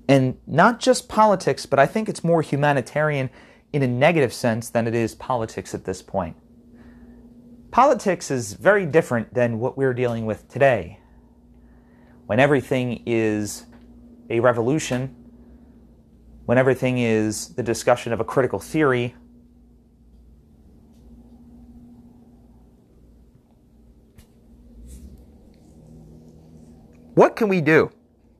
And 0.08 0.36
not 0.48 0.80
just 0.80 1.08
politics, 1.08 1.64
but 1.64 1.78
I 1.78 1.86
think 1.86 2.08
it's 2.08 2.24
more 2.24 2.42
humanitarian 2.42 3.30
in 3.72 3.82
a 3.82 3.86
negative 3.86 4.32
sense 4.32 4.68
than 4.70 4.86
it 4.86 4.94
is 4.94 5.14
politics 5.14 5.74
at 5.74 5.84
this 5.84 6.02
point. 6.02 6.36
Politics 7.70 8.30
is 8.30 8.54
very 8.54 8.84
different 8.84 9.32
than 9.32 9.60
what 9.60 9.76
we're 9.76 9.94
dealing 9.94 10.26
with 10.26 10.48
today. 10.48 10.98
When 12.26 12.40
everything 12.40 13.02
is 13.06 13.66
a 14.28 14.40
revolution, 14.40 15.14
when 16.46 16.58
everything 16.58 16.98
is 16.98 17.54
the 17.54 17.62
discussion 17.62 18.12
of 18.12 18.18
a 18.18 18.24
critical 18.24 18.58
theory, 18.58 19.14
what 27.14 27.36
can 27.36 27.48
we 27.48 27.60
do 27.60 27.90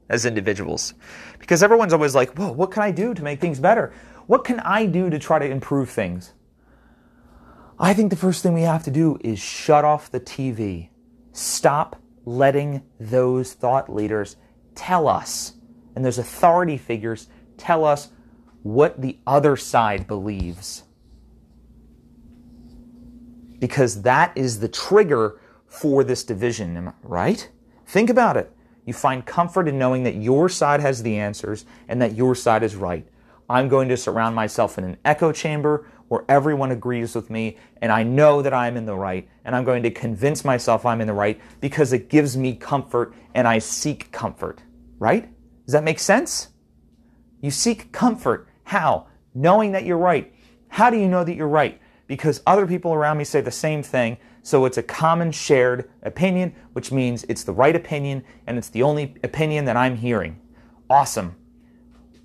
as 0.09 0.27
individuals? 0.27 0.95
Because 1.39 1.63
everyone's 1.63 1.93
always 1.93 2.17
like, 2.17 2.37
well, 2.37 2.53
what 2.53 2.73
can 2.73 2.83
I 2.83 2.91
do 2.91 3.15
to 3.15 3.23
make 3.23 3.41
things 3.41 3.61
better? 3.61 3.93
What 4.31 4.45
can 4.45 4.61
I 4.61 4.87
do 4.87 5.11
to 5.11 5.19
try 5.19 5.41
to 5.41 5.45
improve 5.45 5.91
things? 5.91 6.35
I 7.81 7.93
think 7.95 8.11
the 8.11 8.17
first 8.17 8.45
thing 8.45 8.55
we 8.55 8.63
have 8.63 8.85
to 8.85 8.91
do 8.93 9.19
is 9.25 9.41
shut 9.41 9.85
off 9.85 10.09
the 10.09 10.21
TV. 10.21 10.91
Stop 11.33 11.97
letting 12.25 12.85
those 13.01 13.55
thought 13.55 13.93
leaders 13.93 14.37
tell 14.77 15.09
us, 15.09 15.55
and 15.97 16.05
those 16.05 16.17
authority 16.17 16.77
figures 16.77 17.27
tell 17.57 17.85
us 17.85 18.11
what 18.63 19.03
the 19.03 19.19
other 19.27 19.57
side 19.57 20.07
believes. 20.07 20.85
Because 23.59 24.03
that 24.03 24.31
is 24.37 24.61
the 24.61 24.69
trigger 24.69 25.41
for 25.67 26.05
this 26.05 26.23
division, 26.23 26.93
right? 27.03 27.51
Think 27.85 28.09
about 28.09 28.37
it. 28.37 28.53
You 28.87 28.93
find 28.93 29.27
comfort 29.27 29.67
in 29.67 29.77
knowing 29.77 30.05
that 30.05 30.15
your 30.15 30.49
side 30.49 30.79
has 30.79 31.03
the 31.03 31.19
answers 31.19 31.65
and 31.89 32.01
that 32.01 32.15
your 32.15 32.37
side 32.37 32.63
is 32.63 32.77
right. 32.77 33.09
I'm 33.51 33.69
going 33.69 33.89
to 33.89 33.97
surround 33.97 34.37
myself 34.37 34.79
in 34.79 34.85
an 34.85 34.97
echo 35.05 35.33
chamber 35.33 35.91
where 36.07 36.25
everyone 36.29 36.71
agrees 36.71 37.17
with 37.17 37.31
me 37.31 37.59
and 37.83 37.91
I 37.91 38.05
know 38.05 38.43
that 38.43 38.55
I'm 38.55 38.77
in 38.77 38.87
the 38.87 38.95
right 38.95 39.29
and 39.45 39.57
I'm 39.57 39.65
going 39.65 39.83
to 39.83 39.91
convince 39.91 40.45
myself 40.45 40.87
I'm 40.87 41.01
in 41.01 41.09
the 41.09 41.13
right 41.13 41.41
because 41.61 41.93
it 41.93 42.09
gives 42.09 42.37
me 42.37 42.55
comfort 42.55 43.13
and 43.35 43.49
I 43.49 43.59
seek 43.59 44.13
comfort, 44.13 44.63
right? 45.01 45.29
Does 45.67 45.73
that 45.73 45.83
make 45.83 45.99
sense? 45.99 46.51
You 47.41 47.51
seek 47.51 47.91
comfort. 47.91 48.47
How? 48.63 49.09
Knowing 49.35 49.73
that 49.73 49.85
you're 49.85 49.99
right. 49.99 50.33
How 50.69 50.89
do 50.89 50.97
you 50.97 51.09
know 51.09 51.25
that 51.25 51.35
you're 51.35 51.49
right? 51.49 51.81
Because 52.07 52.43
other 52.47 52.69
people 52.69 52.95
around 52.95 53.19
me 53.19 53.25
say 53.25 53.41
the 53.41 53.51
same 53.51 53.83
thing 53.83 54.19
so 54.43 54.65
it's 54.65 54.79
a 54.79 54.83
common 54.83 55.33
shared 55.33 55.91
opinion, 56.05 56.55
which 56.73 56.93
means 56.93 57.25
it's 57.25 57.43
the 57.43 57.53
right 57.53 57.75
opinion 57.75 58.25
and 58.47 58.57
it's 58.59 58.69
the 58.69 58.85
only 58.85 59.17
opinion 59.25 59.65
that 59.65 59.77
I'm 59.77 59.97
hearing. 59.97 60.41
Awesome. 60.89 61.35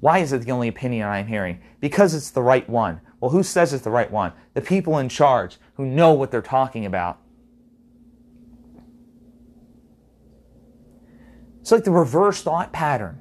Why 0.06 0.20
is 0.20 0.34
it 0.34 0.44
the 0.44 0.52
only 0.52 0.68
opinion 0.68 1.08
I'm 1.08 1.26
hearing? 1.26 1.62
Because 1.80 2.14
it's 2.14 2.30
the 2.30 2.44
right 2.44 2.70
one. 2.70 3.02
Well, 3.20 3.32
who 3.32 3.42
says 3.42 3.74
it's 3.74 3.86
the 3.86 3.90
right 3.90 4.12
one? 4.12 4.34
The 4.54 4.62
people 4.62 5.00
in 5.00 5.10
charge 5.10 5.58
who 5.78 5.86
know 5.88 6.14
what 6.14 6.30
they're 6.30 6.44
talking 6.44 6.86
about. 6.86 7.18
It's 11.60 11.72
like 11.72 11.86
the 11.86 11.92
reverse 11.92 12.44
thought 12.44 12.72
pattern. 12.72 13.20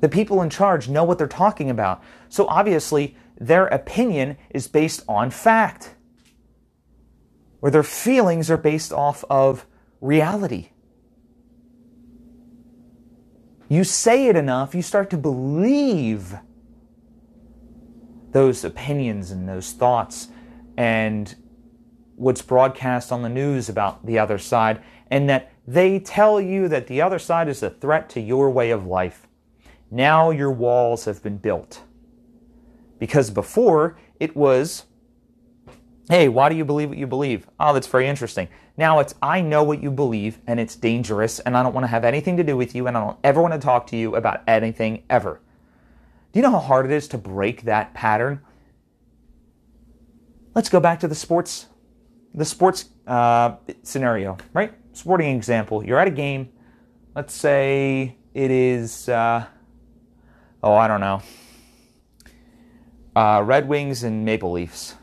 The 0.00 0.08
people 0.08 0.40
in 0.40 0.48
charge 0.48 0.88
know 0.88 1.04
what 1.04 1.18
they're 1.18 1.28
talking 1.28 1.68
about. 1.68 2.02
So 2.30 2.46
obviously, 2.46 3.14
their 3.38 3.66
opinion 3.66 4.38
is 4.48 4.66
based 4.66 5.02
on 5.06 5.28
fact 5.28 5.94
or 7.60 7.70
their 7.70 7.82
feelings 7.82 8.50
are 8.50 8.56
based 8.56 8.94
off 8.94 9.26
of 9.28 9.66
reality. 10.00 10.70
You 13.68 13.84
say 13.84 14.26
it 14.26 14.36
enough, 14.36 14.74
you 14.74 14.82
start 14.82 15.10
to 15.10 15.16
believe 15.16 16.34
those 18.32 18.64
opinions 18.64 19.30
and 19.30 19.48
those 19.48 19.72
thoughts 19.72 20.28
and 20.76 21.34
what's 22.16 22.42
broadcast 22.42 23.10
on 23.10 23.22
the 23.22 23.28
news 23.28 23.68
about 23.68 24.04
the 24.06 24.18
other 24.18 24.38
side, 24.38 24.82
and 25.10 25.28
that 25.28 25.52
they 25.66 25.98
tell 25.98 26.40
you 26.40 26.68
that 26.68 26.86
the 26.86 27.00
other 27.00 27.18
side 27.18 27.48
is 27.48 27.62
a 27.62 27.70
threat 27.70 28.08
to 28.10 28.20
your 28.20 28.50
way 28.50 28.70
of 28.70 28.86
life. 28.86 29.26
Now 29.90 30.30
your 30.30 30.50
walls 30.50 31.04
have 31.04 31.22
been 31.22 31.38
built. 31.38 31.82
Because 32.98 33.30
before 33.30 33.96
it 34.20 34.36
was 34.36 34.84
Hey, 36.10 36.28
why 36.28 36.50
do 36.50 36.54
you 36.54 36.66
believe 36.66 36.90
what 36.90 36.98
you 36.98 37.06
believe? 37.06 37.48
Oh, 37.58 37.72
that's 37.72 37.86
very 37.86 38.06
interesting. 38.06 38.48
Now 38.76 38.98
it's, 38.98 39.14
I 39.22 39.40
know 39.40 39.62
what 39.62 39.82
you 39.82 39.90
believe 39.90 40.38
and 40.46 40.60
it's 40.60 40.76
dangerous 40.76 41.40
and 41.40 41.56
I 41.56 41.62
don't 41.62 41.72
want 41.72 41.84
to 41.84 41.88
have 41.88 42.04
anything 42.04 42.36
to 42.36 42.44
do 42.44 42.58
with 42.58 42.74
you 42.74 42.86
and 42.86 42.96
I 42.96 43.00
don't 43.00 43.18
ever 43.24 43.40
want 43.40 43.54
to 43.54 43.58
talk 43.58 43.86
to 43.88 43.96
you 43.96 44.14
about 44.14 44.42
anything 44.46 45.04
ever. 45.08 45.40
Do 46.32 46.38
you 46.38 46.42
know 46.42 46.50
how 46.50 46.58
hard 46.58 46.84
it 46.84 46.92
is 46.92 47.08
to 47.08 47.18
break 47.18 47.62
that 47.62 47.94
pattern? 47.94 48.42
Let's 50.54 50.68
go 50.68 50.78
back 50.78 51.00
to 51.00 51.08
the 51.08 51.14
sports, 51.14 51.68
the 52.34 52.44
sports 52.44 52.84
uh, 53.06 53.56
scenario, 53.82 54.36
right? 54.52 54.74
Sporting 54.92 55.34
example. 55.34 55.82
You're 55.82 55.98
at 55.98 56.08
a 56.08 56.10
game. 56.10 56.50
Let's 57.16 57.32
say 57.32 58.16
it 58.34 58.50
is, 58.50 59.08
uh, 59.08 59.46
oh, 60.62 60.74
I 60.74 60.86
don't 60.86 61.00
know, 61.00 61.22
uh, 63.16 63.42
Red 63.42 63.68
Wings 63.68 64.02
and 64.02 64.24
Maple 64.26 64.52
Leafs 64.52 64.96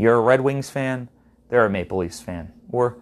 you're 0.00 0.16
a 0.16 0.20
Red 0.20 0.40
Wings 0.40 0.70
fan, 0.70 1.08
they're 1.48 1.66
a 1.66 1.70
Maple 1.70 1.98
Leafs 1.98 2.20
fan, 2.20 2.52
or 2.70 2.98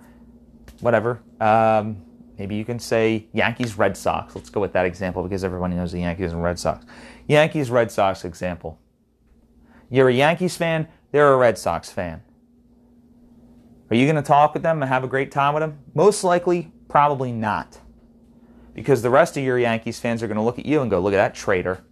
whatever. 0.81 1.21
Um, 1.41 2.03
maybe 2.39 2.57
you 2.57 2.65
can 2.65 2.79
say 2.79 3.27
Yankees 3.33 3.77
Red 3.77 3.97
Sox. 3.97 4.35
Let's 4.35 4.51
go 4.51 4.61
with 4.61 4.73
that 4.73 4.87
example 4.87 5.23
because 5.23 5.45
everybody 5.45 5.75
knows 5.75 5.93
the 5.93 6.01
Yankees 6.01 6.33
and 6.33 6.43
Red 6.43 6.59
Sox. 6.59 6.85
Yankees 7.27 7.71
Red 7.71 7.91
Sox 7.91 8.25
example. 8.25 8.79
You're 9.91 10.09
a 10.09 10.15
Yankees 10.15 10.57
fan, 10.57 10.89
they're 11.13 11.33
a 11.33 11.37
Red 11.37 11.59
Sox 11.59 11.91
fan. 11.91 12.23
Are 13.91 13.97
you 13.97 14.05
going 14.05 14.17
to 14.17 14.23
talk 14.23 14.53
with 14.53 14.63
them 14.63 14.83
and 14.83 14.89
have 14.89 15.03
a 15.03 15.09
great 15.09 15.31
time 15.31 15.55
with 15.55 15.63
them? 15.63 15.79
Most 15.95 16.23
likely, 16.23 16.73
probably 16.89 17.33
not. 17.33 17.79
Because 18.75 19.01
the 19.03 19.11
rest 19.11 19.37
of 19.37 19.43
your 19.43 19.59
Yankees 19.59 19.99
fans 19.99 20.23
are 20.23 20.27
going 20.27 20.37
to 20.37 20.43
look 20.43 20.59
at 20.59 20.67
you 20.67 20.83
and 20.83 20.91
go, 20.91 21.01
look 21.01 21.15
at 21.15 21.17
that 21.17 21.35
traitor. 21.35 21.83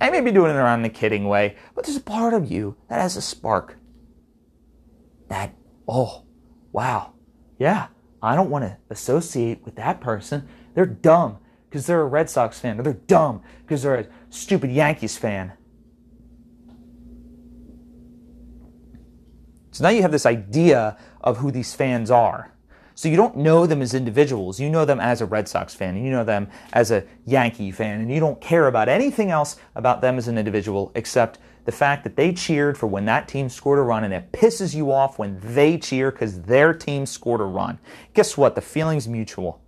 I 0.00 0.10
may 0.10 0.20
be 0.20 0.30
doing 0.30 0.50
it 0.50 0.56
around 0.56 0.84
a 0.84 0.90
kidding 0.90 1.26
way, 1.26 1.56
but 1.74 1.84
there's 1.84 1.96
a 1.96 2.02
part 2.02 2.34
of 2.34 2.50
you 2.50 2.76
that 2.88 3.00
has 3.00 3.16
a 3.16 3.22
spark. 3.22 3.76
That, 5.28 5.54
oh, 5.88 6.24
wow, 6.72 7.14
yeah, 7.58 7.88
I 8.22 8.36
don't 8.36 8.50
want 8.50 8.64
to 8.64 8.76
associate 8.90 9.64
with 9.64 9.76
that 9.76 10.00
person. 10.00 10.46
They're 10.74 10.86
dumb 10.86 11.38
because 11.68 11.86
they're 11.86 12.02
a 12.02 12.06
Red 12.06 12.28
Sox 12.28 12.60
fan, 12.60 12.78
or 12.78 12.82
they're 12.82 12.92
dumb 12.92 13.42
because 13.62 13.82
they're 13.82 13.96
a 13.96 14.06
stupid 14.30 14.70
Yankees 14.70 15.16
fan. 15.16 15.52
So 19.70 19.84
now 19.84 19.90
you 19.90 20.02
have 20.02 20.12
this 20.12 20.26
idea 20.26 20.96
of 21.20 21.38
who 21.38 21.50
these 21.50 21.74
fans 21.74 22.10
are. 22.10 22.55
So 22.96 23.10
you 23.10 23.16
don't 23.16 23.36
know 23.36 23.66
them 23.66 23.82
as 23.82 23.92
individuals. 23.92 24.58
You 24.58 24.70
know 24.70 24.86
them 24.86 25.00
as 25.00 25.20
a 25.20 25.26
Red 25.26 25.48
Sox 25.48 25.74
fan, 25.74 25.96
and 25.96 26.04
you 26.04 26.10
know 26.10 26.24
them 26.24 26.48
as 26.72 26.90
a 26.90 27.04
Yankee 27.26 27.70
fan, 27.70 28.00
and 28.00 28.10
you 28.10 28.18
don't 28.18 28.40
care 28.40 28.68
about 28.68 28.88
anything 28.88 29.30
else 29.30 29.56
about 29.74 30.00
them 30.00 30.16
as 30.16 30.28
an 30.28 30.38
individual 30.38 30.92
except 30.94 31.38
the 31.66 31.72
fact 31.72 32.04
that 32.04 32.16
they 32.16 32.32
cheered 32.32 32.78
for 32.78 32.86
when 32.86 33.04
that 33.04 33.28
team 33.28 33.50
scored 33.50 33.78
a 33.78 33.82
run, 33.82 34.02
and 34.02 34.14
it 34.14 34.32
pisses 34.32 34.74
you 34.74 34.90
off 34.90 35.18
when 35.18 35.38
they 35.42 35.76
cheer 35.76 36.10
because 36.10 36.40
their 36.42 36.72
team 36.72 37.04
scored 37.04 37.42
a 37.42 37.44
run. 37.44 37.78
Guess 38.14 38.38
what? 38.38 38.54
The 38.54 38.62
feeling's 38.62 39.06
mutual. 39.06 39.60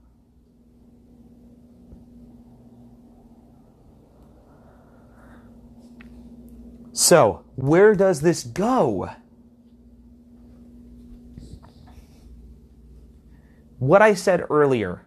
So, 6.94 7.44
where 7.56 7.94
does 7.94 8.22
this 8.22 8.42
go? 8.42 9.10
What 13.78 14.02
I 14.02 14.14
said 14.14 14.44
earlier, 14.50 15.02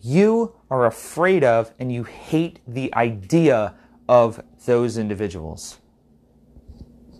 you 0.00 0.54
are 0.70 0.86
afraid 0.86 1.44
of 1.44 1.72
and 1.78 1.92
you 1.92 2.04
hate 2.04 2.60
the 2.66 2.92
idea 2.94 3.74
of 4.08 4.42
those 4.66 4.98
individuals. 4.98 5.78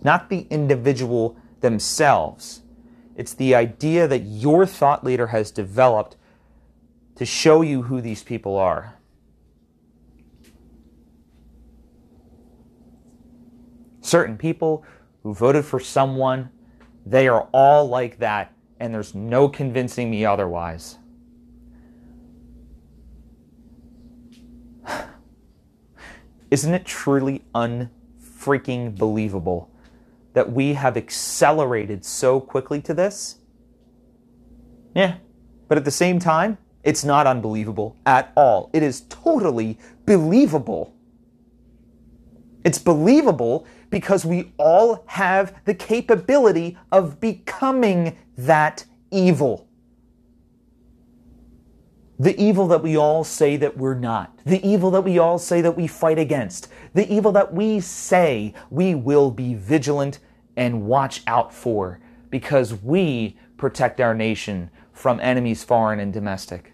Not 0.03 0.29
the 0.29 0.47
individual 0.49 1.37
themselves. 1.61 2.61
It's 3.15 3.33
the 3.33 3.55
idea 3.55 4.07
that 4.07 4.19
your 4.19 4.65
thought 4.65 5.03
leader 5.03 5.27
has 5.27 5.49
developed 5.49 6.17
to 7.15 7.25
show 7.25 7.61
you 7.61 7.83
who 7.83 8.01
these 8.01 8.23
people 8.23 8.57
are. 8.57 8.95
Certain 14.01 14.37
people 14.37 14.83
who 15.21 15.33
voted 15.33 15.63
for 15.63 15.79
someone, 15.79 16.49
they 17.05 17.27
are 17.27 17.47
all 17.53 17.87
like 17.87 18.19
that 18.19 18.53
and 18.83 18.93
there's 18.93 19.15
no 19.15 19.47
convincing 19.47 20.11
me 20.11 20.25
otherwise. 20.25 20.97
Isn't 26.51 26.73
it 26.73 26.83
truly 26.83 27.45
unfreaking 27.55 28.95
believable 28.95 29.71
that 30.33 30.51
we 30.51 30.73
have 30.73 30.97
accelerated 30.97 32.03
so 32.03 32.41
quickly 32.41 32.81
to 32.81 32.93
this? 32.93 33.37
Yeah. 34.93 35.15
But 35.69 35.77
at 35.77 35.85
the 35.85 35.91
same 35.91 36.19
time, 36.19 36.57
it's 36.83 37.05
not 37.05 37.25
unbelievable 37.25 37.95
at 38.05 38.33
all. 38.35 38.69
It 38.73 38.83
is 38.83 39.05
totally 39.07 39.79
believable. 40.05 40.93
It's 42.65 42.79
believable 42.79 43.65
because 43.93 44.25
we 44.25 44.51
all 44.57 45.03
have 45.05 45.55
the 45.65 45.73
capability 45.75 46.75
of 46.91 47.19
becoming 47.19 48.17
that 48.35 48.85
evil. 49.11 49.67
The 52.17 52.35
evil 52.41 52.67
that 52.69 52.81
we 52.81 52.97
all 52.97 53.23
say 53.23 53.55
that 53.57 53.77
we're 53.77 53.93
not. 53.93 54.35
The 54.45 54.67
evil 54.67 54.89
that 54.91 55.01
we 55.01 55.19
all 55.19 55.37
say 55.37 55.61
that 55.61 55.77
we 55.77 55.85
fight 55.85 56.17
against. 56.17 56.69
The 56.95 57.07
evil 57.07 57.31
that 57.33 57.53
we 57.53 57.79
say 57.81 58.55
we 58.71 58.95
will 58.95 59.29
be 59.29 59.53
vigilant 59.53 60.17
and 60.57 60.87
watch 60.87 61.21
out 61.27 61.53
for 61.53 61.99
because 62.31 62.73
we 62.73 63.37
protect 63.57 64.01
our 64.01 64.15
nation 64.15 64.71
from 64.91 65.19
enemies 65.19 65.63
foreign 65.63 65.99
and 65.99 66.11
domestic. 66.11 66.73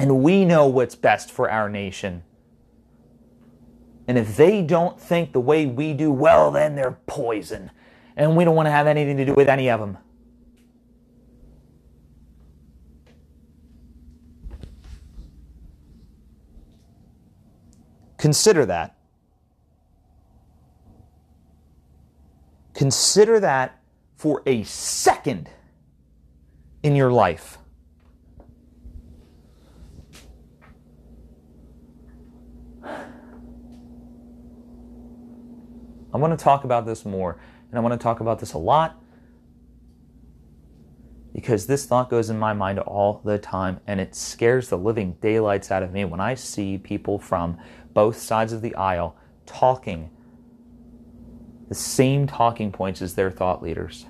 And 0.00 0.20
we 0.20 0.44
know 0.44 0.66
what's 0.66 0.96
best 0.96 1.30
for 1.30 1.48
our 1.48 1.68
nation. 1.68 2.24
And 4.08 4.16
if 4.18 4.36
they 4.36 4.62
don't 4.62 5.00
think 5.00 5.32
the 5.32 5.40
way 5.40 5.66
we 5.66 5.92
do, 5.92 6.12
well, 6.12 6.50
then 6.50 6.76
they're 6.76 6.98
poison. 7.06 7.70
And 8.16 8.36
we 8.36 8.44
don't 8.44 8.54
want 8.54 8.66
to 8.66 8.70
have 8.70 8.86
anything 8.86 9.16
to 9.16 9.24
do 9.24 9.34
with 9.34 9.48
any 9.48 9.68
of 9.68 9.80
them. 9.80 9.98
Consider 18.16 18.64
that. 18.66 18.96
Consider 22.74 23.40
that 23.40 23.80
for 24.16 24.42
a 24.46 24.62
second 24.64 25.50
in 26.82 26.96
your 26.96 27.12
life. 27.12 27.58
I 36.16 36.18
want 36.18 36.38
to 36.38 36.42
talk 36.42 36.64
about 36.64 36.86
this 36.86 37.04
more, 37.04 37.38
and 37.68 37.78
I 37.78 37.82
want 37.82 37.92
to 37.92 38.02
talk 38.02 38.20
about 38.20 38.38
this 38.38 38.54
a 38.54 38.58
lot 38.58 38.98
because 41.34 41.66
this 41.66 41.84
thought 41.84 42.08
goes 42.08 42.30
in 42.30 42.38
my 42.38 42.54
mind 42.54 42.78
all 42.78 43.20
the 43.22 43.36
time, 43.36 43.80
and 43.86 44.00
it 44.00 44.14
scares 44.14 44.70
the 44.70 44.78
living 44.78 45.18
daylights 45.20 45.70
out 45.70 45.82
of 45.82 45.92
me 45.92 46.06
when 46.06 46.18
I 46.18 46.32
see 46.34 46.78
people 46.78 47.18
from 47.18 47.58
both 47.92 48.16
sides 48.16 48.54
of 48.54 48.62
the 48.62 48.74
aisle 48.76 49.14
talking 49.44 50.08
the 51.68 51.74
same 51.74 52.26
talking 52.26 52.72
points 52.72 53.02
as 53.02 53.14
their 53.14 53.30
thought 53.30 53.62
leaders. 53.62 54.06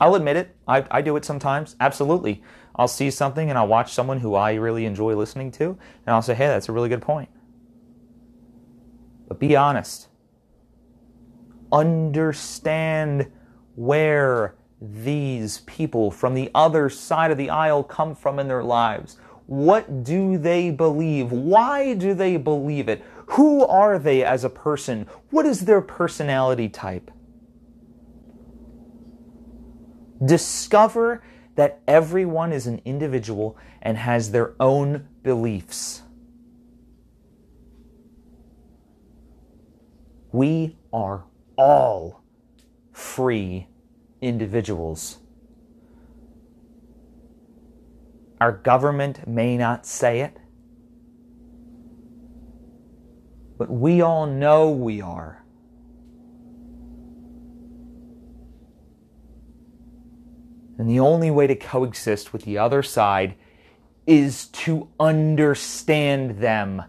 I'll 0.00 0.16
admit 0.16 0.36
it, 0.36 0.54
I, 0.68 0.84
I 0.90 1.00
do 1.00 1.16
it 1.16 1.24
sometimes, 1.24 1.74
absolutely. 1.80 2.42
I'll 2.76 2.86
see 2.86 3.10
something 3.10 3.48
and 3.48 3.58
I'll 3.58 3.66
watch 3.66 3.94
someone 3.94 4.20
who 4.20 4.34
I 4.34 4.52
really 4.54 4.84
enjoy 4.84 5.14
listening 5.14 5.52
to, 5.52 5.68
and 6.04 6.14
I'll 6.14 6.20
say, 6.20 6.34
hey, 6.34 6.48
that's 6.48 6.68
a 6.68 6.72
really 6.72 6.90
good 6.90 7.00
point. 7.00 7.30
But 9.26 9.40
be 9.40 9.56
honest 9.56 10.08
understand 11.74 13.30
where 13.74 14.54
these 14.80 15.58
people 15.60 16.10
from 16.10 16.34
the 16.34 16.50
other 16.54 16.88
side 16.88 17.30
of 17.30 17.38
the 17.38 17.50
aisle 17.50 17.82
come 17.82 18.14
from 18.14 18.38
in 18.38 18.48
their 18.48 18.62
lives. 18.62 19.18
What 19.46 20.04
do 20.04 20.38
they 20.38 20.70
believe? 20.70 21.32
Why 21.32 21.94
do 21.94 22.14
they 22.14 22.36
believe 22.36 22.88
it? 22.88 23.02
Who 23.32 23.64
are 23.66 23.98
they 23.98 24.24
as 24.24 24.44
a 24.44 24.50
person? 24.50 25.06
What 25.30 25.46
is 25.46 25.64
their 25.64 25.80
personality 25.80 26.68
type? 26.68 27.10
Discover 30.24 31.22
that 31.56 31.80
everyone 31.86 32.52
is 32.52 32.66
an 32.66 32.80
individual 32.84 33.58
and 33.82 33.98
has 33.98 34.30
their 34.30 34.54
own 34.60 35.08
beliefs. 35.22 36.02
We 40.32 40.76
are 40.92 41.24
all 41.56 42.22
free 42.92 43.68
individuals. 44.20 45.18
Our 48.40 48.52
government 48.52 49.26
may 49.26 49.56
not 49.56 49.86
say 49.86 50.20
it, 50.20 50.36
but 53.56 53.70
we 53.70 54.00
all 54.00 54.26
know 54.26 54.70
we 54.70 55.00
are. 55.00 55.44
And 60.76 60.90
the 60.90 61.00
only 61.00 61.30
way 61.30 61.46
to 61.46 61.54
coexist 61.54 62.32
with 62.32 62.42
the 62.42 62.58
other 62.58 62.82
side 62.82 63.36
is 64.06 64.48
to 64.48 64.88
understand 64.98 66.38
them 66.38 66.82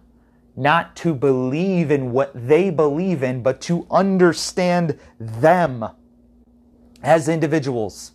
not 0.55 0.95
to 0.97 1.13
believe 1.13 1.91
in 1.91 2.11
what 2.11 2.31
they 2.33 2.69
believe 2.69 3.23
in, 3.23 3.43
but 3.43 3.59
to 3.61 3.85
understand 3.91 4.97
them 5.19 5.85
as 7.03 7.27
individuals. 7.27 8.11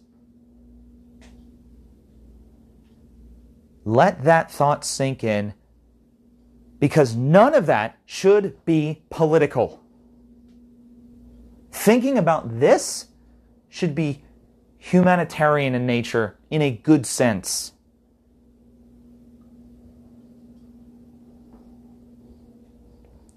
Let 3.85 4.25
that 4.25 4.51
thought 4.51 4.85
sink 4.85 5.25
in 5.25 5.55
because 6.79 7.15
none 7.15 7.55
of 7.55 7.67
that 7.67 7.99
should 8.07 8.65
be 8.65 9.03
political. 9.11 9.83
Thinking 11.71 12.19
about 12.19 12.61
this 12.61 13.09
should 13.69 13.95
be 13.95 14.23
humanitarian 14.79 15.75
in 15.75 15.87
nature 15.87 16.39
in 16.51 16.63
a 16.63 16.71
good 16.71 17.07
sense. 17.07 17.73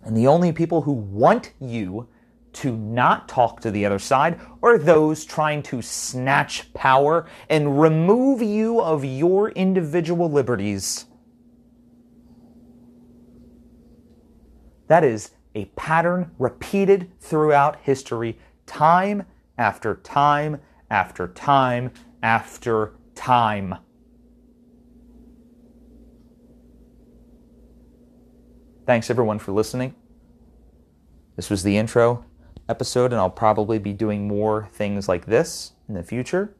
And 0.06 0.18
the 0.18 0.28
only 0.28 0.52
people 0.52 0.82
who 0.82 0.92
want 0.92 1.54
you 1.60 2.08
to 2.54 2.76
not 2.76 3.28
talk 3.28 3.62
to 3.62 3.72
the 3.72 3.86
other 3.86 4.00
side 4.00 4.40
are 4.62 4.78
those 4.78 5.26
trying 5.26 5.64
to 5.64 5.82
snatch 5.82 6.72
power 6.74 7.28
and 7.50 7.82
remove 7.82 8.42
you 8.42 8.80
of 8.80 9.04
your 9.04 9.50
individual 9.52 10.30
liberties. 10.30 11.06
That 14.88 15.04
is 15.04 15.32
a 15.56 15.66
pattern 15.66 16.32
repeated 16.38 17.12
throughout 17.20 17.78
history, 17.82 18.38
time 18.66 19.26
after 19.58 19.96
time 19.96 20.60
after 20.90 21.28
time 21.28 21.92
after 22.22 22.94
time. 23.16 23.76
Thanks 28.86 29.10
everyone 29.10 29.40
for 29.40 29.54
listening. 29.54 29.96
This 31.38 31.50
was 31.50 31.64
the 31.64 31.78
intro 31.78 32.26
episode, 32.68 33.14
and 33.14 33.16
I'll 33.16 33.30
probably 33.30 33.80
be 33.80 33.94
doing 33.94 34.28
more 34.28 34.68
things 34.74 35.08
like 35.08 35.26
this 35.26 35.72
in 35.88 35.94
the 35.94 36.04
future. 36.04 36.54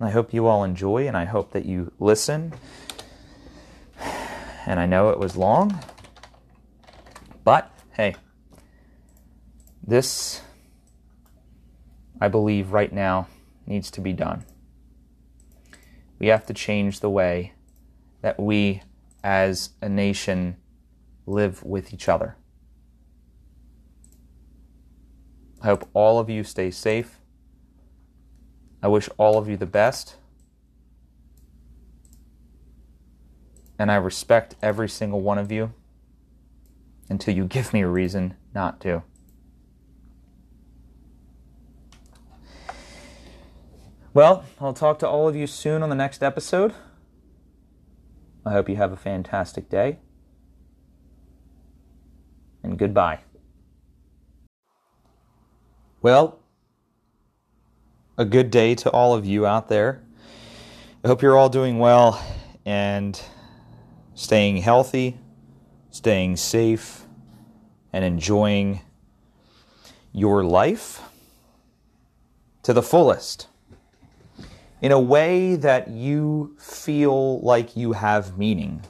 I 0.00 0.08
hope 0.08 0.32
you 0.32 0.46
all 0.46 0.64
enjoy, 0.64 1.06
and 1.06 1.14
I 1.14 1.26
hope 1.26 1.52
that 1.52 1.66
you 1.66 1.92
listen. 1.98 2.54
And 4.64 4.80
I 4.80 4.86
know 4.86 5.10
it 5.10 5.18
was 5.18 5.36
long, 5.36 5.78
but 7.44 7.70
hey, 7.92 8.16
this, 9.86 10.40
I 12.22 12.28
believe, 12.28 12.72
right 12.72 12.92
now 12.92 13.28
needs 13.66 13.90
to 13.90 14.00
be 14.00 14.14
done. 14.14 14.46
We 16.18 16.28
have 16.28 16.46
to 16.46 16.54
change 16.54 17.00
the 17.00 17.10
way 17.10 17.52
that 18.22 18.40
we 18.40 18.80
as 19.22 19.70
a 19.82 19.90
nation 19.90 20.56
live 21.28 21.62
with 21.62 21.92
each 21.92 22.08
other. 22.08 22.36
I 25.62 25.66
hope 25.66 25.88
all 25.92 26.18
of 26.18 26.30
you 26.30 26.44
stay 26.44 26.70
safe. 26.70 27.18
I 28.82 28.88
wish 28.88 29.08
all 29.18 29.38
of 29.38 29.48
you 29.48 29.56
the 29.56 29.66
best. 29.66 30.16
And 33.78 33.90
I 33.90 33.96
respect 33.96 34.56
every 34.62 34.88
single 34.88 35.20
one 35.20 35.38
of 35.38 35.50
you 35.52 35.72
until 37.08 37.34
you 37.34 37.44
give 37.44 37.72
me 37.72 37.82
a 37.82 37.88
reason 37.88 38.36
not 38.54 38.80
to. 38.80 39.02
Well, 44.14 44.44
I'll 44.60 44.72
talk 44.72 44.98
to 45.00 45.08
all 45.08 45.28
of 45.28 45.36
you 45.36 45.46
soon 45.46 45.82
on 45.82 45.90
the 45.90 45.94
next 45.94 46.22
episode. 46.22 46.74
I 48.44 48.52
hope 48.52 48.68
you 48.68 48.76
have 48.76 48.92
a 48.92 48.96
fantastic 48.96 49.68
day 49.68 49.98
and 52.62 52.78
goodbye. 52.78 53.20
Well, 56.02 56.38
a 58.16 58.24
good 58.24 58.50
day 58.50 58.74
to 58.76 58.90
all 58.90 59.14
of 59.14 59.26
you 59.26 59.46
out 59.46 59.68
there. 59.68 60.02
I 61.04 61.08
hope 61.08 61.22
you're 61.22 61.36
all 61.36 61.48
doing 61.48 61.78
well 61.78 62.24
and 62.64 63.20
staying 64.14 64.58
healthy, 64.58 65.18
staying 65.90 66.36
safe, 66.36 67.04
and 67.92 68.04
enjoying 68.04 68.80
your 70.12 70.44
life. 70.44 71.02
to 72.68 72.74
the 72.74 72.82
fullest 72.82 73.46
in 74.82 74.92
a 74.92 75.00
way 75.00 75.56
that 75.56 75.88
you 75.88 76.54
feel 76.60 77.40
like 77.40 77.74
you 77.78 77.92
have 77.92 78.36
meaning. 78.36 78.84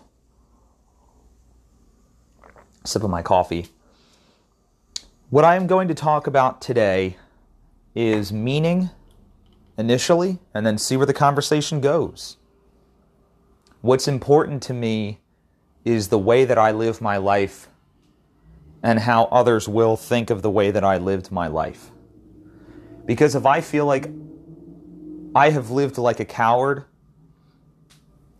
Sip 2.88 3.04
of 3.04 3.10
my 3.10 3.22
coffee. 3.22 3.66
What 5.30 5.44
I 5.44 5.56
am 5.56 5.66
going 5.66 5.88
to 5.88 5.94
talk 5.94 6.26
about 6.26 6.62
today 6.62 7.18
is 7.94 8.32
meaning 8.32 8.88
initially 9.76 10.38
and 10.54 10.64
then 10.64 10.78
see 10.78 10.96
where 10.96 11.06
the 11.06 11.12
conversation 11.12 11.82
goes. 11.82 12.38
What's 13.82 14.08
important 14.08 14.62
to 14.64 14.74
me 14.74 15.20
is 15.84 16.08
the 16.08 16.18
way 16.18 16.46
that 16.46 16.56
I 16.56 16.70
live 16.70 17.00
my 17.02 17.18
life 17.18 17.68
and 18.82 19.00
how 19.00 19.24
others 19.24 19.68
will 19.68 19.96
think 19.96 20.30
of 20.30 20.40
the 20.40 20.50
way 20.50 20.70
that 20.70 20.82
I 20.82 20.96
lived 20.96 21.30
my 21.30 21.46
life. 21.46 21.90
Because 23.04 23.34
if 23.34 23.44
I 23.44 23.60
feel 23.60 23.84
like 23.84 24.10
I 25.34 25.50
have 25.50 25.70
lived 25.70 25.98
like 25.98 26.20
a 26.20 26.24
coward, 26.24 26.84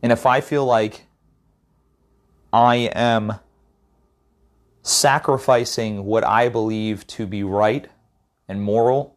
and 0.02 0.10
if 0.10 0.24
I 0.24 0.40
feel 0.40 0.64
like 0.64 1.06
I 2.52 2.90
am 2.94 3.34
sacrificing 4.88 6.04
what 6.04 6.24
I 6.24 6.48
believe 6.48 7.06
to 7.08 7.26
be 7.26 7.42
right 7.44 7.88
and 8.48 8.62
moral 8.62 9.16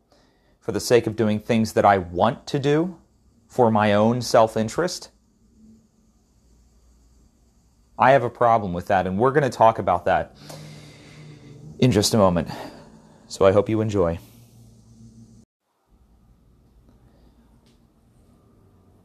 for 0.60 0.72
the 0.72 0.80
sake 0.80 1.08
of 1.08 1.16
doing 1.16 1.40
things 1.40 1.74
that 1.74 1.86
I 1.86 1.98
want 1.98 2.46
to 2.48 2.60
do 2.60 2.98
for 3.48 3.72
my 3.72 3.94
own 3.94 4.22
self 4.22 4.56
interest, 4.56 5.10
I 7.98 8.12
have 8.12 8.24
a 8.24 8.30
problem 8.30 8.74
with 8.74 8.88
that, 8.88 9.06
and 9.08 9.18
we're 9.18 9.32
going 9.32 9.44
to 9.44 9.50
talk 9.50 9.80
about 9.80 10.06
that 10.06 10.36
in 11.80 11.92
just 11.92 12.14
a 12.14 12.18
moment. 12.18 12.50
So 13.28 13.46
I 13.46 13.52
hope 13.52 13.70
you 13.70 13.82
enjoy. 13.82 14.20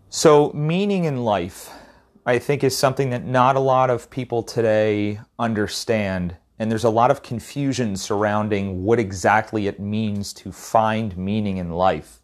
So, 0.08 0.50
meaning 0.54 1.04
in 1.04 1.24
life, 1.24 1.70
I 2.24 2.38
think, 2.38 2.64
is 2.64 2.76
something 2.76 3.10
that 3.10 3.24
not 3.24 3.54
a 3.54 3.60
lot 3.60 3.90
of 3.90 4.08
people 4.08 4.42
today 4.42 5.20
understand. 5.38 6.36
And 6.58 6.70
there's 6.70 6.84
a 6.84 6.90
lot 6.90 7.10
of 7.10 7.22
confusion 7.22 7.96
surrounding 7.96 8.82
what 8.82 8.98
exactly 8.98 9.66
it 9.66 9.78
means 9.78 10.32
to 10.34 10.52
find 10.52 11.16
meaning 11.16 11.58
in 11.58 11.70
life. 11.70 12.22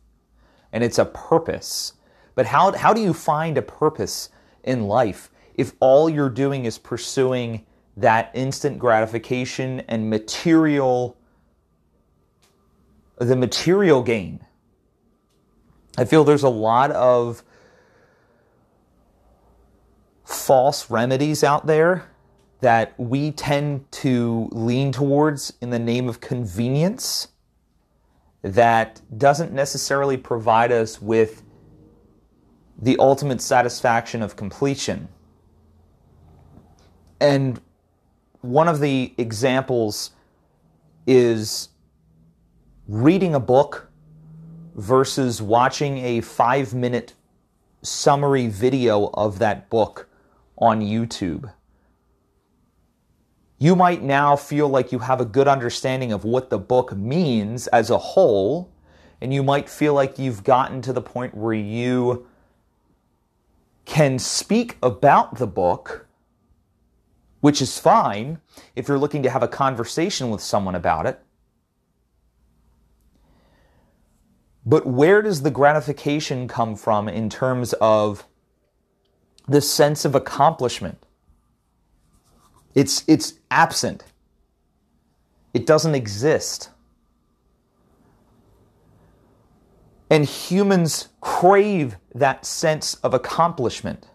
And 0.73 0.83
it's 0.83 0.99
a 0.99 1.05
purpose. 1.05 1.95
But 2.35 2.47
how, 2.47 2.73
how 2.73 2.95
do 2.95 3.01
you 3.01 3.13
find 3.13 3.59
a 3.59 3.63
purpose 3.63 4.31
in 4.65 4.85
life 4.85 5.31
if 5.55 5.75
all 5.81 6.09
you're 6.09 6.31
doing 6.31 6.65
is 6.65 6.79
pursuing 6.79 7.67
that 7.97 8.31
instant 8.33 8.79
gratification 8.79 9.81
and 9.81 10.09
material, 10.09 11.19
the 13.19 13.37
material 13.37 14.03
gain? 14.03 14.41
I 15.99 16.07
feel 16.07 16.25
there's 16.25 16.43
a 16.43 16.49
lot 16.49 16.91
of 16.93 17.43
false 20.25 20.91
remedies 20.91 21.45
out 21.45 21.67
there 21.67 22.12
that 22.63 22.95
we 22.97 23.33
tend 23.33 23.91
to 23.91 24.49
lean 24.53 24.93
towards 24.93 25.53
in 25.61 25.71
the 25.71 25.81
name 25.81 26.09
of 26.09 26.21
convenience 26.21 27.29
that 28.43 29.01
doesn't 29.19 29.53
necessarily 29.53 30.17
provide 30.17 30.71
us 30.71 31.03
with 31.03 31.43
the 32.81 32.97
ultimate 33.01 33.41
satisfaction 33.41 34.23
of 34.23 34.37
completion. 34.37 35.09
And 37.21 37.61
one 38.43 38.69
of 38.69 38.79
the 38.79 39.13
examples 39.19 40.13
is 41.05 41.69
reading 42.87 43.35
a 43.35 43.41
book 43.41 43.91
versus 44.77 45.43
watching 45.43 45.99
a 45.99 46.21
five 46.21 46.75
minute 46.75 47.15
summary 47.83 48.47
video 48.47 49.11
of 49.15 49.41
that 49.41 49.69
book 49.69 50.09
on 50.59 50.81
YouTube. 50.81 51.53
You 53.63 53.77
might 53.77 54.03
now 54.03 54.35
feel 54.35 54.69
like 54.69 54.91
you 54.91 54.99
have 54.99 55.21
a 55.21 55.25
good 55.25 55.47
understanding 55.47 56.11
of 56.11 56.25
what 56.25 56.51
the 56.51 56.59
book 56.59 56.97
means 56.97 57.69
as 57.69 57.91
a 57.91 57.97
whole, 57.97 58.73
and 59.21 59.33
you 59.33 59.45
might 59.45 59.69
feel 59.69 59.95
like 59.95 60.19
you've 60.19 60.43
gotten 60.43 60.83
to 60.83 60.93
the 60.93 61.01
point 61.01 61.37
where 61.37 61.55
you 61.55 62.27
can 63.85 64.19
speak 64.19 64.79
about 64.83 65.39
the 65.39 65.47
book, 65.47 66.09
which 67.41 67.63
is 67.63 67.79
fine 67.79 68.41
if 68.75 68.89
you're 68.89 68.99
looking 68.99 69.23
to 69.23 69.31
have 69.31 69.45
a 69.45 69.49
conversation 69.49 70.29
with 70.29 70.41
someone 70.41 70.75
about 70.75 71.07
it. 71.07 71.21
But 74.67 74.89
where 74.89 75.23
does 75.23 75.43
the 75.43 75.53
gratification 75.53 76.49
come 76.49 76.75
from 76.75 77.09
in 77.09 77.31
terms 77.31 77.75
of 77.75 78.27
the 79.47 79.61
sense 79.61 80.05
of 80.05 80.15
accomplishment. 80.17 80.99
It's, 82.75 83.05
it's 83.07 83.35
absent. 83.51 84.05
It 85.55 85.67
doesn't 85.67 85.95
exist. 85.95 86.71
And 90.11 90.25
humans 90.25 91.09
crave 91.21 91.97
that 92.15 92.45
sense 92.45 92.95
of 92.97 93.15
accomplishment. 93.15 94.07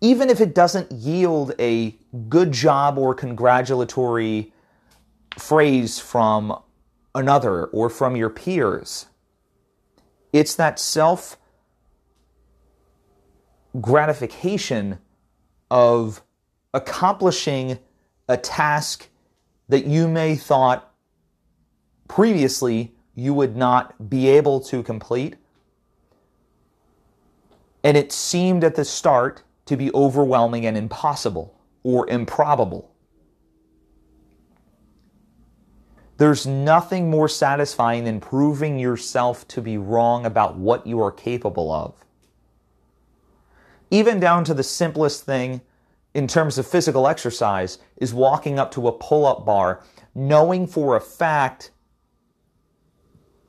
Even 0.00 0.30
if 0.30 0.40
it 0.40 0.54
doesn't 0.54 0.90
yield 0.92 1.54
a 1.58 1.96
good 2.28 2.52
job 2.52 2.98
or 2.98 3.14
congratulatory 3.14 4.52
phrase 5.36 5.98
from 5.98 6.56
another 7.14 7.66
or 7.66 7.90
from 7.90 8.16
your 8.16 8.30
peers, 8.30 9.06
it's 10.32 10.54
that 10.54 10.78
self 10.78 11.36
gratification 13.80 14.98
of 15.70 16.22
accomplishing 16.74 17.78
a 18.28 18.36
task 18.36 19.08
that 19.68 19.86
you 19.86 20.08
may 20.08 20.36
thought 20.36 20.92
previously 22.08 22.94
you 23.14 23.34
would 23.34 23.56
not 23.56 24.08
be 24.08 24.28
able 24.28 24.60
to 24.60 24.82
complete. 24.82 25.36
And 27.82 27.96
it 27.96 28.12
seemed 28.12 28.64
at 28.64 28.74
the 28.74 28.84
start 28.84 29.42
to 29.66 29.76
be 29.76 29.92
overwhelming 29.92 30.66
and 30.66 30.76
impossible 30.76 31.54
or 31.82 32.08
improbable. 32.08 32.90
There's 36.16 36.46
nothing 36.46 37.10
more 37.10 37.28
satisfying 37.28 38.04
than 38.04 38.20
proving 38.20 38.78
yourself 38.78 39.46
to 39.48 39.62
be 39.62 39.78
wrong 39.78 40.26
about 40.26 40.56
what 40.56 40.86
you 40.86 41.00
are 41.00 41.12
capable 41.12 41.70
of 41.70 41.94
even 43.90 44.20
down 44.20 44.44
to 44.44 44.54
the 44.54 44.62
simplest 44.62 45.24
thing 45.24 45.60
in 46.18 46.26
terms 46.26 46.58
of 46.58 46.66
physical 46.66 47.06
exercise, 47.06 47.78
is 47.96 48.12
walking 48.12 48.58
up 48.58 48.72
to 48.72 48.88
a 48.88 48.92
pull 48.92 49.24
up 49.24 49.46
bar, 49.46 49.84
knowing 50.16 50.66
for 50.66 50.96
a 50.96 51.00
fact 51.00 51.70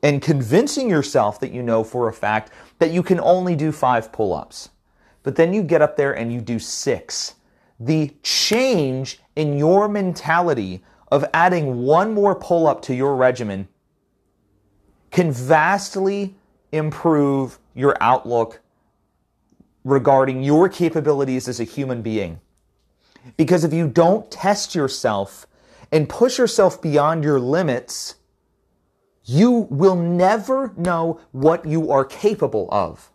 and 0.04 0.22
convincing 0.22 0.88
yourself 0.88 1.40
that 1.40 1.50
you 1.50 1.64
know 1.64 1.82
for 1.82 2.08
a 2.08 2.12
fact 2.12 2.52
that 2.78 2.92
you 2.92 3.02
can 3.02 3.18
only 3.18 3.56
do 3.56 3.72
five 3.72 4.12
pull 4.12 4.32
ups. 4.32 4.68
But 5.24 5.34
then 5.34 5.52
you 5.52 5.64
get 5.64 5.82
up 5.82 5.96
there 5.96 6.12
and 6.12 6.32
you 6.32 6.40
do 6.40 6.60
six. 6.60 7.34
The 7.80 8.14
change 8.22 9.18
in 9.34 9.58
your 9.58 9.88
mentality 9.88 10.84
of 11.10 11.24
adding 11.34 11.82
one 11.82 12.14
more 12.14 12.36
pull 12.36 12.68
up 12.68 12.82
to 12.82 12.94
your 12.94 13.16
regimen 13.16 13.66
can 15.10 15.32
vastly 15.32 16.36
improve 16.70 17.58
your 17.74 17.96
outlook 18.00 18.60
regarding 19.82 20.44
your 20.44 20.68
capabilities 20.68 21.48
as 21.48 21.58
a 21.58 21.64
human 21.64 22.00
being. 22.00 22.40
Because 23.36 23.64
if 23.64 23.72
you 23.72 23.88
don't 23.88 24.30
test 24.30 24.74
yourself 24.74 25.46
and 25.92 26.08
push 26.08 26.38
yourself 26.38 26.80
beyond 26.80 27.24
your 27.24 27.40
limits, 27.40 28.16
you 29.24 29.68
will 29.70 29.96
never 29.96 30.72
know 30.76 31.20
what 31.32 31.66
you 31.66 31.90
are 31.90 32.04
capable 32.04 32.68
of. 32.72 33.10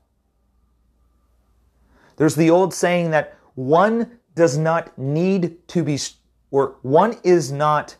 There's 2.17 2.35
the 2.35 2.49
old 2.49 2.73
saying 2.73 3.11
that 3.11 3.37
one 3.55 4.19
does 4.35 4.57
not 4.57 4.97
need 4.97 5.67
to 5.69 5.83
be, 5.83 5.99
or 6.51 6.77
one 6.81 7.17
is 7.23 7.51
not 7.51 7.95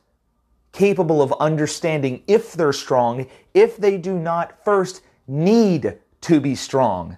capable 0.71 1.21
of 1.21 1.33
understanding 1.39 2.21
if 2.27 2.53
they're 2.53 2.73
strong 2.73 3.27
if 3.53 3.77
they 3.77 3.97
do 3.97 4.19
not 4.19 4.63
first 4.65 5.01
need 5.27 5.97
to 6.21 6.39
be 6.41 6.53
strong. 6.53 7.17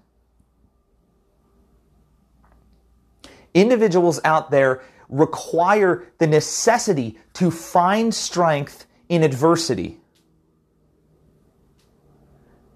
Individuals 3.61 4.19
out 4.23 4.51
there 4.51 4.81
require 5.09 6.05
the 6.17 6.27
necessity 6.27 7.17
to 7.33 7.49
find 7.49 8.13
strength 8.13 8.85
in 9.09 9.23
adversity. 9.23 9.99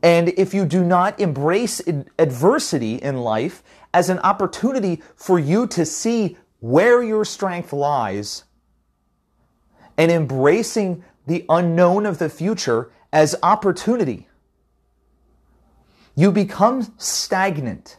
And 0.03 0.29
if 0.29 0.53
you 0.53 0.65
do 0.65 0.83
not 0.83 1.19
embrace 1.19 1.81
adversity 2.17 2.95
in 2.95 3.17
life 3.17 3.61
as 3.93 4.09
an 4.09 4.19
opportunity 4.19 5.03
for 5.15 5.37
you 5.37 5.67
to 5.67 5.85
see 5.85 6.37
where 6.59 7.03
your 7.03 7.25
strength 7.25 7.71
lies 7.71 8.45
and 9.97 10.11
embracing 10.11 11.03
the 11.27 11.45
unknown 11.49 12.05
of 12.07 12.17
the 12.17 12.29
future 12.29 12.91
as 13.13 13.35
opportunity, 13.43 14.27
you 16.15 16.31
become 16.31 16.93
stagnant. 16.97 17.97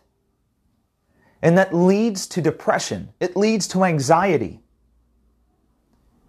And 1.43 1.59
that 1.59 1.75
leads 1.75 2.27
to 2.29 2.41
depression. 2.41 3.13
It 3.21 3.37
leads 3.37 3.67
to 3.69 3.85
anxiety. 3.85 4.61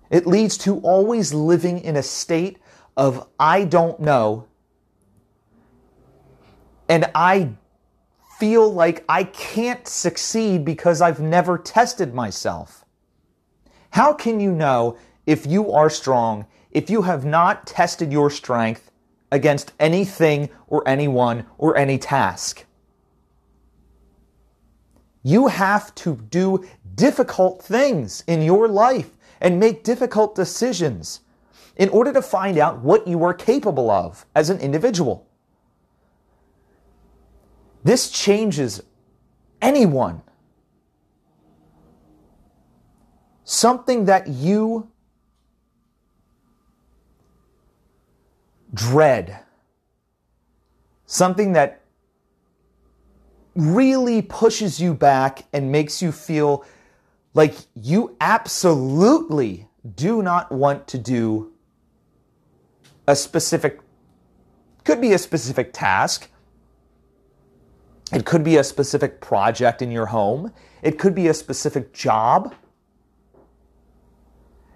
It 0.10 0.28
leads 0.28 0.58
to 0.60 0.80
always 0.80 1.34
living 1.34 1.80
in 1.80 1.96
a 1.96 2.04
state 2.04 2.60
of 2.98 3.28
I 3.40 3.64
don't 3.64 4.00
know. 4.00 4.48
And 6.90 7.10
I 7.16 7.52
feel 8.40 8.72
like 8.72 9.06
I 9.08 9.24
can't 9.24 9.88
succeed 9.88 10.66
because 10.66 11.02
I've 11.02 11.20
never 11.20 11.58
tested 11.58 12.14
myself. 12.14 12.84
How 13.92 14.14
can 14.14 14.40
you 14.40 14.52
know 14.52 14.98
if 15.26 15.46
you 15.46 15.72
are 15.72 15.90
strong 15.90 16.48
if 16.72 16.90
you 16.90 17.04
have 17.04 17.24
not 17.24 17.68
tested 17.68 18.12
your 18.12 18.30
strength 18.32 18.92
against 19.32 19.72
anything 19.80 20.50
or 20.68 20.88
anyone 20.88 21.46
or 21.58 21.78
any 21.78 21.98
task? 21.98 22.66
You 25.24 25.48
have 25.48 25.96
to 25.96 26.18
do 26.30 26.66
difficult 26.96 27.64
things 27.64 28.24
in 28.28 28.42
your 28.42 28.68
life 28.68 29.12
and 29.40 29.60
make 29.60 29.84
difficult 29.84 30.36
decisions 30.36 31.22
in 31.76 31.90
order 31.90 32.14
to 32.14 32.22
find 32.22 32.58
out 32.58 32.80
what 32.80 33.08
you 33.08 33.24
are 33.24 33.34
capable 33.34 33.90
of 33.90 34.26
as 34.36 34.50
an 34.50 34.60
individual. 34.60 35.26
This 37.84 38.10
changes 38.10 38.82
anyone. 39.62 40.22
Something 43.44 44.06
that 44.06 44.28
you 44.28 44.90
dread, 48.74 49.40
something 51.06 51.54
that 51.54 51.83
really 53.56 54.22
pushes 54.22 54.80
you 54.80 54.94
back 54.94 55.46
and 55.54 55.72
makes 55.72 56.02
you 56.02 56.12
feel 56.12 56.66
like 57.34 57.56
you 57.76 58.16
absolutely 58.22 59.68
do 59.96 60.22
not 60.22 60.52
want 60.52 60.88
to 60.88 60.98
do 60.98 61.52
a 63.08 63.16
specific, 63.16 63.80
could 64.84 65.02
be 65.02 65.14
a 65.14 65.18
specific 65.18 65.74
task. 65.74 66.30
It 68.12 68.26
could 68.26 68.44
be 68.44 68.58
a 68.58 68.64
specific 68.64 69.20
project 69.20 69.82
in 69.82 69.92
your 69.92 70.06
home. 70.06 70.54
It 70.82 71.00
could 71.00 71.16
be 71.16 71.28
a 71.28 71.34
specific 71.34 71.94
job. 71.94 72.54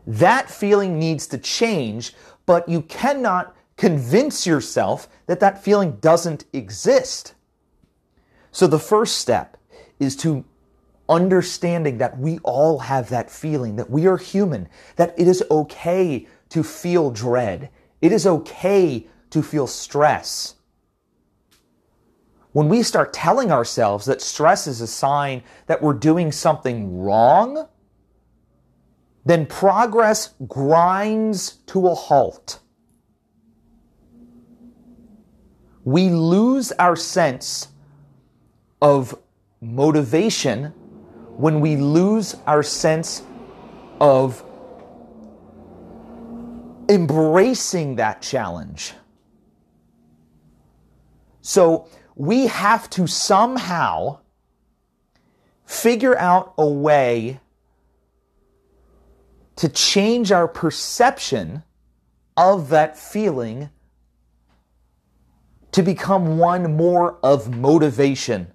That 0.05 0.49
feeling 0.49 0.97
needs 0.97 1.27
to 1.27 1.37
change, 1.37 2.13
but 2.45 2.67
you 2.67 2.81
cannot 2.83 3.55
convince 3.75 4.47
yourself 4.47 5.07
that 5.27 5.39
that 5.39 5.63
feeling 5.63 5.97
doesn't 5.97 6.45
exist. 6.53 7.35
So 8.57 8.65
the 8.65 8.79
first 8.79 9.19
step 9.19 9.55
is 9.99 10.15
to 10.15 10.43
understanding 11.07 11.99
that 11.99 12.17
we 12.17 12.39
all 12.39 12.79
have 12.79 13.09
that 13.09 13.29
feeling, 13.29 13.75
that 13.75 13.91
we 13.91 14.07
are 14.07 14.17
human, 14.17 14.67
that 14.95 15.13
it 15.15 15.27
is 15.27 15.43
okay 15.51 16.25
to 16.49 16.63
feel 16.63 17.11
dread. 17.11 17.69
It 18.01 18.11
is 18.11 18.25
okay 18.25 19.05
to 19.29 19.43
feel 19.43 19.67
stress. 19.67 20.55
When 22.51 22.67
we 22.67 22.81
start 22.81 23.13
telling 23.13 23.51
ourselves 23.51 24.07
that 24.07 24.23
stress 24.23 24.65
is 24.65 24.81
a 24.81 24.87
sign 24.87 25.43
that 25.67 25.83
we're 25.83 25.93
doing 25.93 26.31
something 26.31 26.99
wrong, 26.99 27.67
then 29.23 29.45
progress 29.45 30.33
grinds 30.47 31.57
to 31.67 31.87
a 31.89 31.93
halt. 31.93 32.57
We 35.83 36.09
lose 36.09 36.71
our 36.71 36.95
sense 36.95 37.67
of 38.81 39.17
motivation 39.61 40.65
when 41.37 41.59
we 41.59 41.75
lose 41.75 42.35
our 42.45 42.63
sense 42.63 43.23
of 43.99 44.43
embracing 46.89 47.95
that 47.95 48.21
challenge. 48.21 48.93
So 51.41 51.87
we 52.15 52.47
have 52.47 52.89
to 52.91 53.07
somehow 53.07 54.19
figure 55.65 56.17
out 56.17 56.53
a 56.57 56.67
way 56.67 57.39
to 59.57 59.69
change 59.69 60.31
our 60.31 60.47
perception 60.47 61.63
of 62.35 62.69
that 62.69 62.97
feeling 62.97 63.69
to 65.71 65.83
become 65.83 66.37
one 66.37 66.75
more 66.75 67.17
of 67.23 67.55
motivation. 67.55 68.47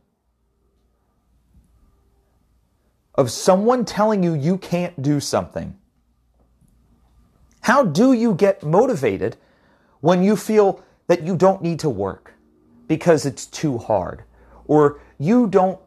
Of 3.14 3.30
someone 3.30 3.84
telling 3.84 4.22
you 4.22 4.34
you 4.34 4.56
can't 4.58 5.00
do 5.02 5.20
something. 5.20 5.76
How 7.60 7.84
do 7.84 8.12
you 8.12 8.34
get 8.34 8.62
motivated 8.62 9.36
when 10.00 10.22
you 10.22 10.36
feel 10.36 10.82
that 11.06 11.22
you 11.22 11.36
don't 11.36 11.62
need 11.62 11.78
to 11.80 11.90
work 11.90 12.34
because 12.88 13.24
it's 13.26 13.46
too 13.46 13.78
hard 13.78 14.24
or 14.66 15.00
you 15.18 15.46
don't 15.46 15.78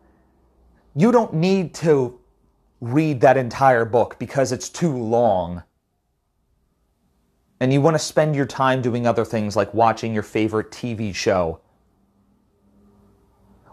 you 0.96 1.12
don't 1.12 1.34
need 1.34 1.74
to 1.74 2.18
read 2.80 3.20
that 3.22 3.36
entire 3.36 3.84
book 3.84 4.18
because 4.18 4.52
it's 4.54 4.70
too 4.70 4.96
long 4.96 5.64
and 7.60 7.74
you 7.74 7.82
want 7.82 7.96
to 7.96 8.00
spend 8.00 8.36
your 8.36 8.46
time 8.46 8.82
doing 8.82 9.08
other 9.08 9.26
things 9.26 9.56
like 9.56 9.74
watching 9.74 10.14
your 10.14 10.24
favorite 10.24 10.72
TV 10.72 11.14
show. 11.14 11.60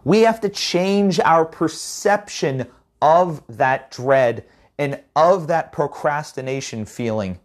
We 0.05 0.21
have 0.21 0.41
to 0.41 0.49
change 0.49 1.21
our 1.21 1.45
perception 1.45 2.67
of 3.03 3.43
that 3.49 3.91
dread 3.91 4.45
and 4.79 4.99
of 5.15 5.49
that 5.49 5.73
procrastination 5.73 6.87
feeling. 6.87 7.39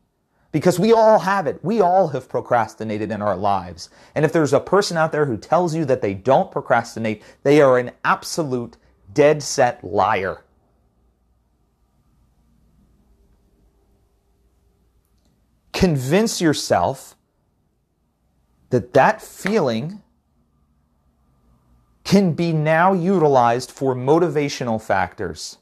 Because 0.53 0.79
we 0.79 0.93
all 0.93 1.19
have 1.19 1.45
it. 1.45 1.59
We 1.63 1.81
all 1.81 2.07
have 2.09 2.29
procrastinated 2.29 3.11
in 3.11 3.21
our 3.21 3.35
lives. 3.35 3.89
And 4.15 4.23
if 4.23 4.31
there's 4.31 4.53
a 4.53 4.59
person 4.61 4.95
out 4.95 5.11
there 5.11 5.25
who 5.25 5.35
tells 5.35 5.75
you 5.75 5.83
that 5.85 6.01
they 6.01 6.13
don't 6.13 6.51
procrastinate, 6.51 7.21
they 7.43 7.59
are 7.59 7.77
an 7.77 7.91
absolute 8.05 8.77
dead 9.13 9.43
set 9.43 9.83
liar. 9.83 10.43
Convince 15.73 16.39
yourself 16.39 17.15
that 18.69 18.93
that 18.93 19.21
feeling 19.21 20.01
can 22.07 22.31
be 22.31 22.53
now 22.53 22.93
utilized 22.93 23.69
for 23.69 23.93
motivational 23.93 24.81
factors. 24.81 25.57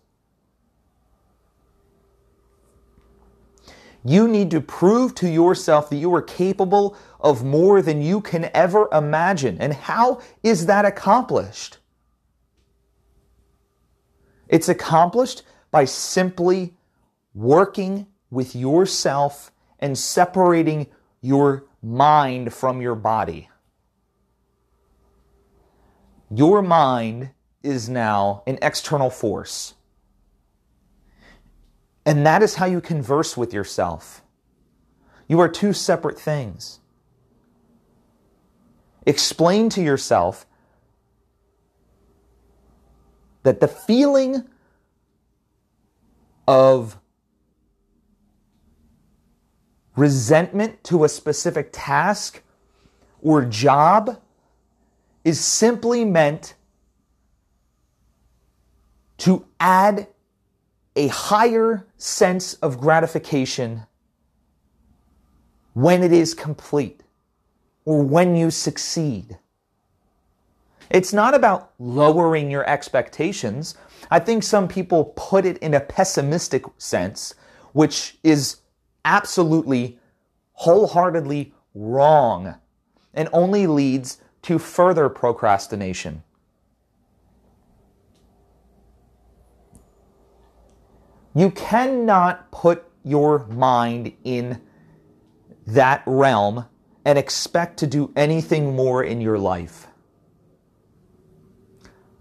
You 4.03 4.27
need 4.27 4.51
to 4.51 4.61
prove 4.61 5.15
to 5.15 5.27
yourself 5.27 5.89
that 5.89 5.95
you 5.95 6.13
are 6.13 6.21
capable 6.21 6.95
of 7.19 7.43
more 7.43 7.81
than 7.81 8.03
you 8.03 8.21
can 8.21 8.51
ever 8.53 8.87
imagine. 8.91 9.57
And 9.59 9.73
how 9.73 10.21
is 10.43 10.67
that 10.67 10.85
accomplished? 10.85 11.79
It's 14.47 14.69
accomplished 14.69 15.41
by 15.71 15.85
simply 15.85 16.75
working 17.33 18.05
with 18.29 18.55
yourself 18.55 19.51
and 19.79 19.97
separating 19.97 20.85
your 21.21 21.63
mind 21.81 22.53
from 22.53 22.83
your 22.83 22.93
body 22.93 23.49
your 26.37 26.61
mind 26.61 27.31
is 27.63 27.89
now 27.89 28.43
an 28.45 28.57
external 28.61 29.09
force. 29.09 29.73
And 32.05 32.25
that 32.25 32.43
is 32.43 32.55
how 32.55 32.65
you 32.65 32.81
converse 32.81 33.35
with 33.35 33.53
yourself. 33.53 34.21
You 35.27 35.39
are 35.39 35.49
two 35.49 35.73
separate 35.73 36.19
things. 36.19 36.79
Explain 39.05 39.69
to 39.69 39.81
yourself 39.81 40.45
that 43.43 43.59
the 43.59 43.67
feeling 43.67 44.47
of 46.47 46.97
resentment 49.95 50.83
to 50.83 51.03
a 51.03 51.09
specific 51.09 51.69
task 51.71 52.43
or 53.21 53.43
job 53.45 54.21
is 55.25 55.43
simply 55.43 56.05
meant 56.05 56.53
to 59.17 59.45
add 59.59 60.07
a 60.95 61.07
higher 61.07 61.87
sense 61.97 62.53
of 62.55 62.79
gratification 62.79 63.83
when 65.73 66.03
it 66.03 66.13
is 66.13 66.33
complete 66.33 67.01
or 67.83 68.03
when 68.03 68.35
you 68.35 68.51
succeed. 68.51 69.37
It's 70.89 71.11
not 71.11 71.33
about 71.33 71.73
lowering 71.79 72.51
your 72.51 72.67
expectations. 72.69 73.75
I 74.11 74.19
think 74.19 74.43
some 74.43 74.67
people 74.67 75.05
put 75.15 75.45
it 75.45 75.57
in 75.57 75.73
a 75.73 75.79
pessimistic 75.79 76.63
sense, 76.77 77.33
which 77.73 78.17
is 78.23 78.57
absolutely 79.03 79.99
wholeheartedly 80.53 81.53
wrong 81.73 82.55
and 83.13 83.27
only 83.33 83.65
leads 83.65 84.19
to 84.45 84.59
further 84.59 85.09
procrastination. 85.09 86.21
You 91.33 91.49
cannot 91.49 92.51
put 92.51 92.85
your 93.03 93.47
mind 93.47 94.13
in 94.23 94.61
that 95.65 96.03
realm 96.05 96.65
and 97.03 97.17
expect 97.17 97.77
to 97.79 97.87
do 97.87 98.13
anything 98.15 98.75
more 98.75 99.03
in 99.03 99.19
your 99.19 99.39
life. 99.39 99.87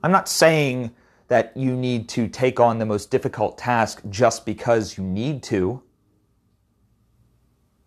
I'm 0.02 0.10
not 0.10 0.26
saying 0.26 0.94
that 1.28 1.54
you 1.54 1.76
need 1.76 2.08
to 2.10 2.26
take 2.26 2.58
on 2.58 2.78
the 2.78 2.86
most 2.86 3.10
difficult 3.10 3.58
task 3.58 4.00
just 4.08 4.46
because 4.46 4.96
you 4.96 5.04
need 5.04 5.42
to, 5.44 5.82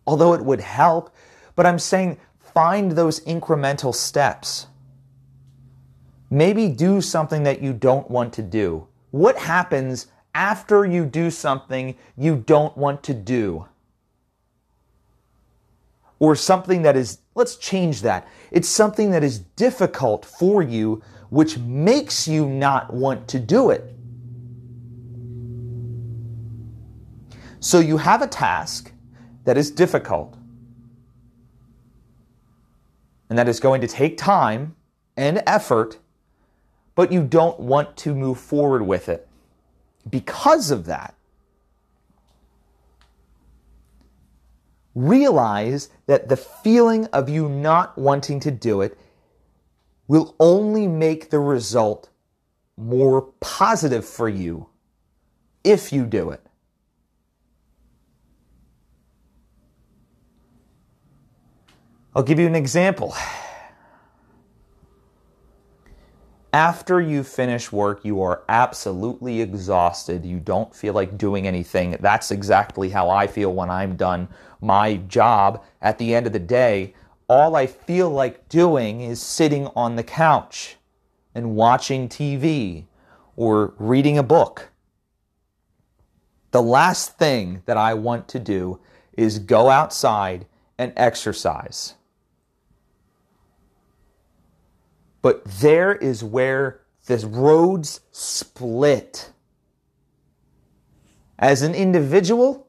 although 0.06 0.34
it 0.34 0.44
would 0.44 0.60
help, 0.60 1.12
but 1.56 1.66
I'm 1.66 1.80
saying 1.80 2.18
find 2.58 2.90
those 2.90 3.20
incremental 3.20 3.94
steps. 3.94 4.66
Maybe 6.28 6.68
do 6.68 7.00
something 7.00 7.44
that 7.44 7.62
you 7.62 7.72
don't 7.72 8.10
want 8.10 8.32
to 8.32 8.42
do. 8.42 8.88
What 9.12 9.38
happens 9.38 10.08
after 10.34 10.84
you 10.84 11.06
do 11.06 11.30
something 11.30 11.94
you 12.16 12.34
don't 12.34 12.76
want 12.76 13.04
to 13.04 13.14
do? 13.14 13.68
Or 16.18 16.34
something 16.34 16.82
that 16.82 16.96
is, 16.96 17.18
let's 17.36 17.54
change 17.54 18.02
that. 18.02 18.26
It's 18.50 18.68
something 18.68 19.12
that 19.12 19.22
is 19.22 19.38
difficult 19.38 20.24
for 20.24 20.60
you, 20.60 21.00
which 21.30 21.58
makes 21.58 22.26
you 22.26 22.44
not 22.44 22.92
want 22.92 23.28
to 23.28 23.38
do 23.38 23.70
it. 23.70 23.84
So 27.60 27.78
you 27.78 27.98
have 27.98 28.20
a 28.20 28.26
task 28.26 28.90
that 29.44 29.56
is 29.56 29.70
difficult 29.70 30.37
and 33.28 33.38
that 33.38 33.48
is 33.48 33.60
going 33.60 33.80
to 33.80 33.86
take 33.86 34.16
time 34.16 34.76
and 35.16 35.42
effort, 35.46 35.98
but 36.94 37.12
you 37.12 37.22
don't 37.22 37.60
want 37.60 37.96
to 37.98 38.14
move 38.14 38.38
forward 38.38 38.82
with 38.82 39.08
it. 39.08 39.28
Because 40.08 40.70
of 40.70 40.86
that, 40.86 41.14
realize 44.94 45.90
that 46.06 46.28
the 46.28 46.36
feeling 46.36 47.06
of 47.06 47.28
you 47.28 47.48
not 47.48 47.96
wanting 47.96 48.40
to 48.40 48.50
do 48.50 48.80
it 48.80 48.98
will 50.08 50.34
only 50.40 50.86
make 50.86 51.30
the 51.30 51.38
result 51.38 52.08
more 52.76 53.22
positive 53.40 54.04
for 54.04 54.28
you 54.28 54.68
if 55.62 55.92
you 55.92 56.06
do 56.06 56.30
it. 56.30 56.47
I'll 62.14 62.22
give 62.22 62.38
you 62.38 62.46
an 62.46 62.54
example. 62.54 63.14
After 66.52 67.00
you 67.00 67.22
finish 67.22 67.70
work, 67.70 68.04
you 68.04 68.22
are 68.22 68.42
absolutely 68.48 69.42
exhausted. 69.42 70.24
You 70.24 70.40
don't 70.40 70.74
feel 70.74 70.94
like 70.94 71.18
doing 71.18 71.46
anything. 71.46 71.96
That's 72.00 72.30
exactly 72.30 72.88
how 72.88 73.10
I 73.10 73.26
feel 73.26 73.52
when 73.52 73.68
I'm 73.68 73.96
done 73.96 74.28
my 74.62 74.96
job. 74.96 75.62
At 75.82 75.98
the 75.98 76.14
end 76.14 76.26
of 76.26 76.32
the 76.32 76.38
day, 76.38 76.94
all 77.28 77.54
I 77.54 77.66
feel 77.66 78.08
like 78.08 78.48
doing 78.48 79.02
is 79.02 79.20
sitting 79.20 79.66
on 79.76 79.96
the 79.96 80.02
couch 80.02 80.76
and 81.34 81.54
watching 81.54 82.08
TV 82.08 82.86
or 83.36 83.74
reading 83.78 84.16
a 84.16 84.22
book. 84.22 84.70
The 86.52 86.62
last 86.62 87.18
thing 87.18 87.62
that 87.66 87.76
I 87.76 87.92
want 87.92 88.26
to 88.28 88.38
do 88.38 88.80
is 89.12 89.38
go 89.38 89.68
outside 89.68 90.46
and 90.78 90.94
exercise. 90.96 91.94
But 95.22 95.44
there 95.44 95.94
is 95.94 96.22
where 96.22 96.80
the 97.06 97.26
roads 97.26 98.00
split. 98.12 99.32
As 101.38 101.62
an 101.62 101.74
individual, 101.74 102.68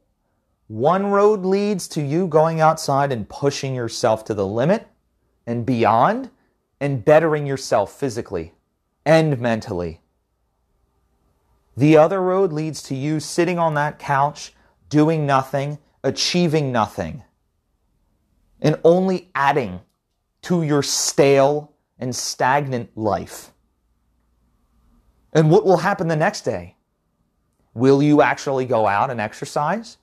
one 0.67 1.07
road 1.07 1.45
leads 1.45 1.87
to 1.89 2.01
you 2.01 2.27
going 2.27 2.61
outside 2.61 3.11
and 3.11 3.27
pushing 3.27 3.73
yourself 3.73 4.23
to 4.25 4.33
the 4.33 4.45
limit 4.45 4.87
and 5.47 5.65
beyond 5.65 6.29
and 6.79 7.03
bettering 7.03 7.45
yourself 7.45 7.99
physically 7.99 8.53
and 9.05 9.39
mentally. 9.39 10.01
The 11.75 11.97
other 11.97 12.21
road 12.21 12.53
leads 12.53 12.83
to 12.83 12.95
you 12.95 13.19
sitting 13.19 13.57
on 13.57 13.73
that 13.73 13.99
couch, 13.99 14.53
doing 14.89 15.25
nothing, 15.25 15.79
achieving 16.03 16.71
nothing, 16.71 17.23
and 18.61 18.79
only 18.83 19.29
adding 19.33 19.81
to 20.43 20.61
your 20.61 20.83
stale 20.83 21.68
and 21.99 22.15
stagnant 22.15 22.97
life. 22.97 23.51
And 25.33 25.51
what 25.51 25.65
will 25.65 25.77
happen 25.77 26.07
the 26.07 26.15
next 26.15 26.41
day? 26.41 26.75
Will 27.73 28.01
you 28.01 28.21
actually 28.21 28.65
go 28.65 28.87
out 28.87 29.11
and 29.11 29.21
exercise? 29.21 29.97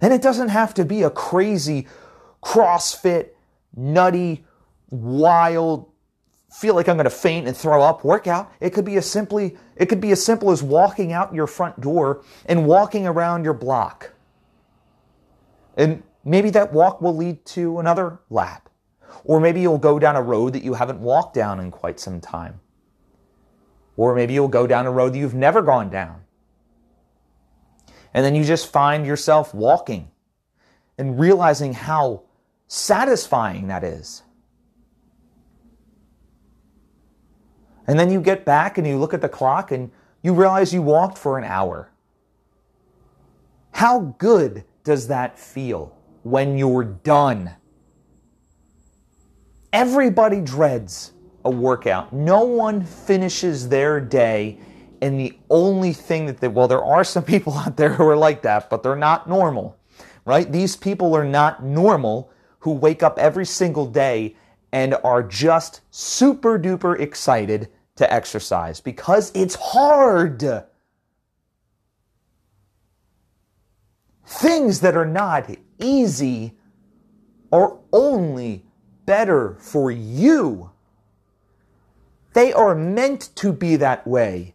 And 0.00 0.12
it 0.12 0.22
doesn't 0.22 0.48
have 0.48 0.74
to 0.74 0.84
be 0.84 1.02
a 1.02 1.10
crazy 1.10 1.86
CrossFit, 2.42 3.30
nutty, 3.76 4.44
wild, 4.90 5.90
feel 6.50 6.74
like 6.74 6.88
I'm 6.88 6.96
going 6.96 7.04
to 7.04 7.10
faint 7.10 7.46
and 7.46 7.56
throw 7.56 7.82
up 7.82 8.04
workout. 8.04 8.52
It 8.60 8.70
could 8.70 8.84
be 8.84 8.96
as 8.96 9.10
simply 9.10 9.56
it 9.76 9.86
could 9.86 10.00
be 10.00 10.10
as 10.12 10.24
simple 10.24 10.50
as 10.50 10.62
walking 10.62 11.12
out 11.12 11.34
your 11.34 11.46
front 11.46 11.80
door 11.80 12.24
and 12.46 12.66
walking 12.66 13.06
around 13.06 13.44
your 13.44 13.54
block. 13.54 14.12
And 15.76 16.02
maybe 16.24 16.50
that 16.50 16.72
walk 16.72 17.00
will 17.00 17.16
lead 17.16 17.44
to 17.46 17.78
another 17.78 18.20
lap. 18.30 18.67
Or 19.24 19.40
maybe 19.40 19.60
you'll 19.60 19.78
go 19.78 19.98
down 19.98 20.16
a 20.16 20.22
road 20.22 20.52
that 20.52 20.62
you 20.62 20.74
haven't 20.74 21.00
walked 21.00 21.34
down 21.34 21.60
in 21.60 21.70
quite 21.70 22.00
some 22.00 22.20
time. 22.20 22.60
Or 23.96 24.14
maybe 24.14 24.34
you'll 24.34 24.48
go 24.48 24.66
down 24.66 24.86
a 24.86 24.90
road 24.90 25.12
that 25.12 25.18
you've 25.18 25.34
never 25.34 25.62
gone 25.62 25.90
down. 25.90 26.22
And 28.14 28.24
then 28.24 28.34
you 28.34 28.44
just 28.44 28.72
find 28.72 29.06
yourself 29.06 29.54
walking 29.54 30.10
and 30.96 31.18
realizing 31.18 31.74
how 31.74 32.22
satisfying 32.66 33.68
that 33.68 33.84
is. 33.84 34.22
And 37.86 37.98
then 37.98 38.10
you 38.10 38.20
get 38.20 38.44
back 38.44 38.76
and 38.78 38.86
you 38.86 38.98
look 38.98 39.14
at 39.14 39.22
the 39.22 39.28
clock 39.28 39.72
and 39.72 39.90
you 40.22 40.34
realize 40.34 40.74
you 40.74 40.82
walked 40.82 41.16
for 41.16 41.38
an 41.38 41.44
hour. 41.44 41.90
How 43.72 44.14
good 44.18 44.64
does 44.84 45.08
that 45.08 45.38
feel 45.38 45.96
when 46.22 46.58
you're 46.58 46.84
done? 46.84 47.52
Everybody 49.72 50.40
dreads 50.40 51.12
a 51.44 51.50
workout. 51.50 52.12
No 52.12 52.44
one 52.44 52.84
finishes 52.84 53.68
their 53.68 54.00
day 54.00 54.58
and 55.00 55.18
the 55.18 55.38
only 55.50 55.92
thing 55.92 56.26
that 56.26 56.38
they, 56.38 56.48
well, 56.48 56.68
there 56.68 56.84
are 56.84 57.04
some 57.04 57.22
people 57.24 57.54
out 57.54 57.76
there 57.76 57.90
who 57.94 58.06
are 58.08 58.16
like 58.16 58.42
that, 58.42 58.70
but 58.70 58.82
they're 58.82 58.96
not 58.96 59.28
normal, 59.28 59.78
right? 60.24 60.50
These 60.50 60.76
people 60.76 61.14
are 61.14 61.24
not 61.24 61.62
normal 61.62 62.30
who 62.60 62.72
wake 62.72 63.02
up 63.02 63.18
every 63.18 63.46
single 63.46 63.86
day 63.86 64.36
and 64.72 64.94
are 65.04 65.22
just 65.22 65.80
super 65.90 66.58
duper 66.58 66.98
excited 66.98 67.68
to 67.96 68.12
exercise 68.12 68.80
because 68.80 69.32
it's 69.34 69.54
hard. 69.54 70.64
Things 74.26 74.80
that 74.80 74.96
are 74.96 75.06
not 75.06 75.50
easy 75.78 76.54
are 77.50 77.78
only 77.92 78.67
better 79.08 79.56
for 79.58 79.90
you. 79.90 80.70
They 82.34 82.52
are 82.52 82.74
meant 82.74 83.30
to 83.36 83.54
be 83.54 83.76
that 83.76 84.06
way. 84.06 84.54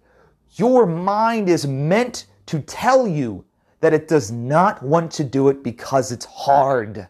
Your 0.52 0.86
mind 0.86 1.50
is 1.50 1.66
meant 1.66 2.28
to 2.46 2.60
tell 2.60 3.08
you 3.08 3.46
that 3.80 3.96
it 3.96 4.08
does 4.08 4.32
not 4.32 4.84
want 4.84 5.12
to 5.14 5.24
do 5.24 5.50
it 5.50 5.64
because 5.64 6.12
it's 6.12 6.26
hard. 6.26 7.08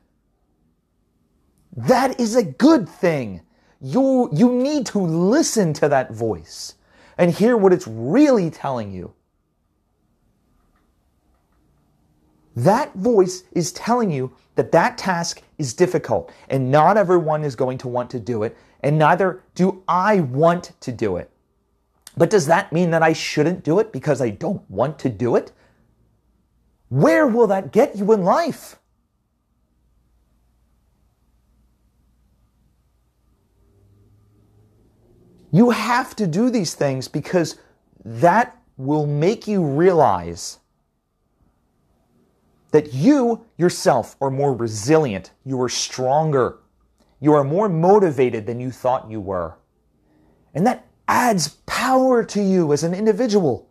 That 1.75 2.17
is 2.17 2.37
a 2.37 2.45
good 2.45 2.87
thing. 2.87 3.41
You, 3.81 4.29
you 4.31 4.49
need 4.49 4.85
to 4.87 4.99
listen 4.99 5.73
to 5.73 5.89
that 5.89 6.13
voice 6.13 6.75
and 7.17 7.29
hear 7.29 7.57
what 7.57 7.73
it's 7.73 7.87
really 7.87 8.49
telling 8.51 8.93
you. 8.93 9.13
That 12.55 12.93
voice 12.93 13.43
is 13.51 13.71
telling 13.71 14.11
you 14.11 14.31
that 14.55 14.71
that 14.71 14.97
task 14.97 15.41
is 15.57 15.73
difficult 15.73 16.31
and 16.49 16.71
not 16.71 16.97
everyone 16.97 17.43
is 17.43 17.55
going 17.55 17.77
to 17.79 17.87
want 17.87 18.09
to 18.11 18.19
do 18.19 18.43
it, 18.43 18.55
and 18.81 18.99
neither 18.99 19.41
do 19.55 19.83
I 19.87 20.19
want 20.19 20.73
to 20.81 20.91
do 20.91 21.17
it. 21.17 21.31
But 22.15 22.29
does 22.29 22.45
that 22.45 22.71
mean 22.71 22.91
that 22.91 23.01
I 23.01 23.13
shouldn't 23.13 23.63
do 23.63 23.79
it 23.79 23.91
because 23.91 24.21
I 24.21 24.29
don't 24.29 24.69
want 24.69 24.99
to 24.99 25.09
do 25.09 25.35
it? 25.35 25.51
Where 26.89 27.25
will 27.25 27.47
that 27.47 27.71
get 27.71 27.95
you 27.95 28.11
in 28.13 28.23
life? 28.23 28.75
You 35.51 35.71
have 35.71 36.15
to 36.17 36.27
do 36.27 36.49
these 36.49 36.75
things 36.75 37.07
because 37.07 37.57
that 38.03 38.59
will 38.77 39.07
make 39.07 39.47
you 39.47 39.63
realize 39.63 40.59
that 42.73 42.91
you 42.91 43.45
yourself 43.55 44.17
are 44.19 44.31
more 44.31 44.53
resilient, 44.53 45.31
you 45.45 45.61
are 45.61 45.69
stronger, 45.69 46.57
You 47.23 47.31
are 47.31 47.45
more 47.45 47.69
motivated 47.69 48.45
than 48.45 48.59
you 48.59 48.69
thought 48.69 49.09
you 49.09 49.21
were. 49.21 49.55
And 50.53 50.67
that 50.67 50.85
adds 51.07 51.47
power 51.65 52.21
to 52.25 52.43
you 52.43 52.73
as 52.73 52.83
an 52.83 52.93
individual. 52.93 53.69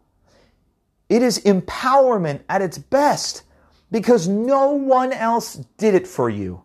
It 1.11 1.23
is 1.23 1.39
empowerment 1.41 2.41
at 2.49 2.63
its 2.63 2.79
best 2.79 3.43
because 3.91 4.27
no 4.27 4.71
one 4.73 5.13
else 5.13 5.57
did 5.77 5.95
it 5.95 6.07
for 6.07 6.31
you. 6.31 6.63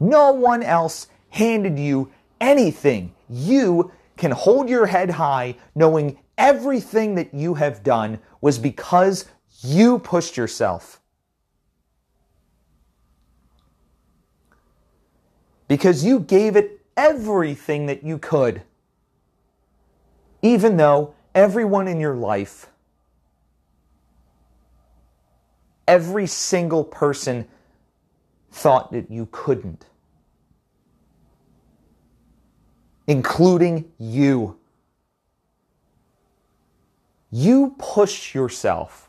No 0.00 0.32
one 0.32 0.62
else 0.62 1.08
handed 1.28 1.78
you 1.78 2.10
anything. 2.40 3.12
You 3.28 3.92
can 4.16 4.30
hold 4.30 4.70
your 4.70 4.86
head 4.86 5.10
high 5.10 5.56
knowing 5.74 6.18
everything 6.38 7.14
that 7.16 7.34
you 7.34 7.52
have 7.54 7.82
done 7.82 8.20
was 8.40 8.58
because 8.58 9.26
you 9.62 9.98
pushed 9.98 10.36
yourself. 10.36 11.00
Because 15.68 16.04
you 16.04 16.20
gave 16.20 16.56
it 16.56 16.80
everything 16.96 17.86
that 17.86 18.02
you 18.04 18.18
could. 18.18 18.62
Even 20.42 20.76
though 20.76 21.14
everyone 21.34 21.88
in 21.88 22.00
your 22.00 22.14
life, 22.14 22.68
every 25.86 26.26
single 26.26 26.84
person 26.84 27.46
thought 28.50 28.92
that 28.92 29.10
you 29.10 29.28
couldn't, 29.30 29.86
including 33.06 33.90
you. 33.98 34.58
You 37.30 37.74
push 37.78 38.34
yourself. 38.34 39.08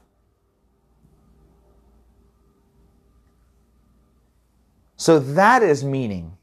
So 5.04 5.20
that 5.20 5.64
is 5.64 5.84
meaning. 5.84 6.38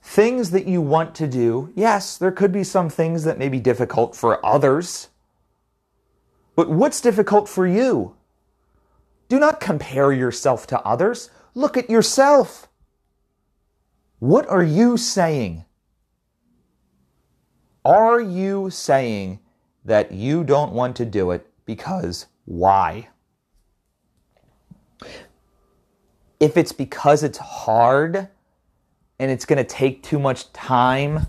Things 0.00 0.50
that 0.52 0.66
you 0.66 0.80
want 0.80 1.14
to 1.16 1.28
do, 1.28 1.70
yes, 1.76 2.16
there 2.16 2.32
could 2.32 2.52
be 2.52 2.64
some 2.64 2.88
things 2.88 3.24
that 3.24 3.36
may 3.36 3.50
be 3.50 3.60
difficult 3.60 4.16
for 4.16 4.40
others. 4.46 5.10
But 6.56 6.70
what's 6.70 7.02
difficult 7.02 7.50
for 7.50 7.66
you? 7.66 8.16
Do 9.28 9.38
not 9.38 9.60
compare 9.60 10.10
yourself 10.10 10.66
to 10.68 10.80
others. 10.80 11.28
Look 11.54 11.76
at 11.76 11.90
yourself. 11.90 12.68
What 14.20 14.48
are 14.48 14.64
you 14.64 14.96
saying? 14.96 15.66
Are 17.84 18.22
you 18.22 18.70
saying 18.70 19.40
that 19.84 20.12
you 20.12 20.44
don't 20.44 20.72
want 20.72 20.96
to 20.96 21.04
do 21.04 21.30
it 21.30 21.46
because 21.66 22.24
why? 22.46 23.08
If 26.42 26.56
it's 26.56 26.72
because 26.72 27.22
it's 27.22 27.38
hard 27.38 28.26
and 29.20 29.30
it's 29.30 29.44
going 29.44 29.58
to 29.58 29.64
take 29.64 30.02
too 30.02 30.18
much 30.18 30.52
time, 30.52 31.28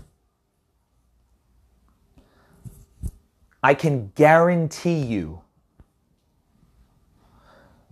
I 3.62 3.74
can 3.74 4.10
guarantee 4.16 4.98
you 4.98 5.42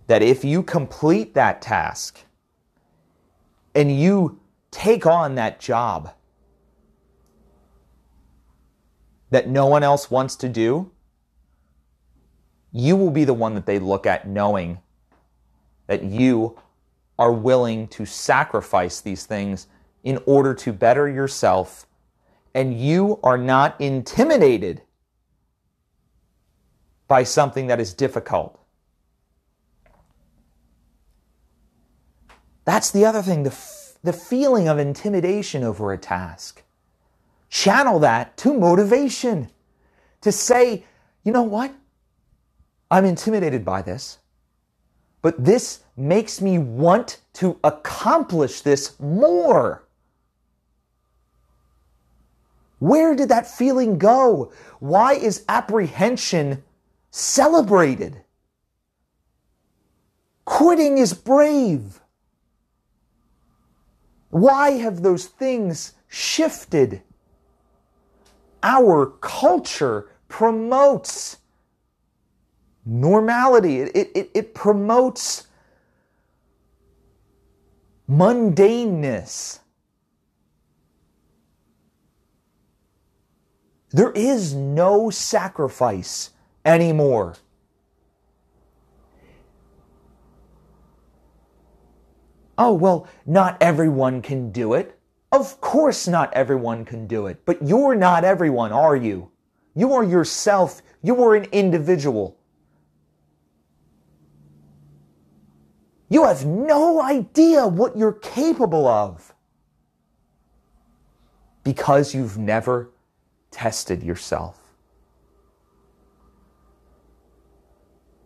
that 0.08 0.20
if 0.20 0.44
you 0.44 0.64
complete 0.64 1.34
that 1.34 1.62
task 1.62 2.18
and 3.72 3.96
you 3.96 4.40
take 4.72 5.06
on 5.06 5.36
that 5.36 5.60
job, 5.60 6.12
that 9.30 9.48
no 9.48 9.66
one 9.66 9.84
else 9.84 10.10
wants 10.10 10.34
to 10.34 10.48
do, 10.48 10.90
you 12.72 12.96
will 12.96 13.12
be 13.12 13.22
the 13.22 13.32
one 13.32 13.54
that 13.54 13.66
they 13.66 13.78
look 13.78 14.06
at 14.06 14.26
knowing 14.26 14.80
that 15.86 16.02
you 16.02 16.58
are 17.18 17.32
willing 17.32 17.88
to 17.88 18.06
sacrifice 18.06 19.00
these 19.00 19.26
things 19.26 19.66
in 20.04 20.18
order 20.26 20.54
to 20.54 20.72
better 20.72 21.08
yourself 21.08 21.86
and 22.54 22.78
you 22.78 23.18
are 23.22 23.38
not 23.38 23.80
intimidated 23.80 24.82
by 27.08 27.22
something 27.22 27.66
that 27.66 27.80
is 27.80 27.94
difficult. 27.94 28.58
That's 32.64 32.90
the 32.90 33.04
other 33.04 33.22
thing 33.22 33.42
the, 33.42 33.50
f- 33.50 33.98
the 34.02 34.12
feeling 34.12 34.68
of 34.68 34.78
intimidation 34.78 35.64
over 35.64 35.92
a 35.92 35.98
task 35.98 36.62
channel 37.52 37.98
that 38.00 38.36
to 38.38 38.54
motivation. 38.54 39.50
To 40.22 40.32
say, 40.32 40.84
you 41.22 41.32
know 41.32 41.42
what? 41.42 41.74
I'm 42.90 43.04
intimidated 43.04 43.64
by 43.64 43.82
this, 43.82 44.18
but 45.20 45.42
this 45.44 45.81
makes 45.96 46.40
me 46.40 46.58
want 46.58 47.20
to 47.34 47.58
accomplish 47.62 48.60
this 48.62 48.98
more. 49.00 49.84
Where 52.78 53.14
did 53.14 53.28
that 53.28 53.46
feeling 53.46 53.98
go? 53.98 54.52
Why 54.80 55.14
is 55.14 55.44
apprehension 55.48 56.64
celebrated? 57.10 58.22
Quitting 60.44 60.98
is 60.98 61.14
brave. 61.14 62.00
Why 64.30 64.72
have 64.72 65.02
those 65.02 65.26
things 65.26 65.92
shifted? 66.08 67.02
our 68.62 69.06
culture 69.20 70.08
promotes 70.28 71.38
normality, 72.84 73.80
it, 73.80 74.10
it, 74.14 74.30
it 74.34 74.54
promotes 74.54 75.48
mundaneness. 78.12 79.60
There 83.90 84.12
is 84.12 84.54
no 84.54 85.10
sacrifice 85.10 86.30
anymore. 86.64 87.36
Oh, 92.58 92.74
well, 92.74 93.08
not 93.26 93.56
everyone 93.60 94.22
can 94.22 94.52
do 94.52 94.74
it. 94.74 94.98
Of 95.30 95.60
course, 95.60 96.06
not 96.06 96.32
everyone 96.34 96.84
can 96.84 97.06
do 97.06 97.26
it, 97.26 97.42
but 97.46 97.62
you're 97.66 97.94
not 97.94 98.24
everyone, 98.24 98.72
are 98.72 98.96
you? 98.96 99.30
You 99.74 99.94
are 99.94 100.04
yourself. 100.04 100.82
You 101.02 101.22
are 101.24 101.34
an 101.34 101.46
individual. 101.52 102.36
You 106.12 106.24
have 106.24 106.44
no 106.44 107.00
idea 107.00 107.66
what 107.66 107.96
you're 107.96 108.12
capable 108.12 108.86
of 108.86 109.32
because 111.64 112.14
you've 112.14 112.36
never 112.36 112.90
tested 113.50 114.02
yourself. 114.02 114.60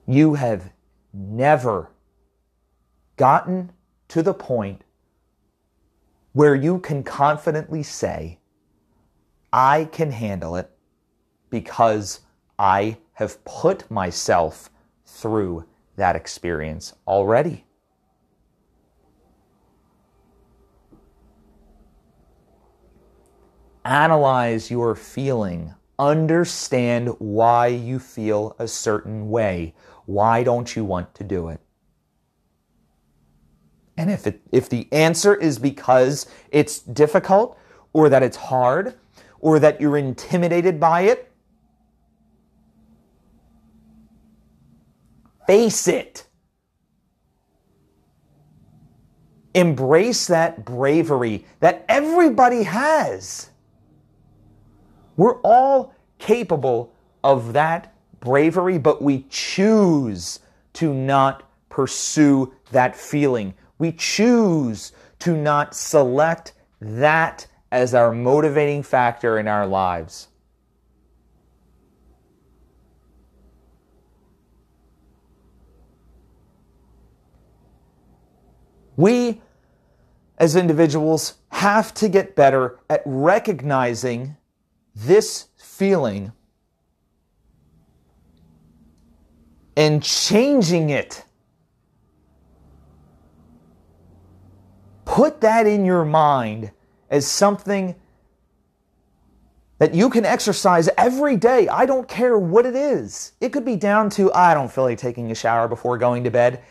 You 0.04 0.34
have 0.34 0.72
never 1.12 1.92
gotten 3.16 3.70
to 4.08 4.20
the 4.20 4.34
point 4.34 4.82
where 6.32 6.56
you 6.56 6.80
can 6.80 7.04
confidently 7.04 7.84
say, 7.84 8.40
I 9.52 9.84
can 9.92 10.10
handle 10.10 10.56
it 10.56 10.72
because 11.50 12.22
I 12.58 12.96
have 13.12 13.44
put 13.44 13.88
myself 13.88 14.70
through 15.04 15.66
that 15.94 16.16
experience 16.16 16.92
already. 17.06 17.65
Analyze 23.86 24.68
your 24.68 24.96
feeling. 24.96 25.72
Understand 25.96 27.10
why 27.20 27.68
you 27.68 28.00
feel 28.00 28.56
a 28.58 28.66
certain 28.66 29.30
way. 29.30 29.76
Why 30.06 30.42
don't 30.42 30.74
you 30.74 30.84
want 30.84 31.14
to 31.14 31.22
do 31.22 31.48
it? 31.50 31.60
And 33.96 34.10
if 34.10 34.26
it, 34.26 34.40
if 34.50 34.68
the 34.68 34.88
answer 34.90 35.36
is 35.36 35.60
because 35.60 36.26
it's 36.50 36.80
difficult 36.80 37.56
or 37.92 38.08
that 38.08 38.24
it's 38.24 38.36
hard 38.36 38.94
or 39.38 39.60
that 39.60 39.80
you're 39.80 39.96
intimidated 39.96 40.80
by 40.80 41.02
it, 41.02 41.30
face 45.46 45.86
it. 45.86 46.26
Embrace 49.54 50.26
that 50.26 50.64
bravery 50.64 51.46
that 51.60 51.84
everybody 51.88 52.64
has. 52.64 53.50
We're 55.16 55.40
all 55.40 55.94
capable 56.18 56.92
of 57.24 57.52
that 57.54 57.94
bravery, 58.20 58.78
but 58.78 59.02
we 59.02 59.26
choose 59.28 60.40
to 60.74 60.92
not 60.92 61.42
pursue 61.68 62.54
that 62.72 62.96
feeling 62.96 63.54
we 63.78 63.92
choose 63.92 64.92
to 65.20 65.36
not 65.36 65.74
select 65.74 66.52
that 66.80 67.46
as 67.70 67.94
our 67.94 68.12
motivating 68.12 68.82
factor 68.82 69.38
in 69.38 69.48
our 69.48 69.66
lives. 69.66 70.28
We, 78.96 79.42
as 80.38 80.56
individuals, 80.56 81.34
have 81.50 81.92
to 81.94 82.08
get 82.08 82.34
better 82.34 82.78
at 82.88 83.02
recognizing 83.04 84.36
this 84.96 85.48
feeling 85.58 86.32
and 89.76 90.02
changing 90.02 90.88
it. 90.88 91.24
Put 95.04 95.42
that 95.42 95.66
in 95.66 95.84
your 95.84 96.04
mind 96.04 96.72
as 97.10 97.26
something 97.26 97.94
that 99.78 99.94
you 99.94 100.08
can 100.08 100.24
exercise 100.24 100.88
every 100.96 101.36
day. 101.36 101.68
I 101.68 101.84
don't 101.84 102.08
care 102.08 102.38
what 102.38 102.64
it 102.64 102.74
is. 102.74 103.32
It 103.40 103.52
could 103.52 103.66
be 103.66 103.76
down 103.76 104.08
to, 104.10 104.32
I 104.32 104.54
don't 104.54 104.72
feel 104.72 104.84
like 104.84 104.98
taking 104.98 105.30
a 105.30 105.34
shower 105.34 105.68
before 105.68 105.98
going 105.98 106.24
to 106.24 106.30
bed. 106.30 106.62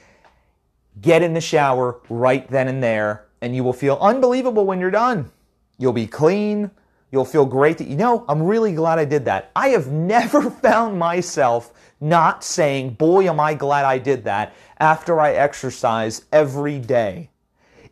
Get 1.00 1.22
in 1.22 1.34
the 1.34 1.42
shower 1.42 2.02
right 2.10 2.50
then 2.50 2.68
and 2.68 2.82
there, 2.82 3.28
and 3.42 3.56
you 3.56 3.64
will 3.64 3.74
feel 3.74 4.00
unbelievable 4.02 4.66
when 4.66 4.80
you're 4.80 4.90
done. 4.90 5.32
You'll 5.78 5.94
be 5.94 6.08
clean. 6.08 6.72
You'll 7.16 7.24
feel 7.24 7.46
great 7.46 7.78
that 7.78 7.88
you 7.88 7.96
know, 7.96 8.26
I'm 8.28 8.44
really 8.44 8.74
glad 8.74 9.00
I 9.00 9.06
did 9.06 9.24
that. 9.24 9.50
I 9.56 9.70
have 9.70 9.88
never 9.92 10.52
found 10.52 11.00
myself 11.00 11.72
not 12.02 12.44
saying, 12.44 12.96
boy, 12.96 13.30
am 13.30 13.40
I 13.40 13.54
glad 13.54 13.86
I 13.86 14.00
did 14.00 14.26
that 14.26 14.54
after 14.82 15.22
I 15.22 15.32
exercise 15.32 16.26
every 16.34 16.78
day. 16.78 17.30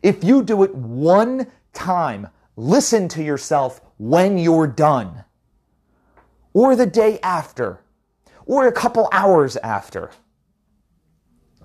If 0.02 0.22
you 0.22 0.42
do 0.42 0.62
it 0.62 0.74
one 0.74 1.50
time, 1.72 2.28
listen 2.54 3.08
to 3.08 3.22
yourself 3.22 3.80
when 3.96 4.36
you're 4.36 4.66
done, 4.66 5.24
or 6.52 6.76
the 6.76 6.84
day 6.84 7.18
after, 7.22 7.80
or 8.44 8.66
a 8.66 8.72
couple 8.72 9.08
hours 9.10 9.56
after. 9.56 10.10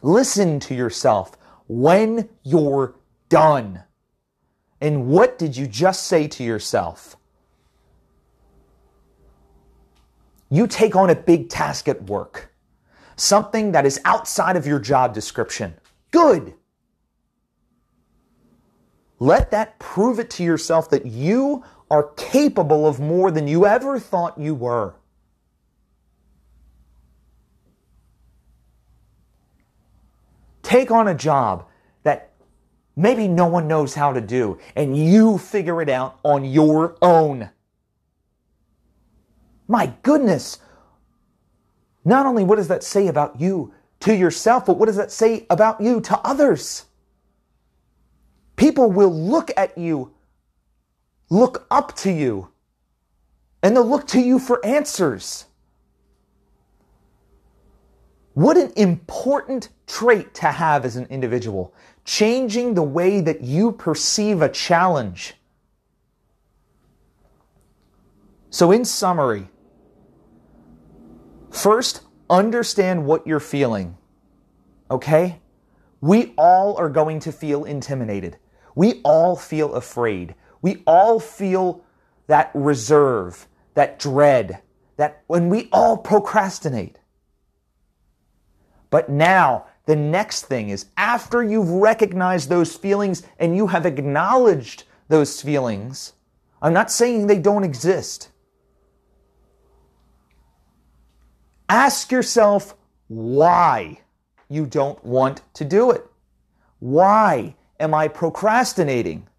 Listen 0.02 0.62
to 0.62 0.74
yourself 0.74 1.38
when 1.68 2.30
you're 2.44 2.96
done. 3.28 3.84
And 4.80 5.08
what 5.08 5.38
did 5.38 5.58
you 5.58 5.68
just 5.68 6.08
say 6.08 6.30
to 6.30 6.44
yourself? 6.46 7.18
You 10.50 10.66
take 10.68 10.96
on 10.96 11.10
a 11.10 11.16
big 11.16 11.50
task 11.50 11.88
at 11.88 12.04
work, 12.04 12.52
something 13.16 13.72
that 13.74 13.86
is 13.86 14.00
outside 14.04 14.56
of 14.56 14.66
your 14.66 14.80
job 14.80 15.14
description. 15.14 15.76
Good. 16.12 16.56
Let 19.20 19.52
that 19.52 19.78
prove 19.80 20.20
it 20.20 20.30
to 20.32 20.44
yourself 20.44 20.90
that 20.90 21.06
you 21.06 21.64
are 21.92 22.12
capable 22.16 22.88
of 22.88 23.00
more 23.00 23.32
than 23.32 23.48
you 23.48 23.66
ever 23.66 24.00
thought 24.00 24.40
you 24.40 24.56
were. 24.56 24.96
Take 30.64 30.92
on 30.92 31.08
a 31.08 31.16
job 31.16 31.66
that 32.04 32.32
maybe 32.96 33.28
no 33.28 33.48
one 33.48 33.68
knows 33.68 33.96
how 33.96 34.14
to 34.14 34.22
do, 34.22 34.60
and 34.76 34.96
you 34.96 35.38
figure 35.38 35.82
it 35.82 35.90
out 35.90 36.20
on 36.24 36.46
your 36.46 36.96
own. 37.02 37.50
My 39.70 39.94
goodness! 40.04 40.60
Not 42.04 42.26
only 42.26 42.44
what 42.44 42.58
does 42.58 42.68
that 42.68 42.84
say 42.84 43.08
about 43.08 43.40
you 43.40 43.74
to 44.02 44.14
yourself, 44.14 44.66
but 44.66 44.78
what 44.78 44.88
does 44.88 44.98
that 44.98 45.12
say 45.12 45.46
about 45.50 45.80
you 45.80 46.02
to 46.02 46.20
others? 46.20 46.86
People 48.58 48.92
will 48.92 49.14
look 49.14 49.52
at 49.56 49.78
you 49.78 50.12
look 51.30 51.68
up 51.70 51.96
to 51.96 52.12
you 52.12 52.50
and 53.62 53.76
they'll 53.76 53.86
look 53.88 54.08
to 54.08 54.20
you 54.20 54.40
for 54.40 54.64
answers. 54.66 55.46
What 58.34 58.58
an 58.58 58.72
important 58.76 59.70
trait 59.86 60.34
to 60.36 60.48
have 60.48 60.86
as 60.86 60.96
an 60.96 61.08
individual, 61.10 61.74
changing 62.06 62.74
the 62.74 62.84
way 62.84 63.20
that 63.22 63.42
you 63.42 63.72
perceive 63.72 64.42
a 64.42 64.50
challenge. 64.50 65.36
So, 68.50 68.72
in 68.72 68.86
summary, 68.86 69.50
first, 71.52 72.02
understand 72.30 73.06
what 73.06 73.26
you're 73.26 73.40
feeling. 73.40 73.98
Okay? 74.90 75.40
We 76.02 76.34
all 76.38 76.78
are 76.78 76.90
going 76.90 77.20
to 77.22 77.32
feel 77.32 77.64
intimidated. 77.66 78.38
We 78.76 79.02
all 79.04 79.36
feel 79.36 79.74
afraid. 79.74 80.36
We 80.62 80.84
all 80.86 81.20
feel 81.20 81.84
that 82.28 82.52
reserve, 82.54 83.48
that 83.74 84.00
dread, 84.00 84.62
that 84.98 85.24
when 85.28 85.50
we 85.50 85.70
all 85.72 85.98
procrastinate. 85.98 87.00
But 88.90 89.10
now, 89.10 89.66
the 89.86 89.96
next 89.96 90.46
thing 90.46 90.70
is 90.70 90.86
after 90.98 91.44
you've 91.44 91.70
recognized 91.70 92.50
those 92.50 92.76
feelings 92.76 93.24
and 93.40 93.56
you 93.56 93.68
have 93.68 93.86
acknowledged 93.86 94.84
those 95.08 95.42
feelings, 95.42 96.14
I'm 96.62 96.74
not 96.74 96.92
saying 96.92 97.28
they 97.28 97.40
don't 97.40 97.64
exist. 97.64 98.30
Ask 101.70 102.12
yourself 102.12 102.76
why 103.08 104.02
you 104.50 104.66
don't 104.66 105.04
want 105.06 105.42
to 105.54 105.64
do 105.64 105.92
it. 105.92 106.06
Why 106.80 107.56
am 107.80 107.94
I 107.94 108.08
procrastinating? 108.08 109.30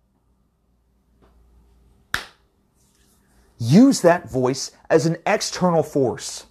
use 3.61 4.01
that 4.01 4.28
voice 4.28 4.73
as 4.89 5.07
an 5.07 5.19
external 5.27 5.82
force. 5.82 6.47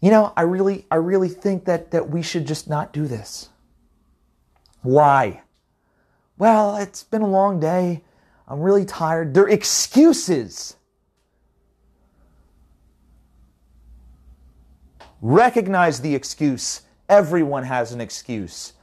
You 0.00 0.10
know, 0.10 0.32
I 0.36 0.42
really, 0.42 0.86
I 0.90 0.96
really 0.96 1.28
think 1.28 1.66
that, 1.66 1.92
that 1.92 2.10
we 2.10 2.22
should 2.22 2.46
just 2.46 2.68
not 2.68 2.92
do 2.92 3.06
this. 3.06 3.50
Why? 4.82 5.42
Well, 6.36 6.76
it's 6.76 7.04
been 7.04 7.22
a 7.22 7.28
long 7.28 7.60
day. 7.60 8.02
I'm 8.48 8.60
really 8.60 8.84
tired. 8.84 9.32
They're 9.32 9.48
excuses. 9.48 10.76
Recognize 15.24 16.02
the 16.02 16.14
excuse. 16.14 16.82
Everyone 17.08 17.62
has 17.62 17.92
an 17.92 18.00
excuse. 18.02 18.74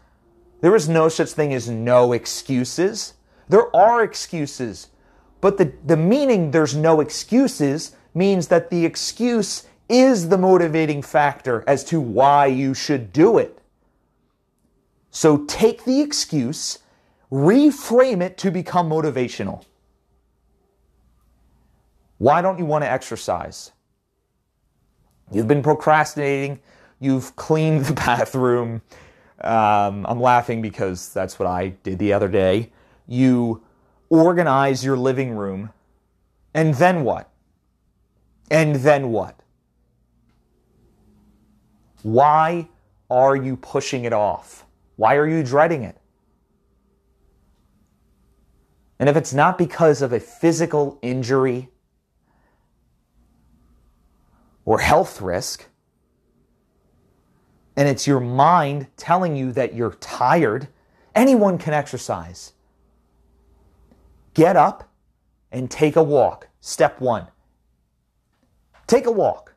There 0.61 0.75
is 0.75 0.89
no 0.89 1.07
such 1.07 1.29
thing 1.29 1.53
as 1.53 1.69
no 1.69 2.13
excuses. 2.13 3.13
There 3.47 3.73
are 3.75 4.03
excuses. 4.03 4.87
But 5.39 5.59
the, 5.59 5.71
the 5.85 5.95
meaning 5.95 6.49
there's 6.49 6.75
no 6.75 6.99
excuses 6.99 7.95
means 8.15 8.47
that 8.47 8.71
the 8.71 8.85
excuse 8.85 9.67
is 9.87 10.29
the 10.29 10.37
motivating 10.39 11.03
factor 11.03 11.63
as 11.67 11.83
to 11.83 12.01
why 12.01 12.47
you 12.47 12.73
should 12.73 13.13
do 13.13 13.37
it. 13.37 13.59
So 15.11 15.45
take 15.45 15.85
the 15.85 16.01
excuse, 16.01 16.79
reframe 17.31 18.19
it 18.19 18.39
to 18.39 18.49
become 18.49 18.89
motivational. 18.89 19.63
Why 22.17 22.41
don't 22.41 22.57
you 22.57 22.65
want 22.65 22.83
to 22.83 22.89
exercise? 22.89 23.73
You've 25.31 25.47
been 25.47 25.63
procrastinating, 25.63 26.59
you've 26.99 27.35
cleaned 27.35 27.85
the 27.85 27.93
bathroom. 28.05 28.81
Um, 29.39 30.05
I'm 30.07 30.19
laughing 30.19 30.61
because 30.61 31.13
that's 31.13 31.39
what 31.39 31.47
I 31.47 31.69
did 31.83 31.99
the 31.99 32.13
other 32.13 32.27
day. 32.27 32.71
You 33.07 33.63
organize 34.09 34.83
your 34.83 34.97
living 34.97 35.31
room, 35.31 35.71
and 36.53 36.75
then 36.75 37.03
what? 37.03 37.29
And 38.51 38.75
then 38.75 39.11
what? 39.11 39.39
Why 42.03 42.67
are 43.09 43.35
you 43.35 43.55
pushing 43.55 44.05
it 44.05 44.13
off? 44.13 44.65
Why 44.97 45.15
are 45.15 45.27
you 45.27 45.43
dreading 45.43 45.83
it? 45.83 45.97
And 48.99 49.09
if 49.09 49.15
it's 49.15 49.33
not 49.33 49.57
because 49.57 50.01
of 50.01 50.13
a 50.13 50.19
physical 50.19 50.99
injury 51.01 51.69
or 54.65 54.79
health 54.79 55.21
risk, 55.21 55.67
and 57.75 57.87
it's 57.87 58.05
your 58.05 58.19
mind 58.19 58.87
telling 58.97 59.35
you 59.35 59.51
that 59.53 59.73
you're 59.73 59.93
tired, 59.93 60.67
anyone 61.15 61.57
can 61.57 61.73
exercise. 61.73 62.53
Get 64.33 64.55
up 64.55 64.89
and 65.51 65.69
take 65.69 65.95
a 65.95 66.03
walk. 66.03 66.47
Step 66.59 67.01
one. 67.01 67.27
Take 68.87 69.05
a 69.05 69.11
walk. 69.11 69.55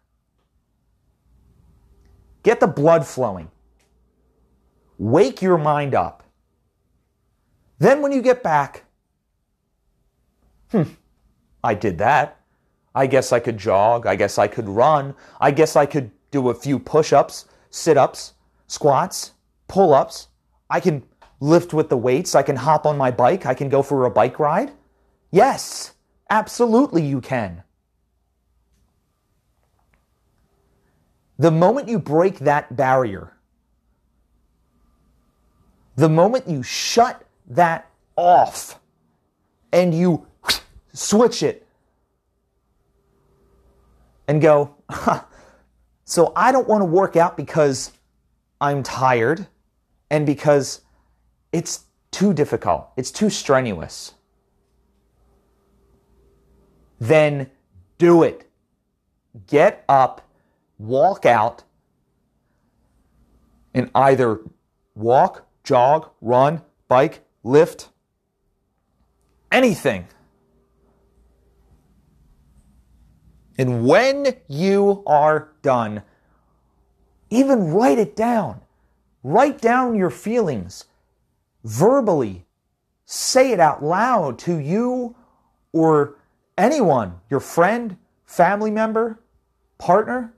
Get 2.43 2.61
the 2.61 2.67
blood 2.67 3.07
flowing. 3.07 3.51
Wake 4.99 5.43
your 5.43 5.59
mind 5.59 5.95
up. 5.95 6.23
Then, 7.79 8.01
when 8.01 8.13
you 8.13 8.23
get 8.23 8.43
back, 8.43 8.85
hmm, 10.71 10.83
I 11.63 11.75
did 11.75 11.99
that. 11.99 12.41
I 12.95 13.07
guess 13.07 13.33
I 13.33 13.41
could 13.41 13.59
jog. 13.59 14.07
I 14.07 14.17
guess 14.17 14.39
I 14.39 14.47
could 14.49 14.69
run. 14.69 15.15
I 15.41 15.51
guess 15.51 15.77
I 15.77 15.87
could 15.87 16.11
do 16.31 16.49
a 16.49 16.55
few 16.55 16.79
push 16.79 17.13
ups, 17.13 17.47
sit 17.71 17.97
ups, 17.97 18.35
squats, 18.67 19.33
pull 19.69 19.95
ups. 19.95 20.29
I 20.71 20.81
can 20.81 21.05
lift 21.41 21.75
with 21.75 21.89
the 21.89 21.97
weights. 21.97 22.35
I 22.35 22.43
can 22.43 22.57
hop 22.57 22.87
on 22.87 22.97
my 22.97 23.11
bike. 23.11 23.47
I 23.47 23.55
can 23.55 23.69
go 23.69 23.83
for 23.83 24.05
a 24.05 24.11
bike 24.11 24.39
ride. 24.39 24.73
Yes, 25.31 25.95
absolutely 26.31 27.03
you 27.03 27.21
can. 27.21 27.63
The 31.39 31.51
moment 31.51 31.89
you 31.89 31.99
break 31.99 32.39
that 32.41 32.77
barrier, 32.77 33.35
The 35.97 36.09
moment 36.09 36.49
you 36.49 36.63
shut 36.63 37.25
that 37.49 37.89
off 38.17 38.81
and 39.73 39.95
you 39.95 40.27
switch 40.93 41.43
it 41.43 41.64
and 44.29 44.41
go, 44.41 44.75
huh, 44.91 45.23
so 46.05 46.33
I 46.37 46.53
don't 46.53 46.69
want 46.69 46.83
to 46.83 46.87
work 46.87 47.17
out 47.17 47.37
because 47.37 47.93
I'm 48.61 48.83
tired 48.83 49.47
and 50.11 50.27
because 50.27 50.83
it's 51.53 51.85
too 52.11 52.33
difficult, 52.33 52.89
it's 52.97 53.11
too 53.11 53.31
strenuous. 53.31 54.15
Then 57.01 57.51
do 57.99 58.23
it. 58.23 58.49
Get 59.47 59.85
up, 59.89 60.29
walk 60.79 61.27
out, 61.27 61.65
and 63.75 63.91
either 63.95 64.41
walk, 64.95 65.47
jog, 65.65 66.11
run, 66.21 66.63
bike, 66.89 67.25
lift, 67.43 67.89
anything. 69.51 70.07
And 73.57 73.87
when 73.87 74.37
you 74.49 75.03
are 75.07 75.49
done, 75.63 76.03
even 77.31 77.73
write 77.73 77.99
it 77.99 78.17
down. 78.17 78.61
Write 79.23 79.61
down 79.61 79.95
your 79.95 80.11
feelings 80.11 80.85
verbally. 81.63 82.45
Say 83.07 83.53
it 83.53 83.61
out 83.61 83.83
loud 83.83 84.39
to 84.41 84.59
you 84.59 85.15
or 85.73 86.17
anyone, 86.59 87.21
your 87.31 87.41
friend, 87.41 87.97
family 88.25 88.71
member, 88.71 89.21
partner. 89.79 90.35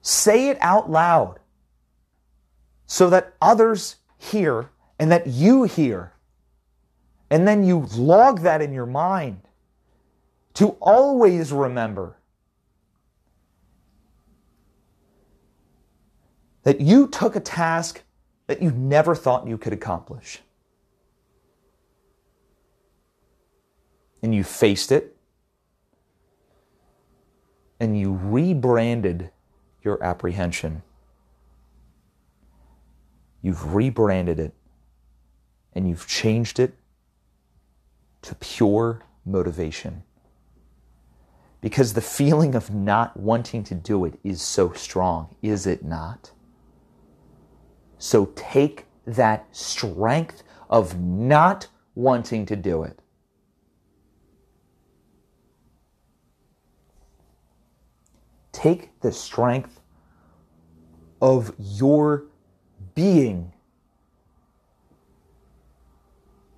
Say 0.00 0.48
it 0.48 0.58
out 0.60 0.90
loud 0.90 1.40
so 2.86 3.10
that 3.10 3.34
others 3.42 3.96
hear 4.16 4.70
and 4.98 5.10
that 5.10 5.26
you 5.26 5.64
hear. 5.64 6.12
And 7.30 7.46
then 7.46 7.64
you 7.64 7.86
log 7.96 8.40
that 8.42 8.62
in 8.62 8.72
your 8.72 8.86
mind 8.86 9.45
to 10.56 10.68
always 10.80 11.52
remember 11.52 12.16
that 16.62 16.80
you 16.80 17.06
took 17.08 17.36
a 17.36 17.40
task 17.40 18.02
that 18.46 18.62
you 18.62 18.70
never 18.70 19.14
thought 19.14 19.46
you 19.46 19.58
could 19.58 19.74
accomplish. 19.74 20.40
And 24.22 24.34
you 24.34 24.42
faced 24.42 24.90
it, 24.92 25.14
and 27.78 27.98
you 28.00 28.18
rebranded 28.22 29.30
your 29.82 30.02
apprehension. 30.02 30.82
You've 33.42 33.74
rebranded 33.74 34.40
it, 34.40 34.54
and 35.74 35.86
you've 35.86 36.08
changed 36.08 36.58
it 36.58 36.74
to 38.22 38.34
pure 38.36 39.02
motivation 39.26 40.02
because 41.60 41.94
the 41.94 42.00
feeling 42.00 42.54
of 42.54 42.72
not 42.72 43.16
wanting 43.16 43.64
to 43.64 43.74
do 43.74 44.04
it 44.04 44.18
is 44.22 44.42
so 44.42 44.72
strong, 44.72 45.34
is 45.42 45.66
it 45.66 45.84
not? 45.84 46.30
So 47.98 48.26
take 48.36 48.86
that 49.06 49.46
strength 49.56 50.42
of 50.68 51.00
not 51.00 51.68
wanting 51.94 52.46
to 52.46 52.56
do 52.56 52.82
it. 52.82 53.00
Take 58.52 59.00
the 59.00 59.12
strength 59.12 59.80
of 61.20 61.54
your 61.58 62.24
being 62.94 63.52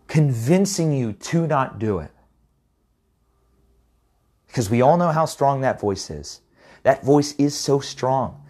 convincing 0.06 0.92
you 0.92 1.12
to 1.12 1.46
not 1.46 1.78
do 1.78 1.98
it. 1.98 2.10
Because 4.48 4.68
we 4.68 4.82
all 4.82 4.96
know 4.96 5.12
how 5.12 5.24
strong 5.24 5.60
that 5.60 5.80
voice 5.80 6.10
is. 6.10 6.40
That 6.82 7.04
voice 7.04 7.34
is 7.36 7.54
so 7.54 7.80
strong. 7.80 8.42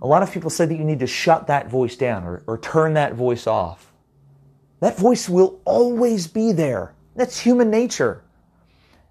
A 0.00 0.06
lot 0.06 0.22
of 0.22 0.32
people 0.32 0.50
say 0.50 0.66
that 0.66 0.76
you 0.76 0.84
need 0.84 1.00
to 1.00 1.06
shut 1.06 1.46
that 1.48 1.68
voice 1.68 1.96
down 1.96 2.24
or, 2.24 2.42
or 2.46 2.58
turn 2.58 2.94
that 2.94 3.14
voice 3.14 3.46
off. 3.46 3.92
That 4.80 4.96
voice 4.96 5.28
will 5.28 5.60
always 5.64 6.26
be 6.26 6.52
there. 6.52 6.94
That's 7.14 7.40
human 7.40 7.70
nature. 7.70 8.22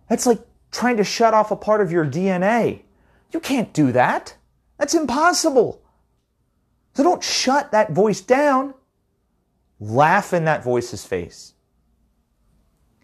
That's 0.10 0.26
like 0.26 0.40
trying 0.72 0.98
to 0.98 1.04
shut 1.04 1.34
off 1.34 1.52
a 1.52 1.56
part 1.56 1.82
of 1.82 1.92
your 1.92 2.06
DNA. 2.06 2.82
You 3.32 3.40
can't 3.40 3.74
do 3.74 3.92
that. 3.92 4.36
That's 4.78 4.94
impossible. 4.94 5.82
So 6.94 7.04
don't 7.04 7.24
shut 7.24 7.72
that 7.72 7.92
voice 7.92 8.22
down. 8.22 8.74
Laugh 9.80 10.34
in 10.34 10.46
that 10.46 10.64
voice's 10.64 11.04
face. 11.06 11.54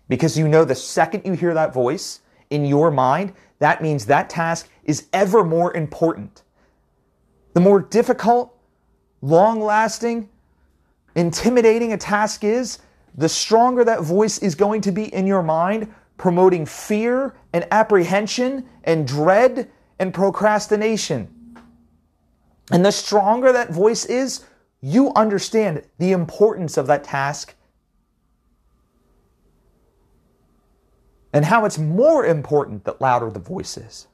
Because 0.08 0.38
you 0.38 0.48
know 0.48 0.64
the 0.64 0.76
second 0.76 1.26
you 1.26 1.34
hear 1.34 1.54
that 1.54 1.74
voice, 1.74 2.22
in 2.52 2.66
your 2.66 2.92
mind, 2.92 3.34
that 3.60 3.82
means 3.82 4.06
that 4.06 4.30
task 4.30 4.70
is 4.84 5.08
ever 5.14 5.44
more 5.44 5.76
important. 5.76 6.44
The 7.54 7.62
more 7.62 7.82
difficult, 7.82 8.56
long 9.22 9.62
lasting, 9.62 10.30
intimidating 11.16 11.94
a 11.94 11.98
task 11.98 12.44
is, 12.44 12.80
the 13.16 13.30
stronger 13.30 13.84
that 13.84 14.02
voice 14.02 14.38
is 14.38 14.56
going 14.56 14.82
to 14.82 14.92
be 14.92 15.14
in 15.14 15.28
your 15.28 15.44
mind, 15.44 15.94
promoting 16.18 16.66
fear 16.66 17.36
and 17.54 17.68
apprehension 17.72 18.68
and 18.84 19.08
dread 19.08 19.70
and 20.00 20.14
procrastination. 20.14 21.28
And 22.72 22.86
the 22.86 22.92
stronger 22.92 23.52
that 23.52 23.72
voice 23.72 24.06
is, 24.06 24.46
you 24.82 25.12
understand 25.16 25.84
the 25.98 26.12
importance 26.12 26.78
of 26.78 26.88
that 26.88 27.04
task 27.04 27.54
and 31.34 31.46
how 31.46 31.66
it's 31.66 31.78
more 31.78 32.26
important 32.26 32.84
the 32.84 32.96
louder 33.00 33.30
the 33.30 33.40
voice 33.40 33.78
is. 33.78 34.08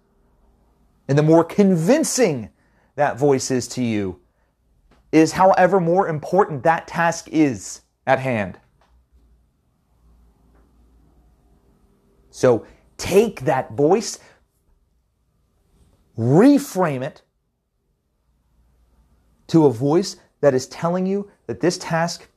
And 1.07 1.17
the 1.17 1.23
more 1.23 1.43
convincing 1.43 2.49
that 2.95 3.17
voice 3.17 3.49
is 3.51 3.67
to 3.69 3.83
you, 3.83 4.19
is 5.11 5.31
however 5.31 5.79
more 5.79 6.07
important 6.07 6.63
that 6.63 6.87
task 6.87 7.27
is 7.29 7.81
at 8.05 8.19
hand. 8.19 8.59
So 12.29 12.65
take 12.97 13.41
that 13.41 13.71
voice, 13.73 14.19
reframe 16.17 17.01
it 17.03 17.21
to 19.47 19.65
a 19.65 19.71
voice 19.71 20.17
that 20.41 20.53
is 20.53 20.67
telling 20.67 21.05
you 21.05 21.31
that 21.47 21.61
this 21.61 21.77
task 21.77 22.27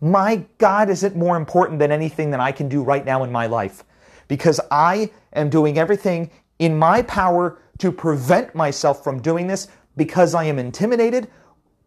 my 0.00 0.44
God, 0.58 0.90
is 0.90 1.02
it 1.02 1.16
more 1.16 1.36
important 1.36 1.78
than 1.78 1.90
anything 1.90 2.30
that 2.30 2.40
I 2.40 2.52
can 2.52 2.68
do 2.68 2.82
right 2.82 3.04
now 3.04 3.24
in 3.24 3.32
my 3.32 3.46
life? 3.46 3.84
Because 4.28 4.60
I 4.70 5.10
am 5.32 5.50
doing 5.50 5.78
everything 5.78 6.30
in 6.58 6.78
my 6.78 7.02
power 7.02 7.58
to 7.78 7.92
prevent 7.92 8.54
myself 8.54 9.02
from 9.02 9.20
doing 9.20 9.46
this 9.46 9.68
because 9.96 10.34
I 10.34 10.44
am 10.44 10.58
intimidated 10.58 11.28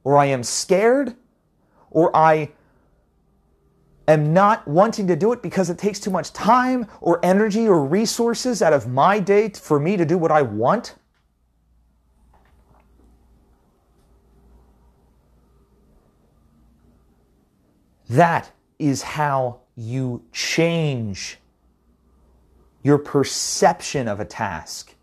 or 0.04 0.18
I 0.18 0.26
am 0.26 0.44
scared 0.44 1.16
or 1.90 2.16
I 2.16 2.52
am 4.08 4.34
not 4.34 4.68
wanting 4.68 5.08
to 5.08 5.16
do 5.16 5.32
it 5.32 5.42
because 5.42 5.70
it 5.70 5.78
takes 5.78 6.00
too 6.00 6.12
much 6.12 6.34
time 6.34 6.88
or 7.00 7.24
energy 7.24 7.68
or 7.68 7.86
resources 7.86 8.62
out 8.62 8.74
of 8.74 8.88
my 8.88 9.20
day 9.20 9.50
for 9.50 9.80
me 9.80 9.96
to 9.98 10.06
do 10.06 10.18
what 10.18 10.32
I 10.32 10.42
want. 10.42 10.96
That 18.12 18.52
is 18.78 19.02
how 19.04 19.62
you 19.78 20.26
change 20.34 21.38
your 22.84 22.98
perception 22.98 24.10
of 24.10 24.20
a 24.20 24.26
task, 24.26 24.94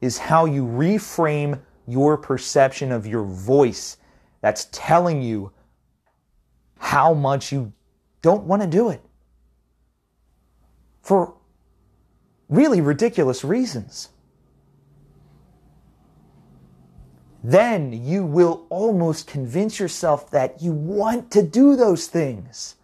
is 0.00 0.18
how 0.18 0.44
you 0.44 0.64
reframe 0.64 1.60
your 1.86 2.16
perception 2.16 2.90
of 2.90 3.06
your 3.06 3.22
voice 3.22 3.96
that's 4.40 4.66
telling 4.72 5.22
you 5.22 5.52
how 6.78 7.14
much 7.14 7.52
you 7.52 7.72
don't 8.22 8.42
want 8.42 8.62
to 8.62 8.68
do 8.68 8.90
it 8.90 9.02
for 11.00 11.34
really 12.48 12.80
ridiculous 12.80 13.44
reasons. 13.44 14.08
Then 17.48 17.94
you 17.94 18.26
will 18.26 18.66
almost 18.68 19.26
convince 19.26 19.80
yourself 19.80 20.30
that 20.30 20.60
you 20.60 20.70
want 20.70 21.30
to 21.30 21.42
do 21.42 21.76
those 21.76 22.06
things. 22.06 22.74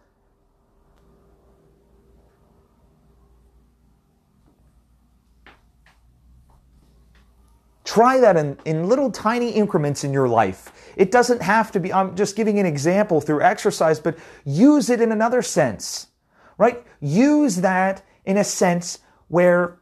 Try 7.84 8.18
that 8.20 8.38
in, 8.38 8.56
in 8.64 8.88
little 8.88 9.10
tiny 9.10 9.50
increments 9.50 10.02
in 10.02 10.14
your 10.14 10.28
life. 10.28 10.72
It 10.96 11.10
doesn't 11.10 11.42
have 11.42 11.70
to 11.72 11.78
be, 11.78 11.92
I'm 11.92 12.16
just 12.16 12.34
giving 12.34 12.58
an 12.58 12.64
example 12.64 13.20
through 13.20 13.42
exercise, 13.42 14.00
but 14.00 14.16
use 14.46 14.88
it 14.88 15.02
in 15.02 15.12
another 15.12 15.42
sense, 15.42 16.06
right? 16.56 16.82
Use 17.02 17.56
that 17.56 18.02
in 18.24 18.38
a 18.38 18.44
sense 18.44 19.00
where 19.28 19.78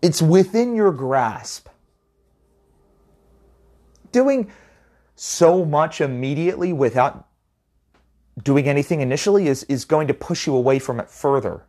it's 0.00 0.22
within 0.22 0.74
your 0.74 0.90
grasp. 0.90 1.68
Doing 4.14 4.50
so 5.16 5.64
much 5.64 6.00
immediately 6.00 6.72
without 6.72 7.28
doing 8.42 8.68
anything 8.68 9.00
initially 9.00 9.48
is, 9.48 9.64
is 9.64 9.84
going 9.84 10.08
to 10.08 10.14
push 10.14 10.46
you 10.46 10.56
away 10.56 10.78
from 10.78 11.00
it 11.00 11.10
further, 11.10 11.64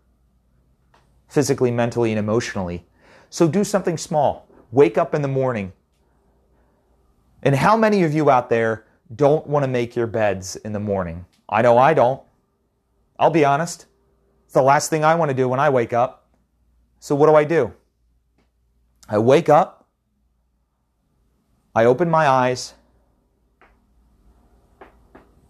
physically, 1.27 1.71
mentally, 1.71 2.11
and 2.11 2.19
emotionally. 2.19 2.85
So 3.29 3.47
do 3.47 3.63
something 3.63 3.97
small. 3.97 4.47
Wake 4.71 4.97
up 4.97 5.13
in 5.13 5.21
the 5.21 5.27
morning. 5.27 5.73
And 7.43 7.55
how 7.55 7.75
many 7.75 8.03
of 8.03 8.13
you 8.13 8.29
out 8.29 8.49
there 8.49 8.85
don't 9.15 9.45
want 9.47 9.63
to 9.63 9.67
make 9.67 9.95
your 9.95 10.07
beds 10.07 10.55
in 10.55 10.71
the 10.71 10.79
morning? 10.79 11.25
I 11.49 11.61
know 11.61 11.77
I 11.77 11.93
don't. 11.93 12.21
I'll 13.19 13.29
be 13.29 13.45
honest. 13.45 13.85
It's 14.45 14.53
the 14.53 14.61
last 14.61 14.89
thing 14.89 15.03
I 15.03 15.15
want 15.15 15.29
to 15.29 15.35
do 15.35 15.49
when 15.49 15.59
I 15.59 15.69
wake 15.69 15.93
up. 15.93 16.27
So 16.99 17.15
what 17.15 17.27
do 17.27 17.35
I 17.35 17.43
do? 17.43 17.73
I 19.07 19.19
wake 19.19 19.49
up, 19.49 19.74
I 21.77 21.83
open 21.83 22.09
my 22.09 22.25
eyes, 22.25 22.73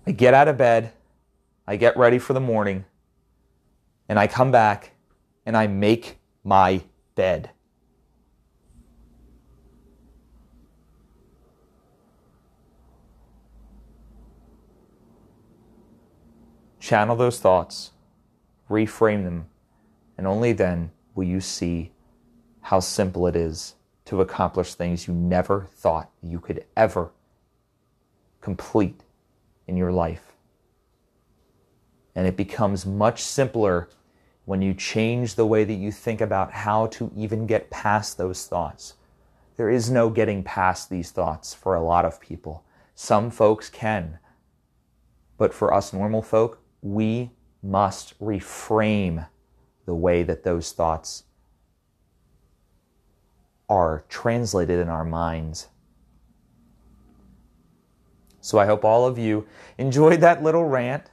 I 0.07 0.11
get 0.11 0.33
out 0.33 0.47
of 0.47 0.57
bed, 0.57 0.91
I 1.67 1.75
get 1.75 1.95
ready 1.97 2.17
for 2.17 2.33
the 2.33 2.39
morning, 2.39 2.85
and 4.09 4.17
I 4.17 4.25
come 4.25 4.49
back 4.49 4.93
and 5.45 5.55
I 5.55 5.67
make 5.67 6.17
my 6.43 6.81
bed. 7.13 7.51
Channel 16.79 17.15
those 17.15 17.39
thoughts, 17.39 17.91
reframe 18.67 19.25
them, 19.25 19.45
and 20.17 20.25
only 20.25 20.53
then 20.53 20.89
will 21.13 21.25
you 21.25 21.39
see 21.39 21.91
how 22.61 22.79
simple 22.79 23.27
it 23.27 23.35
is 23.35 23.75
to 24.05 24.21
accomplish 24.21 24.73
things 24.73 25.07
you 25.07 25.13
never 25.13 25.67
thought 25.73 26.09
you 26.21 26.39
could 26.39 26.63
ever 26.77 27.11
complete 28.41 29.01
in 29.67 29.75
your 29.75 29.91
life. 29.91 30.33
And 32.15 32.27
it 32.27 32.37
becomes 32.37 32.85
much 32.85 33.21
simpler 33.21 33.89
when 34.45 34.61
you 34.61 34.73
change 34.73 35.35
the 35.35 35.45
way 35.45 35.63
that 35.63 35.73
you 35.73 35.91
think 35.91 36.21
about 36.21 36.51
how 36.51 36.85
to 36.87 37.11
even 37.15 37.47
get 37.47 37.71
past 37.71 38.17
those 38.17 38.45
thoughts. 38.45 38.93
There 39.57 39.69
is 39.69 39.89
no 39.89 40.09
getting 40.09 40.43
past 40.43 40.89
these 40.89 41.11
thoughts 41.11 41.53
for 41.53 41.75
a 41.75 41.83
lot 41.83 42.05
of 42.05 42.21
people. 42.21 42.63
Some 42.93 43.31
folks 43.31 43.69
can. 43.69 44.19
But 45.37 45.53
for 45.53 45.73
us 45.73 45.91
normal 45.91 46.21
folk, 46.21 46.61
we 46.81 47.31
must 47.63 48.17
reframe 48.19 49.27
the 49.85 49.95
way 49.95 50.23
that 50.23 50.43
those 50.43 50.71
thoughts 50.71 51.23
are 53.69 54.05
translated 54.09 54.79
in 54.79 54.89
our 54.89 55.05
minds. 55.05 55.67
So 58.41 58.59
I 58.59 58.65
hope 58.65 58.85
all 58.85 59.07
of 59.07 59.17
you 59.17 59.47
enjoyed 59.77 60.21
that 60.21 60.43
little 60.43 60.65
rant. 60.65 61.09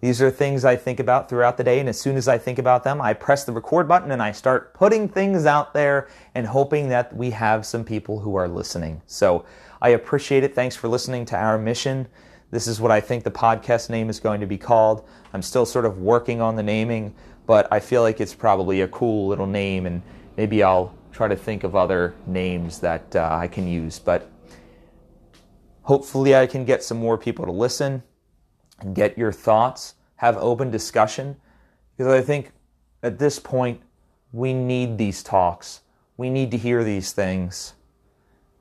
These 0.00 0.22
are 0.22 0.30
things 0.30 0.64
I 0.64 0.76
think 0.76 1.00
about 1.00 1.28
throughout 1.28 1.56
the 1.56 1.64
day, 1.64 1.80
and 1.80 1.88
as 1.88 2.00
soon 2.00 2.16
as 2.16 2.28
I 2.28 2.38
think 2.38 2.58
about 2.58 2.84
them, 2.84 3.00
I 3.00 3.14
press 3.14 3.44
the 3.44 3.52
record 3.52 3.88
button 3.88 4.12
and 4.12 4.22
I 4.22 4.30
start 4.30 4.72
putting 4.74 5.08
things 5.08 5.44
out 5.44 5.74
there 5.74 6.08
and 6.36 6.46
hoping 6.46 6.88
that 6.90 7.14
we 7.16 7.30
have 7.30 7.66
some 7.66 7.84
people 7.84 8.20
who 8.20 8.36
are 8.36 8.46
listening. 8.46 9.02
So 9.06 9.44
I 9.82 9.90
appreciate 9.90 10.44
it. 10.44 10.54
Thanks 10.54 10.76
for 10.76 10.86
listening 10.86 11.24
to 11.26 11.36
our 11.36 11.58
mission. 11.58 12.06
This 12.50 12.66
is 12.66 12.80
what 12.80 12.92
I 12.92 13.00
think 13.00 13.24
the 13.24 13.30
podcast 13.30 13.90
name 13.90 14.08
is 14.08 14.20
going 14.20 14.40
to 14.40 14.46
be 14.46 14.56
called. 14.56 15.06
I'm 15.32 15.42
still 15.42 15.66
sort 15.66 15.84
of 15.84 15.98
working 15.98 16.40
on 16.40 16.56
the 16.56 16.62
naming, 16.62 17.14
but 17.46 17.66
I 17.72 17.80
feel 17.80 18.02
like 18.02 18.20
it's 18.20 18.34
probably 18.34 18.80
a 18.82 18.88
cool 18.88 19.26
little 19.26 19.46
name, 19.46 19.84
and 19.84 20.00
maybe 20.38 20.62
I'll 20.62 20.94
try 21.10 21.26
to 21.26 21.34
think 21.34 21.64
of 21.64 21.74
other 21.74 22.14
names 22.24 22.78
that 22.78 23.16
uh, 23.16 23.28
I 23.30 23.48
can 23.48 23.66
use. 23.66 23.98
But 23.98 24.30
hopefully, 25.82 26.36
I 26.36 26.46
can 26.46 26.64
get 26.64 26.82
some 26.84 26.96
more 26.96 27.18
people 27.18 27.44
to 27.44 27.50
listen 27.50 28.04
and 28.78 28.94
get 28.94 29.18
your 29.18 29.32
thoughts, 29.32 29.96
have 30.16 30.36
open 30.36 30.70
discussion, 30.70 31.36
because 31.96 32.12
I 32.12 32.22
think 32.22 32.52
at 33.02 33.18
this 33.18 33.40
point, 33.40 33.82
we 34.32 34.54
need 34.54 34.96
these 34.96 35.24
talks. 35.24 35.80
We 36.16 36.30
need 36.30 36.52
to 36.52 36.56
hear 36.56 36.84
these 36.84 37.12
things. 37.12 37.74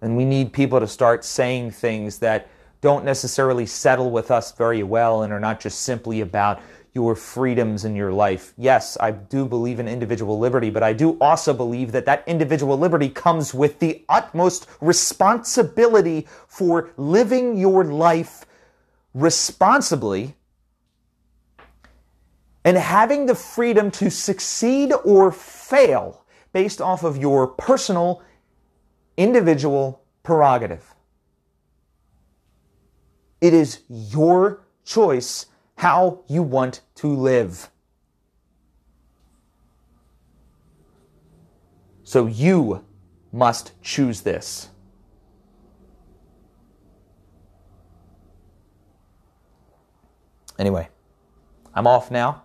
And 0.02 0.18
we 0.18 0.26
need 0.26 0.54
people 0.54 0.80
to 0.80 0.88
start 0.88 1.24
saying 1.24 1.72
things 1.72 2.18
that 2.20 2.50
don't 2.82 3.06
necessarily 3.06 3.68
settle 3.68 4.10
with 4.10 4.32
us 4.32 4.52
very 4.52 4.82
well 4.82 5.22
and 5.24 5.32
are 5.32 5.40
not 5.40 5.60
just 5.60 5.82
simply 5.82 6.22
about 6.22 6.60
your 6.98 7.16
freedoms 7.16 7.86
in 7.86 7.96
your 7.96 8.12
life. 8.12 8.54
Yes, 8.58 8.98
I 9.00 9.12
do 9.12 9.46
believe 9.46 9.80
in 9.80 9.88
individual 9.88 10.40
liberty, 10.40 10.72
but 10.72 10.82
I 10.82 10.94
do 10.94 11.16
also 11.22 11.54
believe 11.54 11.92
that 11.92 12.06
that 12.06 12.24
individual 12.26 12.76
liberty 12.76 13.08
comes 13.08 13.54
with 13.54 13.78
the 13.78 14.04
utmost 14.10 14.68
responsibility 14.82 16.28
for 16.48 16.90
living 16.98 17.56
your 17.56 17.84
life 17.84 18.46
responsibly 19.14 20.34
and 22.66 22.78
having 22.78 23.28
the 23.28 23.36
freedom 23.36 23.92
to 23.92 24.10
succeed 24.10 24.92
or 25.06 25.32
fail 25.32 26.26
based 26.52 26.82
off 26.82 27.04
of 27.04 27.16
your 27.16 27.46
personal 27.46 28.24
individual 29.18 30.02
prerogative. 30.24 30.96
It 33.40 33.54
is 33.54 33.84
your 33.88 34.66
choice 34.84 35.46
how 35.78 36.20
you 36.28 36.44
want 36.44 36.82
to 36.96 37.08
live. 37.08 37.70
So 42.04 42.26
you 42.26 42.86
must 43.32 43.72
choose 43.82 44.22
this. 44.22 44.70
Anyway, 50.60 50.90
I'm 51.74 51.86
off 51.86 52.10
now. 52.10 52.44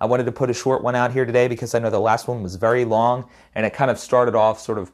I 0.00 0.06
wanted 0.06 0.24
to 0.24 0.32
put 0.32 0.50
a 0.50 0.54
short 0.54 0.82
one 0.82 0.94
out 0.94 1.12
here 1.12 1.24
today 1.24 1.48
because 1.48 1.74
I 1.74 1.78
know 1.78 1.90
the 1.90 1.98
last 1.98 2.28
one 2.28 2.42
was 2.42 2.56
very 2.56 2.84
long 2.84 3.28
and 3.54 3.64
it 3.64 3.72
kind 3.72 3.90
of 3.90 3.98
started 3.98 4.34
off 4.34 4.60
sort 4.60 4.78
of 4.78 4.92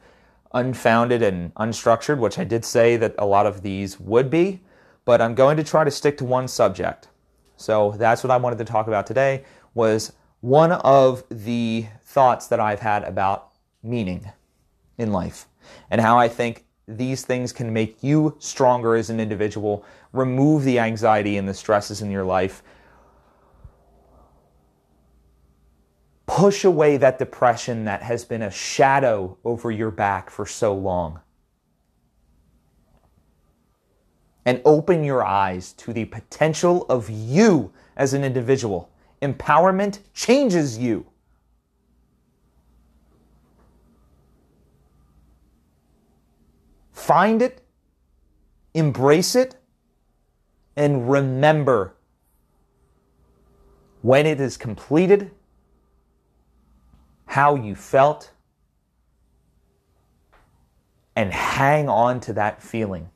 unfounded 0.53 1.21
and 1.21 1.53
unstructured, 1.55 2.17
which 2.17 2.39
I 2.39 2.43
did 2.43 2.63
say 2.63 2.95
that 2.97 3.13
a 3.17 3.25
lot 3.25 3.45
of 3.45 3.61
these 3.61 3.99
would 3.99 4.29
be 4.29 4.61
but 5.05 5.21
I'm 5.21 5.35
going 5.35 5.55
to 5.57 5.63
try 5.63 5.83
to 5.83 5.91
stick 5.91 6.17
to 6.17 6.25
one 6.25 6.47
subject. 6.47 7.07
So 7.57 7.93
that's 7.97 8.23
what 8.23 8.31
I 8.31 8.37
wanted 8.37 8.57
to 8.59 8.65
talk 8.65 8.87
about 8.87 9.07
today 9.07 9.43
was 9.73 10.13
one 10.41 10.71
of 10.71 11.23
the 11.29 11.85
thoughts 12.03 12.47
that 12.47 12.59
I've 12.59 12.79
had 12.79 13.03
about 13.03 13.51
meaning 13.81 14.31
in 14.97 15.11
life 15.11 15.47
and 15.89 16.01
how 16.01 16.17
I 16.17 16.27
think 16.27 16.65
these 16.87 17.25
things 17.25 17.51
can 17.51 17.73
make 17.73 18.03
you 18.03 18.35
stronger 18.39 18.95
as 18.95 19.09
an 19.09 19.19
individual, 19.19 19.83
remove 20.13 20.63
the 20.63 20.79
anxiety 20.79 21.37
and 21.37 21.47
the 21.47 21.53
stresses 21.53 22.01
in 22.01 22.11
your 22.11 22.23
life, 22.23 22.61
push 26.27 26.63
away 26.63 26.97
that 26.97 27.17
depression 27.17 27.85
that 27.85 28.03
has 28.03 28.25
been 28.25 28.41
a 28.41 28.51
shadow 28.51 29.37
over 29.43 29.71
your 29.71 29.91
back 29.91 30.29
for 30.29 30.45
so 30.45 30.73
long. 30.73 31.19
And 34.45 34.61
open 34.63 35.03
your 35.03 35.23
eyes 35.23 35.73
to 35.73 35.91
the 35.91 36.05
potential 36.05 36.85
of 36.87 37.09
you 37.09 37.71
as 37.97 38.13
an 38.13 38.23
individual. 38.23 38.89
Empowerment 39.21 39.99
changes 40.13 40.77
you. 40.77 41.05
Find 46.91 47.41
it, 47.41 47.61
embrace 48.73 49.35
it, 49.35 49.55
and 50.75 51.09
remember 51.09 51.95
when 54.01 54.25
it 54.25 54.39
is 54.39 54.57
completed, 54.57 55.31
how 57.25 57.55
you 57.55 57.75
felt, 57.75 58.31
and 61.15 61.33
hang 61.33 61.89
on 61.89 62.19
to 62.19 62.33
that 62.33 62.61
feeling. 62.61 63.09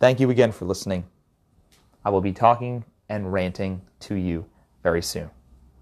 Thank 0.00 0.18
you 0.18 0.30
again 0.30 0.50
for 0.50 0.64
listening. 0.64 1.04
I 2.06 2.08
will 2.08 2.22
be 2.22 2.32
talking 2.32 2.84
and 3.10 3.30
ranting 3.30 3.82
to 4.00 4.14
you 4.14 4.46
very 4.82 5.02
soon. 5.02 5.28